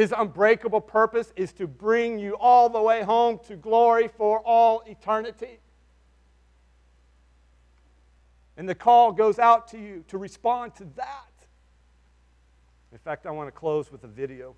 His 0.00 0.14
unbreakable 0.16 0.80
purpose 0.80 1.30
is 1.36 1.52
to 1.52 1.66
bring 1.66 2.18
you 2.18 2.34
all 2.38 2.70
the 2.70 2.80
way 2.80 3.02
home 3.02 3.38
to 3.48 3.54
glory 3.54 4.08
for 4.08 4.40
all 4.46 4.82
eternity. 4.86 5.60
And 8.56 8.66
the 8.66 8.74
call 8.74 9.12
goes 9.12 9.38
out 9.38 9.68
to 9.72 9.78
you 9.78 10.02
to 10.08 10.16
respond 10.16 10.74
to 10.76 10.86
that. 10.96 11.34
In 12.92 12.96
fact, 12.96 13.26
I 13.26 13.30
want 13.30 13.48
to 13.48 13.52
close 13.52 13.92
with 13.92 14.02
a 14.04 14.08
video, 14.08 14.56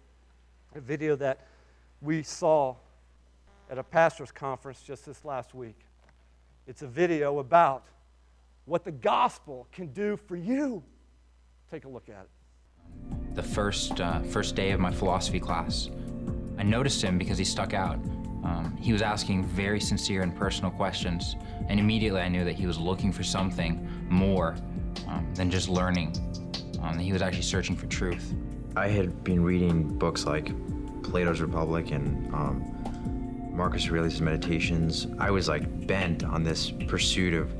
a 0.77 0.81
video 0.81 1.17
that 1.17 1.49
we 2.01 2.23
saw 2.23 2.77
at 3.69 3.79
a 3.79 3.83
pastor's 3.83 4.31
conference 4.31 4.81
just 4.81 5.05
this 5.05 5.25
last 5.25 5.57
week. 5.57 5.81
It's 6.69 6.83
a 6.83 6.87
video 6.87 7.41
about 7.41 7.89
what 8.65 8.85
the 8.85 8.93
gospel 8.93 9.67
can 9.73 9.89
do 9.89 10.17
for 10.17 10.37
you. 10.37 10.85
Take 11.69 11.85
a 11.85 11.89
look 11.89 12.09
at 12.09 12.23
it 12.23 12.42
the 13.35 13.43
first, 13.43 14.01
uh, 14.01 14.21
first 14.21 14.55
day 14.55 14.73
of 14.73 14.81
my 14.81 14.91
philosophy 14.91 15.41
class. 15.41 15.91
I 16.59 16.63
noticed 16.63 17.03
him 17.03 17.19
because 17.19 17.39
he 17.39 17.45
stuck 17.45 17.75
out. 17.75 17.97
Um, 18.45 18.77
he 18.81 18.93
was 18.93 19.03
asking 19.03 19.45
very 19.45 19.81
sincere 19.81 20.23
and 20.23 20.35
personal 20.35 20.71
questions, 20.71 21.37
and 21.69 21.79
immediately 21.79 22.21
I 22.21 22.29
knew 22.29 22.45
that 22.45 22.55
he 22.55 22.67
was 22.67 22.79
looking 22.79 23.13
for 23.13 23.23
something 23.23 23.89
more 24.09 24.57
um, 25.07 25.27
than 25.35 25.51
just 25.51 25.69
learning. 25.69 26.17
Um, 26.83 26.99
he 26.99 27.13
was 27.13 27.23
actually 27.23 27.43
searching 27.43 27.77
for 27.77 27.87
truth. 27.87 28.35
I 28.77 28.89
had 28.89 29.23
been 29.23 29.43
reading 29.45 29.87
books 29.99 30.27
like 30.27 30.53
Plato's 31.03 31.41
Republic 31.41 31.91
and 31.93 32.33
um, 32.35 33.51
Marcus 33.53 33.89
Aurelius' 33.89 34.21
Meditations. 34.21 35.07
I 35.19 35.31
was 35.31 35.49
like 35.49 35.87
bent 35.87 36.25
on 36.25 36.43
this 36.43 36.71
pursuit 36.71 37.35
of 37.35 37.53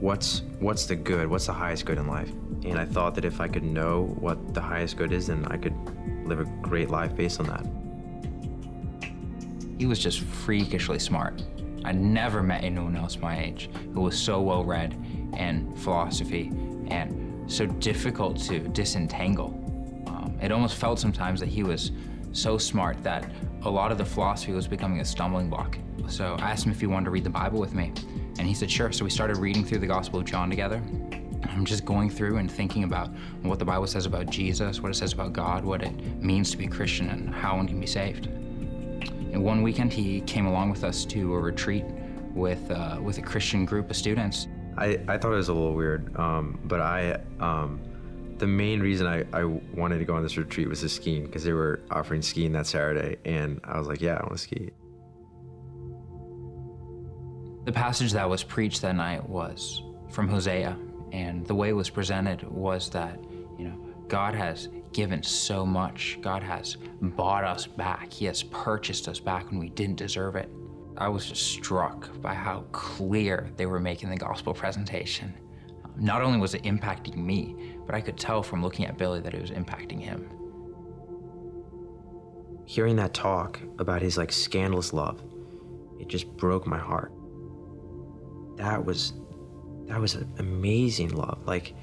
what's 0.00 0.42
what's 0.60 0.86
the 0.86 0.94
good, 0.94 1.26
what's 1.26 1.46
the 1.46 1.52
highest 1.52 1.84
good 1.84 1.98
in 1.98 2.06
life. 2.06 2.30
And 2.64 2.78
I 2.78 2.84
thought 2.84 3.14
that 3.14 3.24
if 3.24 3.40
I 3.40 3.48
could 3.48 3.64
know 3.64 4.14
what 4.18 4.54
the 4.54 4.60
highest 4.60 4.96
good 4.96 5.12
is, 5.12 5.28
then 5.28 5.46
I 5.46 5.56
could 5.56 5.74
live 6.26 6.40
a 6.40 6.44
great 6.60 6.90
life 6.90 7.14
based 7.14 7.40
on 7.40 7.46
that. 7.46 7.64
He 9.78 9.86
was 9.86 9.98
just 9.98 10.20
freakishly 10.20 10.98
smart. 10.98 11.42
I 11.84 11.92
never 11.92 12.42
met 12.42 12.64
anyone 12.64 12.96
else 12.96 13.16
my 13.16 13.38
age 13.38 13.70
who 13.94 14.00
was 14.00 14.18
so 14.18 14.40
well 14.40 14.64
read 14.64 14.94
in 15.36 15.74
philosophy 15.76 16.52
and 16.88 17.50
so 17.50 17.66
difficult 17.66 18.38
to 18.44 18.58
disentangle. 18.58 19.54
Um, 20.06 20.36
it 20.42 20.52
almost 20.52 20.76
felt 20.76 20.98
sometimes 20.98 21.40
that 21.40 21.48
he 21.48 21.62
was 21.62 21.92
so 22.32 22.58
smart 22.58 23.02
that 23.04 23.30
a 23.62 23.70
lot 23.70 23.90
of 23.90 23.98
the 23.98 24.04
philosophy 24.04 24.52
was 24.52 24.66
becoming 24.66 25.00
a 25.00 25.04
stumbling 25.04 25.48
block. 25.48 25.78
So 26.08 26.36
I 26.40 26.50
asked 26.50 26.66
him 26.66 26.72
if 26.72 26.80
he 26.80 26.86
wanted 26.86 27.06
to 27.06 27.10
read 27.10 27.24
the 27.24 27.30
Bible 27.30 27.58
with 27.60 27.74
me, 27.74 27.92
and 28.38 28.46
he 28.46 28.54
said 28.54 28.70
sure. 28.70 28.92
So 28.92 29.04
we 29.04 29.10
started 29.10 29.36
reading 29.38 29.64
through 29.64 29.78
the 29.78 29.86
Gospel 29.86 30.20
of 30.20 30.26
John 30.26 30.50
together. 30.50 30.82
I'm 31.48 31.64
just 31.64 31.84
going 31.84 32.10
through 32.10 32.36
and 32.36 32.50
thinking 32.50 32.84
about 32.84 33.10
what 33.42 33.58
the 33.58 33.64
Bible 33.64 33.86
says 33.86 34.06
about 34.06 34.26
Jesus, 34.26 34.80
what 34.80 34.90
it 34.90 34.94
says 34.94 35.12
about 35.12 35.32
God, 35.32 35.64
what 35.64 35.82
it 35.82 36.22
means 36.22 36.50
to 36.50 36.56
be 36.56 36.66
Christian, 36.66 37.08
and 37.10 37.34
how 37.34 37.56
one 37.56 37.66
can 37.66 37.80
be 37.80 37.86
saved. 37.86 38.26
And 38.26 39.42
one 39.42 39.62
weekend, 39.62 39.92
he 39.92 40.20
came 40.22 40.46
along 40.46 40.70
with 40.70 40.84
us 40.84 41.04
to 41.06 41.34
a 41.34 41.40
retreat 41.40 41.84
with 42.34 42.70
uh, 42.70 42.98
with 43.02 43.18
a 43.18 43.22
Christian 43.22 43.64
group 43.64 43.90
of 43.90 43.96
students. 43.96 44.48
I, 44.76 45.00
I 45.08 45.18
thought 45.18 45.32
it 45.32 45.36
was 45.36 45.48
a 45.48 45.54
little 45.54 45.74
weird, 45.74 46.16
um, 46.16 46.60
but 46.64 46.80
I 46.80 47.20
um, 47.40 47.80
the 48.38 48.46
main 48.46 48.80
reason 48.80 49.06
I, 49.06 49.24
I 49.32 49.44
wanted 49.44 49.98
to 49.98 50.04
go 50.04 50.14
on 50.14 50.22
this 50.22 50.36
retreat 50.36 50.68
was 50.68 50.80
to 50.80 50.88
skiing 50.88 51.26
because 51.26 51.44
they 51.44 51.52
were 51.52 51.80
offering 51.90 52.22
skiing 52.22 52.52
that 52.52 52.66
Saturday, 52.66 53.16
and 53.24 53.60
I 53.64 53.78
was 53.78 53.88
like, 53.88 54.00
yeah, 54.00 54.14
I 54.14 54.22
want 54.22 54.32
to 54.32 54.38
ski. 54.38 54.70
The 57.64 57.72
passage 57.72 58.12
that 58.12 58.28
was 58.28 58.42
preached 58.42 58.80
that 58.82 58.94
night 58.94 59.28
was 59.28 59.82
from 60.10 60.28
Hosea, 60.28 60.78
and 61.12 61.46
the 61.46 61.54
way 61.54 61.68
it 61.70 61.74
was 61.74 61.90
presented 61.90 62.42
was 62.42 62.90
that, 62.90 63.18
you 63.58 63.68
know, 63.68 63.78
God 64.08 64.34
has 64.34 64.68
given 64.92 65.22
so 65.22 65.66
much. 65.66 66.18
God 66.20 66.42
has 66.42 66.76
bought 67.00 67.44
us 67.44 67.66
back. 67.66 68.12
He 68.12 68.24
has 68.24 68.42
purchased 68.42 69.08
us 69.08 69.20
back 69.20 69.50
when 69.50 69.58
we 69.58 69.68
didn't 69.68 69.96
deserve 69.96 70.36
it. 70.36 70.50
I 70.96 71.08
was 71.08 71.26
just 71.26 71.42
struck 71.52 72.20
by 72.20 72.34
how 72.34 72.64
clear 72.72 73.50
they 73.56 73.66
were 73.66 73.80
making 73.80 74.10
the 74.10 74.16
gospel 74.16 74.52
presentation. 74.54 75.34
Not 75.96 76.22
only 76.22 76.38
was 76.38 76.54
it 76.54 76.62
impacting 76.64 77.16
me, 77.16 77.76
but 77.86 77.94
I 77.94 78.00
could 78.00 78.16
tell 78.16 78.42
from 78.42 78.62
looking 78.62 78.86
at 78.86 78.96
Billy 78.96 79.20
that 79.20 79.34
it 79.34 79.40
was 79.40 79.50
impacting 79.50 80.00
him. 80.00 80.28
Hearing 82.64 82.96
that 82.96 83.14
talk 83.14 83.60
about 83.78 84.02
his 84.02 84.18
like 84.18 84.32
scandalous 84.32 84.92
love, 84.92 85.22
it 85.98 86.08
just 86.08 86.28
broke 86.36 86.66
my 86.66 86.78
heart. 86.78 87.12
That 88.56 88.84
was 88.84 89.14
that 89.88 90.00
was 90.00 90.14
an 90.14 90.32
amazing 90.38 91.10
love. 91.10 91.38
Like 91.46 91.74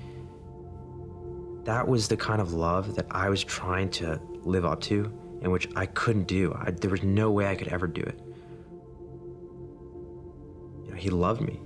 that 1.63 1.87
was 1.87 2.07
the 2.07 2.17
kind 2.17 2.39
of 2.39 2.53
love 2.53 2.95
that 2.95 3.07
I 3.09 3.29
was 3.29 3.43
trying 3.43 3.89
to 3.91 4.21
live 4.43 4.65
up 4.65 4.79
to 4.81 5.11
and 5.41 5.51
which 5.51 5.67
I 5.75 5.87
couldn't 5.87 6.27
do. 6.27 6.55
I, 6.59 6.71
there 6.71 6.91
was 6.91 7.03
no 7.03 7.31
way 7.31 7.47
I 7.47 7.55
could 7.55 7.67
ever 7.69 7.87
do 7.87 8.01
it. 8.01 8.19
You 10.85 10.91
know, 10.91 10.95
he 10.95 11.09
loved 11.09 11.41
me. 11.41 11.59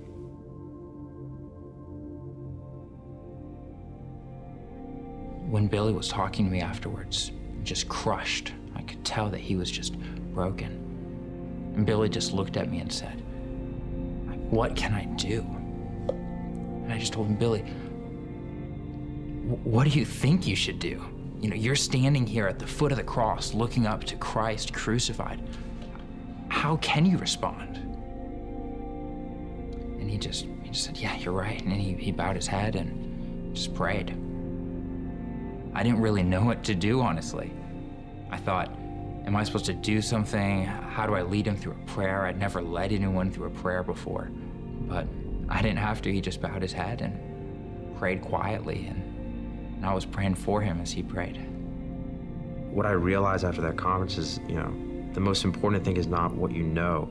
When 5.50 5.66
Billy 5.66 5.92
was 5.92 6.08
talking 6.08 6.46
to 6.46 6.50
me 6.50 6.60
afterwards, 6.60 7.32
just 7.64 7.88
crushed, 7.88 8.52
I 8.74 8.82
could 8.82 9.04
tell 9.04 9.28
that 9.30 9.40
he 9.40 9.56
was 9.56 9.70
just 9.70 9.98
broken. 10.32 10.72
And 11.74 11.84
Billy 11.84 12.08
just 12.08 12.32
looked 12.32 12.56
at 12.56 12.70
me 12.70 12.78
and 12.78 12.90
said, 12.90 13.22
What 14.50 14.76
can 14.76 14.94
I 14.94 15.04
do? 15.16 15.44
And 16.82 16.92
I 16.92 16.98
just 16.98 17.12
told 17.12 17.28
him, 17.28 17.36
Billy, 17.36 17.60
what 19.64 19.84
do 19.84 19.98
you 19.98 20.04
think 20.04 20.46
you 20.46 20.56
should 20.56 20.78
do? 20.78 21.02
You 21.40 21.48
know, 21.48 21.56
you're 21.56 21.76
standing 21.76 22.26
here 22.26 22.46
at 22.46 22.58
the 22.58 22.66
foot 22.66 22.92
of 22.92 22.98
the 22.98 23.04
cross 23.04 23.54
looking 23.54 23.86
up 23.86 24.04
to 24.04 24.16
Christ 24.16 24.72
crucified. 24.72 25.40
How 26.48 26.76
can 26.78 27.06
you 27.06 27.16
respond? 27.18 27.78
And 29.98 30.10
he 30.10 30.18
just, 30.18 30.46
he 30.62 30.70
just 30.70 30.84
said, 30.84 30.98
Yeah, 30.98 31.16
you're 31.16 31.32
right. 31.32 31.62
And 31.62 31.72
he, 31.72 31.94
he 31.94 32.12
bowed 32.12 32.36
his 32.36 32.46
head 32.46 32.76
and 32.76 33.54
just 33.54 33.74
prayed. 33.74 34.10
I 35.72 35.82
didn't 35.82 36.00
really 36.00 36.22
know 36.22 36.42
what 36.42 36.62
to 36.64 36.74
do, 36.74 37.00
honestly. 37.00 37.52
I 38.30 38.36
thought, 38.36 38.70
Am 39.26 39.36
I 39.36 39.44
supposed 39.44 39.66
to 39.66 39.74
do 39.74 40.02
something? 40.02 40.64
How 40.64 41.06
do 41.06 41.14
I 41.14 41.22
lead 41.22 41.46
him 41.46 41.56
through 41.56 41.72
a 41.72 41.90
prayer? 41.90 42.26
I'd 42.26 42.38
never 42.38 42.60
led 42.62 42.92
anyone 42.92 43.30
through 43.30 43.46
a 43.46 43.50
prayer 43.50 43.82
before. 43.82 44.30
But 44.88 45.06
I 45.50 45.62
didn't 45.62 45.78
have 45.78 46.00
to. 46.02 46.12
He 46.12 46.20
just 46.20 46.40
bowed 46.40 46.62
his 46.62 46.72
head 46.72 47.00
and 47.02 47.96
prayed 47.98 48.22
quietly. 48.22 48.86
And 48.88 49.10
and 49.80 49.88
I 49.88 49.94
was 49.94 50.04
praying 50.04 50.34
for 50.34 50.60
him 50.60 50.78
as 50.82 50.92
he 50.92 51.02
prayed. 51.02 51.38
What 52.70 52.84
I 52.84 52.90
realized 52.90 53.46
after 53.46 53.62
that 53.62 53.78
conference 53.78 54.18
is, 54.18 54.38
you 54.46 54.56
know, 54.56 54.70
the 55.14 55.20
most 55.20 55.42
important 55.42 55.86
thing 55.86 55.96
is 55.96 56.06
not 56.06 56.34
what 56.34 56.52
you 56.52 56.62
know, 56.62 57.08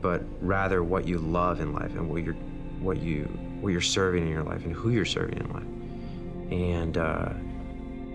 but 0.00 0.22
rather 0.40 0.82
what 0.82 1.06
you 1.06 1.18
love 1.18 1.60
in 1.60 1.74
life 1.74 1.92
and 1.92 2.08
what 2.08 2.24
you're, 2.24 2.32
what 2.80 3.02
you, 3.02 3.24
what 3.60 3.72
you're 3.72 3.82
serving 3.82 4.22
in 4.22 4.32
your 4.32 4.42
life 4.42 4.64
and 4.64 4.72
who 4.72 4.88
you're 4.88 5.04
serving 5.04 5.38
in 5.38 5.52
life. 5.52 6.50
And 6.50 6.96
uh, 6.96 7.28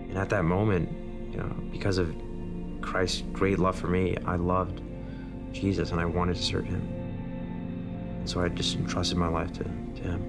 and 0.08 0.18
at 0.18 0.28
that 0.30 0.42
moment, 0.42 0.90
you 1.30 1.38
know, 1.38 1.54
because 1.70 1.98
of 1.98 2.12
Christ's 2.80 3.22
great 3.32 3.60
love 3.60 3.78
for 3.78 3.86
me, 3.86 4.16
I 4.26 4.34
loved 4.34 4.82
Jesus 5.52 5.92
and 5.92 6.00
I 6.00 6.04
wanted 6.04 6.34
to 6.34 6.42
serve 6.42 6.64
Him. 6.64 6.97
So 8.28 8.42
I 8.42 8.48
just 8.50 8.76
entrusted 8.76 9.16
my 9.16 9.28
life 9.28 9.54
to, 9.54 9.64
to 9.64 10.02
Him. 10.02 10.22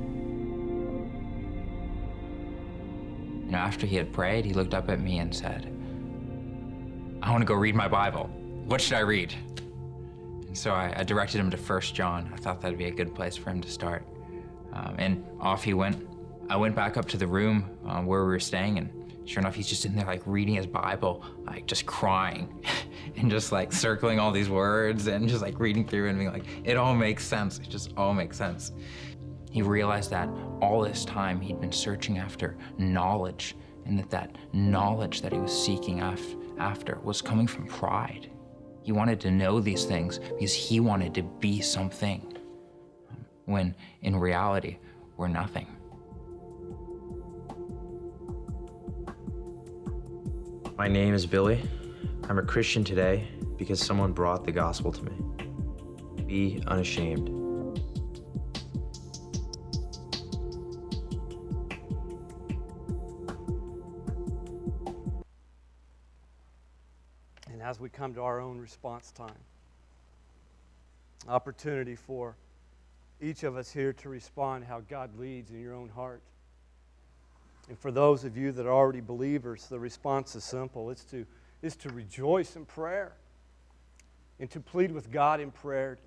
You 3.46 3.52
know, 3.52 3.58
after 3.58 3.86
he 3.86 3.98
had 3.98 4.14
prayed, 4.14 4.46
he 4.46 4.54
looked 4.54 4.74
up 4.74 4.90
at 4.90 5.02
me 5.02 5.20
and 5.20 5.36
said, 5.36 5.66
I 7.22 7.30
want 7.32 7.42
to 7.42 7.46
go 7.46 7.56
read 7.56 7.76
my 7.76 7.90
Bible. 7.90 8.30
What 8.68 8.80
should 8.80 8.96
I 8.96 9.02
read? 9.02 9.34
And 10.48 10.58
so 10.58 10.72
I, 10.72 10.94
I 10.96 11.04
directed 11.04 11.40
him 11.40 11.52
to 11.52 11.58
First 11.58 11.94
John. 11.94 12.32
I 12.34 12.38
thought 12.38 12.62
that'd 12.62 12.78
be 12.78 12.86
a 12.86 12.92
good 12.92 13.14
place 13.14 13.36
for 13.36 13.50
him 13.50 13.60
to 13.60 13.70
start. 13.70 14.08
Um, 14.72 14.96
and 14.98 15.26
off 15.42 15.66
he 15.66 15.74
went. 15.74 16.08
I 16.50 16.56
went 16.56 16.76
back 16.76 16.96
up 16.96 17.06
to 17.10 17.18
the 17.18 17.28
room 17.28 17.70
um, 17.86 18.06
where 18.06 18.24
we 18.24 18.30
were 18.30 18.40
staying, 18.40 18.78
and 18.78 18.90
sure 19.26 19.42
enough, 19.42 19.56
he's 19.56 19.68
just 19.68 19.84
in 19.84 19.94
there, 19.94 20.06
like 20.06 20.22
reading 20.26 20.56
his 20.56 20.68
Bible, 20.68 21.26
like 21.44 21.66
just 21.66 21.86
crying 21.86 22.64
and 23.18 23.30
just 23.30 23.52
like 23.52 23.72
circling 23.72 24.20
all 24.20 24.32
these 24.32 24.50
words 24.50 25.08
and 25.08 25.28
just 25.28 25.42
like 25.42 25.60
reading 25.60 25.86
through 25.86 26.10
and 26.10 26.18
being 26.18 26.32
like, 26.32 26.46
it 26.64 26.78
all 26.78 26.94
makes 26.94 27.26
sense. 27.26 27.60
It 27.60 27.70
just 27.70 27.94
all 27.98 28.14
makes 28.14 28.38
sense. 28.38 28.72
He 29.52 29.62
realized 29.62 30.12
that 30.12 30.30
all 30.62 30.82
this 30.82 31.06
time 31.06 31.42
he'd 31.42 31.60
been 31.60 31.72
searching 31.72 32.20
after 32.20 32.56
knowledge, 32.78 33.56
and 33.86 33.98
that 33.98 34.10
that 34.12 34.36
knowledge 34.54 35.22
that 35.22 35.34
he 35.34 35.40
was 35.40 35.52
seeking 35.52 36.02
af- 36.02 36.36
after 36.60 37.00
was 37.04 37.22
coming 37.22 37.48
from 37.48 37.66
pride. 37.66 38.30
He 38.84 38.92
wanted 38.92 39.20
to 39.22 39.32
know 39.32 39.60
these 39.60 39.86
things 39.86 40.20
because 40.20 40.54
he 40.54 40.80
wanted 40.80 41.16
to 41.16 41.24
be 41.24 41.62
something, 41.62 42.38
when 43.46 43.76
in 44.02 44.16
reality, 44.16 44.78
we're 45.18 45.28
nothing. 45.28 45.68
My 50.78 50.88
name 50.88 51.14
is 51.14 51.26
Billy. 51.26 51.62
I'm 52.30 52.38
a 52.38 52.44
Christian 52.44 52.84
today 52.84 53.28
because 53.58 53.84
someone 53.84 54.12
brought 54.12 54.46
the 54.46 54.52
gospel 54.52 54.92
to 54.92 55.04
me. 55.04 55.12
Be 56.28 56.62
unashamed. 56.68 57.28
And 67.52 67.64
as 67.64 67.80
we 67.80 67.90
come 67.90 68.14
to 68.14 68.22
our 68.22 68.40
own 68.40 68.60
response 68.60 69.12
time, 69.12 69.32
opportunity 71.28 71.96
for 71.96 72.36
each 73.20 73.42
of 73.42 73.58
us 73.58 73.72
here 73.72 73.92
to 73.94 74.08
respond 74.08 74.66
how 74.66 74.82
God 74.82 75.18
leads 75.18 75.50
in 75.50 75.60
your 75.60 75.74
own 75.74 75.90
heart. 75.90 76.22
And 77.70 77.80
for 77.80 77.92
those 77.92 78.24
of 78.24 78.38
you 78.38 78.52
that 78.52 78.68
are 78.68 78.72
already 78.72 79.02
believers, 79.02 79.66
the 79.66 79.80
response 79.80 80.36
is 80.36 80.44
simple 80.44 80.92
it's 80.92 81.04
to, 81.06 81.26
it's 81.62 81.76
to 81.78 81.90
rejoice 81.90 82.56
in 82.56 82.66
prayer 82.66 83.14
and 84.40 84.50
to 84.52 84.60
plead 84.60 84.92
with 84.92 85.12
God 85.12 85.40
in 85.40 85.52
prayer 85.52 85.98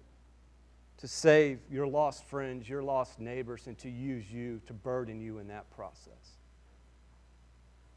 to 0.99 1.09
save 1.09 1.59
your 1.71 1.87
lost 1.87 2.25
friends, 2.25 2.69
your 2.69 2.83
lost 2.83 3.19
neighbors, 3.19 3.67
and 3.67 3.77
to 3.79 3.91
use 3.91 4.31
you 4.31 4.61
to 4.67 4.73
burden 4.73 5.21
you 5.21 5.39
in 5.39 5.49
that 5.49 5.69
process. 5.71 6.37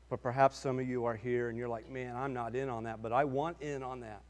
But 0.10 0.22
perhaps 0.22 0.58
some 0.58 0.80
of 0.80 0.88
you 0.88 1.06
are 1.06 1.16
here 1.16 1.50
and 1.50 1.58
you're 1.58 1.68
like, 1.68 1.90
man, 1.90 2.16
I'm 2.16 2.34
not 2.34 2.56
in 2.56 2.70
on 2.70 2.84
that, 2.86 3.02
but 3.02 3.12
I 3.12 3.24
want 3.26 3.62
in 3.62 3.84
on 3.84 4.02
that. 4.02 4.22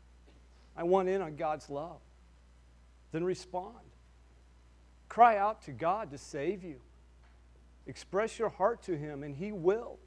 I 0.75 0.83
want 0.83 1.09
in 1.09 1.21
on 1.21 1.35
God's 1.35 1.69
love. 1.69 1.99
Then 3.11 3.23
respond. 3.23 3.77
Cry 5.07 5.37
out 5.37 5.61
to 5.63 5.71
God 5.71 6.11
to 6.11 6.17
save 6.17 6.63
you. 6.63 6.81
Express 7.87 8.37
your 8.37 8.49
heart 8.49 8.83
to 8.83 8.97
Him, 8.97 9.23
and 9.23 9.35
He 9.35 9.51
will. 9.51 9.99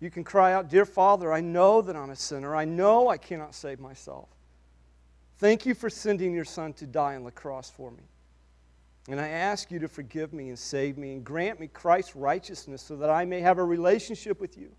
You 0.00 0.10
can 0.10 0.22
cry 0.22 0.52
out, 0.52 0.68
Dear 0.68 0.84
Father, 0.84 1.32
I 1.32 1.40
know 1.40 1.82
that 1.82 1.96
I'm 1.96 2.10
a 2.10 2.16
sinner. 2.16 2.54
I 2.54 2.64
know 2.64 3.08
I 3.08 3.16
cannot 3.16 3.54
save 3.54 3.80
myself. 3.80 4.28
Thank 5.38 5.66
you 5.66 5.74
for 5.74 5.90
sending 5.90 6.32
your 6.32 6.44
Son 6.44 6.72
to 6.74 6.86
die 6.86 7.16
on 7.16 7.24
the 7.24 7.30
cross 7.30 7.70
for 7.70 7.90
me. 7.90 8.02
And 9.08 9.20
I 9.20 9.28
ask 9.28 9.70
you 9.70 9.78
to 9.80 9.88
forgive 9.88 10.32
me 10.32 10.48
and 10.50 10.58
save 10.58 10.98
me 10.98 11.12
and 11.12 11.24
grant 11.24 11.58
me 11.58 11.66
Christ's 11.68 12.14
righteousness 12.14 12.82
so 12.82 12.96
that 12.96 13.08
I 13.08 13.24
may 13.24 13.40
have 13.40 13.58
a 13.58 13.64
relationship 13.64 14.40
with 14.40 14.58
you. 14.58 14.70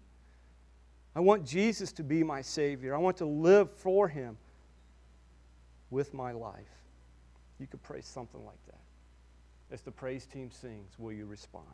I 1.16 1.20
want 1.20 1.46
Jesus 1.46 1.92
to 1.94 2.04
be 2.04 2.24
my 2.24 2.42
Savior. 2.42 2.94
I 2.94 3.00
want 3.00 3.18
to 3.18 3.26
live 3.26 3.72
for 3.72 4.08
Him 4.08 4.38
with 5.90 6.14
my 6.14 6.32
life. 6.32 6.56
You 7.60 7.68
could 7.68 7.82
pray 7.82 8.02
something 8.02 8.46
like 8.46 8.64
that. 8.68 8.80
As 9.72 9.82
the 9.82 9.92
praise 9.92 10.26
team 10.26 10.52
sings, 10.52 10.98
will 10.98 11.12
you 11.12 11.26
respond? 11.26 11.66